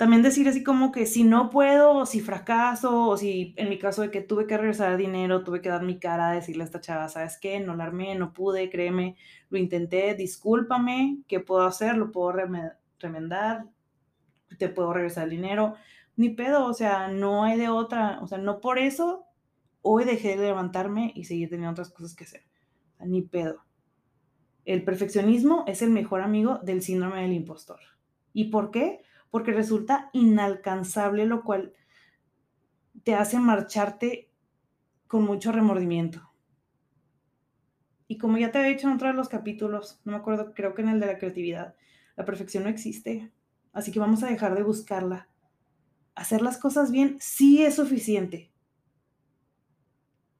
También 0.00 0.22
decir 0.22 0.48
así 0.48 0.64
como 0.64 0.92
que 0.92 1.04
si 1.04 1.24
no 1.24 1.50
puedo, 1.50 1.92
o 1.92 2.06
si 2.06 2.20
fracaso, 2.22 3.06
o 3.06 3.18
si 3.18 3.52
en 3.58 3.68
mi 3.68 3.78
caso 3.78 4.00
de 4.00 4.10
que 4.10 4.22
tuve 4.22 4.46
que 4.46 4.56
regresar 4.56 4.96
dinero, 4.96 5.44
tuve 5.44 5.60
que 5.60 5.68
dar 5.68 5.82
mi 5.82 5.98
cara, 5.98 6.32
decirle 6.32 6.62
a 6.62 6.64
esta 6.64 6.80
chava, 6.80 7.10
¿sabes 7.10 7.36
qué? 7.38 7.60
No 7.60 7.76
la 7.76 7.84
armé, 7.84 8.14
no 8.14 8.32
pude, 8.32 8.70
créeme, 8.70 9.16
lo 9.50 9.58
intenté, 9.58 10.14
discúlpame, 10.14 11.18
¿qué 11.28 11.40
puedo 11.40 11.66
hacer? 11.66 11.98
Lo 11.98 12.12
puedo 12.12 12.32
remendar, 12.98 13.66
te 14.58 14.70
puedo 14.70 14.94
regresar 14.94 15.24
el 15.24 15.32
dinero, 15.32 15.74
ni 16.16 16.30
pedo, 16.30 16.64
o 16.64 16.72
sea, 16.72 17.08
no 17.08 17.44
hay 17.44 17.58
de 17.58 17.68
otra, 17.68 18.20
o 18.22 18.26
sea, 18.26 18.38
no 18.38 18.60
por 18.60 18.78
eso 18.78 19.26
hoy 19.82 20.04
dejé 20.04 20.38
de 20.38 20.46
levantarme 20.46 21.12
y 21.14 21.24
seguir 21.24 21.50
teniendo 21.50 21.72
otras 21.72 21.90
cosas 21.90 22.14
que 22.14 22.24
hacer. 22.24 22.44
ni 23.00 23.20
pedo. 23.20 23.66
El 24.64 24.82
perfeccionismo 24.82 25.64
es 25.66 25.82
el 25.82 25.90
mejor 25.90 26.22
amigo 26.22 26.58
del 26.62 26.80
síndrome 26.80 27.20
del 27.20 27.34
impostor. 27.34 27.80
¿Y 28.32 28.44
por 28.44 28.70
qué? 28.70 29.02
Porque 29.30 29.52
resulta 29.52 30.10
inalcanzable, 30.12 31.26
lo 31.26 31.44
cual 31.44 31.72
te 33.04 33.14
hace 33.14 33.38
marcharte 33.38 34.30
con 35.06 35.24
mucho 35.24 35.52
remordimiento. 35.52 36.30
Y 38.08 38.18
como 38.18 38.38
ya 38.38 38.50
te 38.50 38.60
he 38.60 38.68
dicho 38.68 38.88
en 38.88 38.94
otro 38.94 39.08
de 39.08 39.14
los 39.14 39.28
capítulos, 39.28 40.00
no 40.04 40.12
me 40.12 40.18
acuerdo, 40.18 40.52
creo 40.54 40.74
que 40.74 40.82
en 40.82 40.88
el 40.88 41.00
de 41.00 41.06
la 41.06 41.18
creatividad, 41.18 41.76
la 42.16 42.24
perfección 42.24 42.64
no 42.64 42.68
existe. 42.68 43.32
Así 43.72 43.92
que 43.92 44.00
vamos 44.00 44.22
a 44.22 44.26
dejar 44.26 44.56
de 44.56 44.64
buscarla 44.64 45.30
hacer 46.20 46.42
las 46.42 46.58
cosas 46.58 46.90
bien 46.90 47.16
sí 47.18 47.62
es 47.62 47.76
suficiente. 47.76 48.52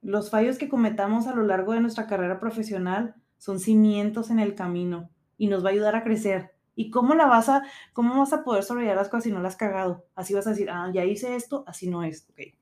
Los 0.03 0.31
fallos 0.31 0.59
que 0.59 0.69
cometamos 0.69 1.27
a 1.27 1.35
lo 1.35 1.43
largo 1.43 1.73
de 1.73 1.81
nuestra 1.81 2.07
carrera 2.07 2.39
profesional 2.39 3.15
son 3.39 3.61
cimientos 3.61 4.31
en 4.31 4.41
el 4.41 4.55
camino 4.55 5.11
y 5.39 5.49
nos 5.49 5.65
va 5.65 5.71
a 5.71 5.73
ayudar 5.73 5.97
a 5.97 6.05
crecer. 6.05 6.53
¿Y 6.81 6.91
cómo 6.91 7.15
la 7.15 7.27
vas 7.27 7.51
a, 7.51 7.63
cómo 7.93 8.19
vas 8.19 8.33
a 8.33 8.43
poder 8.43 8.63
sobrellevar 8.63 8.97
las 8.97 9.11
cosas 9.11 9.25
si 9.25 9.31
no 9.31 9.43
las 9.43 9.53
has 9.53 9.59
cagado? 9.59 10.07
Así 10.15 10.33
vas 10.33 10.47
a 10.47 10.51
decir, 10.51 10.71
ah, 10.71 10.91
ya 10.91 11.05
hice 11.05 11.37
esto, 11.37 11.63
así 11.67 11.91
no 11.91 12.03
es, 12.03 12.27
ok. 12.31 12.55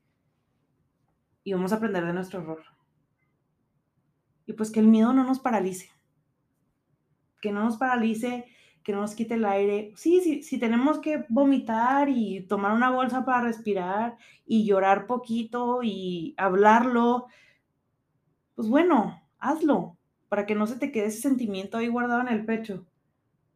Y 1.45 1.53
vamos 1.53 1.71
a 1.71 1.77
aprender 1.77 2.05
de 2.05 2.11
nuestro 2.11 2.41
error. 2.41 2.61
Y 4.45 4.51
pues 4.51 4.71
que 4.71 4.81
el 4.81 4.87
miedo 4.87 5.13
no 5.13 5.23
nos 5.23 5.39
paralice. 5.39 5.89
Que 7.39 7.53
no 7.53 7.63
nos 7.63 7.77
paralice 7.77 8.45
que 8.83 8.91
no 8.91 8.99
nos 8.99 9.15
quite 9.15 9.35
el 9.35 9.45
aire. 9.45 9.93
Sí, 9.95 10.19
sí, 10.19 10.43
si 10.43 10.59
tenemos 10.59 10.99
que 10.99 11.23
vomitar 11.29 12.09
y 12.09 12.41
tomar 12.41 12.73
una 12.73 12.89
bolsa 12.89 13.23
para 13.23 13.43
respirar 13.43 14.17
y 14.45 14.65
llorar 14.65 15.07
poquito 15.07 15.79
y 15.81 16.33
hablarlo, 16.37 17.27
pues 18.55 18.67
bueno, 18.67 19.21
hazlo 19.37 19.97
para 20.27 20.45
que 20.45 20.55
no 20.55 20.67
se 20.67 20.75
te 20.75 20.91
quede 20.91 21.05
ese 21.05 21.21
sentimiento 21.21 21.77
ahí 21.77 21.87
guardado 21.87 22.19
en 22.19 22.27
el 22.27 22.45
pecho. 22.45 22.85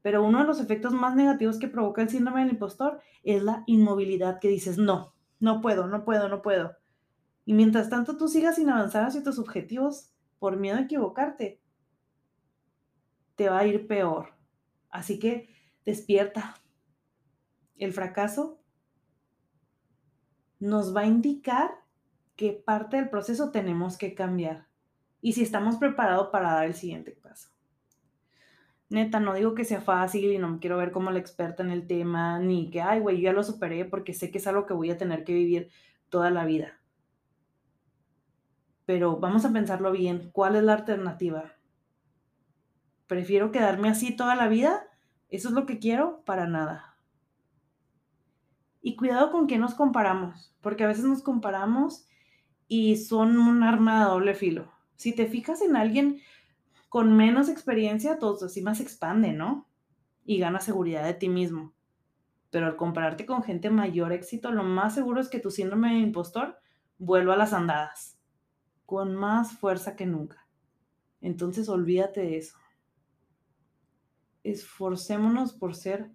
Pero 0.04 0.24
uno 0.24 0.40
de 0.40 0.46
los 0.46 0.60
efectos 0.60 0.94
más 0.94 1.16
negativos 1.16 1.58
que 1.58 1.68
provoca 1.68 2.04
el 2.04 2.10
síndrome 2.10 2.42
del 2.42 2.52
impostor 2.52 3.02
es 3.24 3.42
la 3.42 3.64
inmovilidad 3.66 4.40
que 4.40 4.50
dices, 4.50 4.78
no, 4.78 5.16
no 5.40 5.62
puedo, 5.62 5.88
no 5.88 6.04
puedo, 6.06 6.30
no 6.30 6.44
puedo. 6.44 6.76
Y 7.46 7.54
mientras 7.54 7.90
tanto 7.90 8.18
tú 8.18 8.28
sigas 8.28 8.58
sin 8.58 8.70
avanzar 8.70 9.06
hacia 9.06 9.24
tus 9.24 9.40
objetivos 9.40 10.14
por 10.40 10.58
miedo 10.58 10.78
a 10.78 10.82
equivocarte, 10.82 11.62
te 13.36 13.50
va 13.50 13.60
a 13.60 13.66
ir 13.66 13.88
peor. 13.88 14.36
Así 14.90 15.20
que 15.20 15.50
despierta. 15.86 16.56
El 17.78 17.94
fracaso 17.94 18.62
nos 20.60 20.96
va 20.96 21.02
a 21.02 21.06
indicar 21.06 21.72
qué 22.36 22.52
parte 22.52 22.98
del 22.98 23.10
proceso 23.10 23.52
tenemos 23.52 23.98
que 23.98 24.14
cambiar 24.16 24.68
y 25.22 25.34
si 25.34 25.44
estamos 25.44 25.78
preparados 25.78 26.28
para 26.28 26.54
dar 26.54 26.66
el 26.66 26.74
siguiente 26.74 27.12
paso. 27.12 27.53
Neta, 28.94 29.20
no 29.20 29.34
digo 29.34 29.56
que 29.56 29.66
sea 29.66 29.82
fácil 29.82 30.32
y 30.32 30.38
no 30.38 30.48
me 30.48 30.60
quiero 30.60 30.78
ver 30.78 30.92
como 30.92 31.10
la 31.10 31.18
experta 31.18 31.64
en 31.64 31.72
el 31.72 31.88
tema, 31.88 32.38
ni 32.38 32.70
que, 32.70 32.80
ay, 32.80 33.00
güey, 33.00 33.22
ya 33.22 33.34
lo 33.34 33.44
superé 33.44 33.86
porque 33.86 34.14
sé 34.14 34.30
que 34.30 34.38
es 34.38 34.46
algo 34.46 34.68
que 34.68 34.76
voy 34.76 34.92
a 34.92 35.00
tener 35.00 35.24
que 35.24 35.34
vivir 35.34 35.72
toda 36.10 36.30
la 36.30 36.46
vida. 36.46 36.80
Pero 38.86 39.18
vamos 39.18 39.46
a 39.46 39.52
pensarlo 39.52 39.92
bien, 39.92 40.30
¿cuál 40.32 40.56
es 40.56 40.62
la 40.62 40.76
alternativa? 40.76 41.54
¿Prefiero 43.08 43.52
quedarme 43.52 43.90
así 43.90 44.16
toda 44.16 44.36
la 44.36 44.48
vida? 44.48 44.86
¿Eso 45.28 45.48
es 45.48 45.56
lo 45.56 45.66
que 45.66 45.80
quiero? 45.80 46.22
Para 46.24 46.46
nada. 46.46 46.96
Y 48.84 48.96
cuidado 48.96 49.32
con 49.32 49.48
quién 49.48 49.62
nos 49.62 49.74
comparamos, 49.74 50.56
porque 50.62 50.84
a 50.84 50.88
veces 50.88 51.06
nos 51.06 51.24
comparamos 51.24 52.06
y 52.68 52.98
son 52.98 53.40
un 53.40 53.64
arma 53.64 54.04
de 54.04 54.12
doble 54.12 54.36
filo. 54.36 54.72
Si 54.98 55.14
te 55.14 55.26
fijas 55.26 55.64
en 55.64 55.76
alguien 55.76 56.22
con 56.94 57.18
menos 57.18 57.50
experiencia, 57.50 58.20
todo 58.20 58.46
así 58.46 58.62
más 58.62 58.80
expande, 58.80 59.34
¿no? 59.34 59.68
Y 60.26 60.38
gana 60.38 60.60
seguridad 60.60 61.04
de 61.04 61.16
ti 61.16 61.28
mismo. 61.28 61.74
Pero 62.52 62.68
al 62.68 62.76
compararte 62.76 63.26
con 63.26 63.42
gente 63.42 63.72
mayor 63.72 64.14
éxito, 64.14 64.52
lo 64.52 64.62
más 64.62 64.94
seguro 64.94 65.20
es 65.20 65.28
que 65.28 65.40
tu 65.40 65.50
síndrome 65.50 65.92
de 65.92 66.02
impostor 66.02 66.60
vuelva 67.00 67.34
a 67.34 67.38
las 67.38 67.52
andadas, 67.52 68.20
con 68.86 69.16
más 69.16 69.54
fuerza 69.54 69.96
que 69.96 70.06
nunca. 70.06 70.48
Entonces 71.20 71.68
olvídate 71.68 72.22
de 72.22 72.38
eso. 72.38 72.60
Esforcémonos 74.44 75.54
por 75.54 75.74
ser 75.74 76.12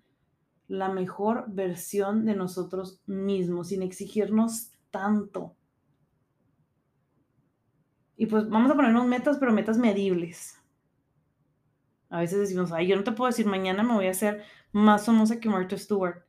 la 0.69 0.89
mejor 0.89 1.47
versión 1.49 2.25
de 2.25 2.37
nosotros 2.37 3.03
mismos, 3.05 3.71
sin 3.71 3.83
exigirnos 3.83 4.71
tanto. 4.93 5.57
Y 8.17 8.27
pues 8.27 8.49
vamos 8.49 8.71
a 8.71 8.77
ponernos 8.77 9.09
metas, 9.09 9.39
pero 9.39 9.53
metas 9.53 9.77
medibles. 9.77 10.58
A 12.11 12.21
veces 12.21 12.39
decimos, 12.39 12.73
ay, 12.73 12.87
yo 12.87 12.97
no 12.97 13.05
te 13.05 13.13
puedo 13.13 13.29
decir, 13.29 13.47
mañana 13.47 13.83
me 13.83 13.95
voy 13.95 14.07
a 14.07 14.13
hacer 14.13 14.43
más 14.73 15.07
famosa 15.07 15.41
que 15.41 15.49
Martha 15.49 15.77
Stewart. 15.77 16.25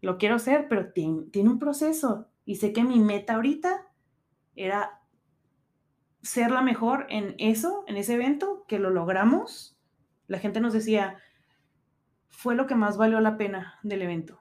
Lo 0.00 0.16
quiero 0.16 0.36
hacer, 0.36 0.66
pero 0.68 0.92
tiene, 0.92 1.24
tiene 1.30 1.50
un 1.50 1.58
proceso. 1.58 2.28
Y 2.44 2.56
sé 2.56 2.72
que 2.72 2.82
mi 2.82 3.00
meta 3.00 3.34
ahorita 3.34 3.86
era 4.56 5.02
ser 6.22 6.50
la 6.50 6.62
mejor 6.62 7.06
en 7.10 7.34
eso, 7.38 7.84
en 7.86 7.96
ese 7.96 8.14
evento, 8.14 8.64
que 8.66 8.78
lo 8.78 8.90
logramos. 8.90 9.78
La 10.26 10.38
gente 10.38 10.60
nos 10.60 10.72
decía, 10.72 11.18
fue 12.28 12.54
lo 12.54 12.66
que 12.66 12.74
más 12.74 12.96
valió 12.96 13.20
la 13.20 13.36
pena 13.36 13.78
del 13.82 14.02
evento. 14.02 14.40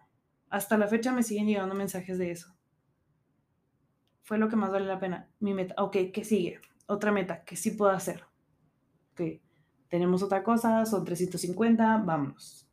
Hasta 0.49 0.77
la 0.77 0.87
fecha 0.87 1.11
me 1.11 1.23
siguen 1.23 1.47
llegando 1.47 1.75
mensajes 1.75 2.17
de 2.17 2.31
eso. 2.31 2.55
Fue 4.21 4.37
lo 4.37 4.47
que 4.47 4.55
más 4.55 4.71
valió 4.71 4.87
la 4.87 4.99
pena. 4.99 5.29
Mi 5.39 5.53
meta. 5.53 5.75
Ok, 5.77 5.97
¿qué 6.13 6.23
sigue? 6.23 6.61
Otra 6.87 7.11
meta 7.11 7.43
que 7.43 7.55
sí 7.55 7.71
puedo 7.71 7.91
hacer. 7.91 8.23
Ok, 9.11 9.41
tenemos 9.89 10.23
otra 10.23 10.43
cosa, 10.43 10.85
son 10.85 11.05
350, 11.05 11.97
vámonos. 12.05 12.67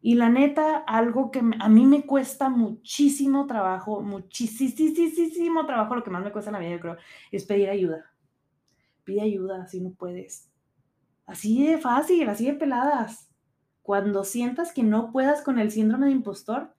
Y 0.00 0.14
la 0.14 0.28
neta, 0.28 0.78
algo 0.78 1.30
que 1.30 1.40
a 1.60 1.68
mí 1.68 1.86
me 1.86 2.04
cuesta 2.06 2.48
muchísimo 2.48 3.46
trabajo, 3.46 4.00
muchísimo 4.00 5.64
trabajo, 5.64 5.94
lo 5.94 6.02
que 6.02 6.10
más 6.10 6.24
me 6.24 6.32
cuesta 6.32 6.50
en 6.50 6.54
la 6.54 6.58
vida, 6.58 6.70
yo 6.70 6.80
creo, 6.80 6.96
es 7.30 7.44
pedir 7.44 7.70
ayuda. 7.70 8.12
Pide 9.04 9.22
ayuda 9.22 9.66
si 9.68 9.80
no 9.80 9.92
puedes. 9.92 10.50
Así 11.26 11.64
de 11.66 11.78
fácil, 11.78 12.28
así 12.28 12.46
de 12.46 12.54
peladas 12.54 13.32
cuando 13.82 14.24
sientas 14.24 14.72
que 14.72 14.82
no 14.82 15.10
puedas 15.10 15.42
con 15.42 15.58
el 15.58 15.70
síndrome 15.70 16.06
de 16.06 16.12
impostor, 16.12 16.74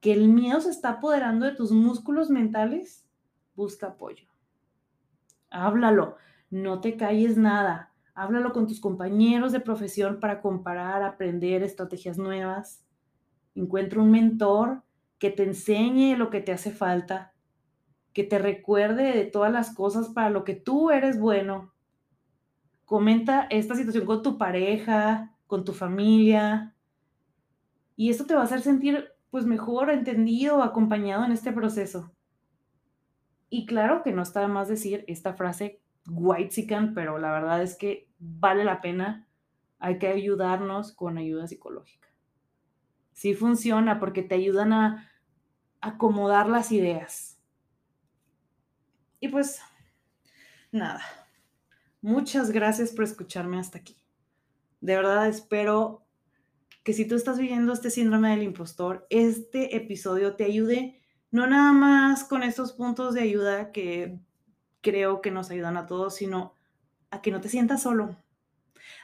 que 0.00 0.12
el 0.12 0.28
miedo 0.28 0.60
se 0.60 0.70
está 0.70 0.90
apoderando 0.90 1.46
de 1.46 1.54
tus 1.54 1.70
músculos 1.72 2.30
mentales, 2.30 3.06
busca 3.54 3.88
apoyo. 3.88 4.28
Háblalo, 5.50 6.16
no 6.50 6.80
te 6.80 6.96
calles 6.96 7.36
nada. 7.36 7.92
Háblalo 8.18 8.52
con 8.52 8.66
tus 8.66 8.80
compañeros 8.80 9.52
de 9.52 9.60
profesión 9.60 10.18
para 10.18 10.40
comparar, 10.40 11.04
aprender 11.04 11.62
estrategias 11.62 12.18
nuevas. 12.18 12.84
Encuentra 13.54 14.02
un 14.02 14.10
mentor 14.10 14.82
que 15.20 15.30
te 15.30 15.44
enseñe 15.44 16.16
lo 16.16 16.28
que 16.28 16.40
te 16.40 16.50
hace 16.50 16.72
falta, 16.72 17.32
que 18.12 18.24
te 18.24 18.40
recuerde 18.40 19.12
de 19.12 19.24
todas 19.24 19.52
las 19.52 19.72
cosas 19.72 20.08
para 20.08 20.30
lo 20.30 20.42
que 20.42 20.56
tú 20.56 20.90
eres 20.90 21.20
bueno. 21.20 21.72
Comenta 22.86 23.46
esta 23.50 23.76
situación 23.76 24.04
con 24.04 24.20
tu 24.20 24.36
pareja, 24.36 25.36
con 25.46 25.64
tu 25.64 25.72
familia. 25.72 26.74
Y 27.94 28.10
esto 28.10 28.26
te 28.26 28.34
va 28.34 28.40
a 28.40 28.46
hacer 28.46 28.62
sentir 28.62 29.12
pues 29.30 29.46
mejor, 29.46 29.90
entendido, 29.90 30.64
acompañado 30.64 31.24
en 31.24 31.30
este 31.30 31.52
proceso. 31.52 32.10
Y 33.48 33.64
claro 33.64 34.02
que 34.02 34.10
no 34.10 34.22
está 34.22 34.48
más 34.48 34.66
decir 34.66 35.04
esta 35.06 35.34
frase 35.34 35.80
white 36.08 36.50
sican, 36.50 36.94
pero 36.94 37.18
la 37.18 37.32
verdad 37.32 37.62
es 37.62 37.76
que 37.76 38.08
vale 38.18 38.64
la 38.64 38.80
pena. 38.80 39.26
Hay 39.78 39.98
que 39.98 40.08
ayudarnos 40.08 40.92
con 40.92 41.18
ayuda 41.18 41.46
psicológica. 41.46 42.08
Sí 43.12 43.34
funciona 43.34 44.00
porque 44.00 44.22
te 44.22 44.34
ayudan 44.34 44.72
a 44.72 45.10
acomodar 45.80 46.48
las 46.48 46.72
ideas. 46.72 47.40
Y 49.20 49.28
pues, 49.28 49.60
nada. 50.72 51.02
Muchas 52.00 52.50
gracias 52.50 52.92
por 52.92 53.04
escucharme 53.04 53.58
hasta 53.58 53.78
aquí. 53.78 53.96
De 54.80 54.94
verdad 54.94 55.28
espero 55.28 56.06
que 56.84 56.92
si 56.92 57.06
tú 57.06 57.16
estás 57.16 57.38
viviendo 57.38 57.72
este 57.72 57.90
síndrome 57.90 58.30
del 58.30 58.44
impostor, 58.44 59.06
este 59.10 59.76
episodio 59.76 60.36
te 60.36 60.44
ayude 60.44 60.98
no 61.30 61.46
nada 61.46 61.72
más 61.72 62.24
con 62.24 62.42
estos 62.42 62.72
puntos 62.72 63.14
de 63.14 63.20
ayuda 63.20 63.72
que 63.72 64.18
creo 64.80 65.20
que 65.20 65.30
nos 65.30 65.50
ayudan 65.50 65.76
a 65.76 65.86
todos, 65.86 66.16
sino 66.16 66.54
a 67.10 67.20
que 67.22 67.30
no 67.30 67.40
te 67.40 67.48
sientas 67.48 67.82
solo. 67.82 68.16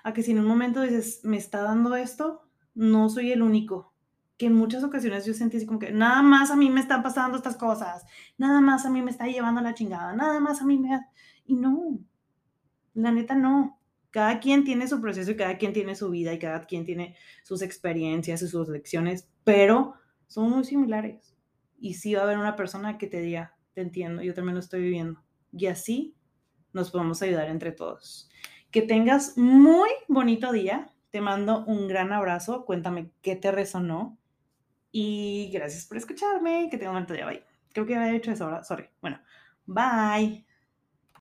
A 0.03 0.12
que 0.12 0.22
si 0.22 0.33
en 0.33 0.41
un 0.41 0.47
momento 0.47 0.83
dices, 0.83 1.20
me 1.25 1.37
está 1.37 1.62
dando 1.62 1.95
esto, 1.97 2.49
no 2.75 3.09
soy 3.09 3.33
el 3.33 3.43
único. 3.43 3.93
Que 4.37 4.47
en 4.47 4.55
muchas 4.55 4.83
ocasiones 4.83 5.25
yo 5.25 5.35
sentí 5.35 5.59
así 5.59 5.66
como 5.66 5.79
que 5.79 5.93
nada 5.93 6.22
más 6.22 6.51
a 6.51 6.57
mí 6.57 6.70
me 6.70 6.81
están 6.81 7.03
pasando 7.03 7.37
estas 7.37 7.57
cosas, 7.57 8.05
nada 8.37 8.61
más 8.61 8.85
a 8.85 8.91
mí 8.91 9.01
me 9.01 9.11
está 9.11 9.27
llevando 9.27 9.61
la 9.61 9.75
chingada, 9.75 10.14
nada 10.14 10.41
más 10.41 10.61
a 10.61 10.64
mí 10.64 10.79
me... 10.79 11.01
Y 11.47 11.55
no, 11.55 11.99
la 12.95 13.12
neta 13.12 13.35
no 13.35 13.79
cada 14.14 14.39
quien 14.39 14.62
tiene 14.62 14.87
su 14.87 15.01
proceso 15.01 15.33
y 15.33 15.37
cada 15.37 15.59
quien 15.59 15.72
tiene 15.72 15.97
su 15.97 16.09
vida 16.09 16.33
y 16.33 16.39
cada 16.39 16.64
quien 16.66 16.85
tiene 16.85 17.16
sus 17.43 17.62
experiencias 17.62 18.43
y 18.43 18.47
sus 18.47 18.68
lecciones, 18.68 19.29
pero 19.43 19.95
son 20.29 20.51
muy 20.51 20.62
similares. 20.62 21.35
Y 21.81 21.95
sí 21.95 22.14
va 22.14 22.20
a 22.20 22.22
haber 22.22 22.39
una 22.39 22.55
persona 22.55 22.97
que 22.97 23.09
te 23.09 23.20
diga, 23.20 23.57
te 23.72 23.81
entiendo, 23.81 24.22
yo 24.22 24.33
también 24.33 24.55
lo 24.55 24.61
estoy 24.61 24.83
viviendo. 24.83 25.24
Y 25.57 25.66
así 25.66 26.16
nos 26.72 26.90
podemos 26.90 27.22
ayudar 27.22 27.48
entre 27.48 27.72
todos. 27.72 28.28
Que 28.70 28.82
tengas 28.82 29.38
muy 29.38 29.90
bonito 30.09 30.52
día. 30.52 30.90
Te 31.11 31.20
mando 31.20 31.64
un 31.66 31.86
gran 31.86 32.12
abrazo. 32.12 32.64
Cuéntame 32.64 33.12
qué 33.22 33.36
te 33.36 33.52
resonó. 33.52 34.18
Y 34.90 35.50
gracias 35.52 35.86
por 35.86 35.96
escucharme. 35.96 36.68
Que 36.70 36.76
tenga 36.76 36.90
un 36.90 36.96
momento 36.96 37.14
de 37.14 37.24
bye. 37.24 37.44
Creo 37.72 37.86
que 37.86 37.94
había 37.94 38.16
hecho 38.16 38.32
eso 38.32 38.44
ahora. 38.44 38.64
Sorry. 38.64 38.88
Bueno, 39.00 39.20
bye. 39.66 40.44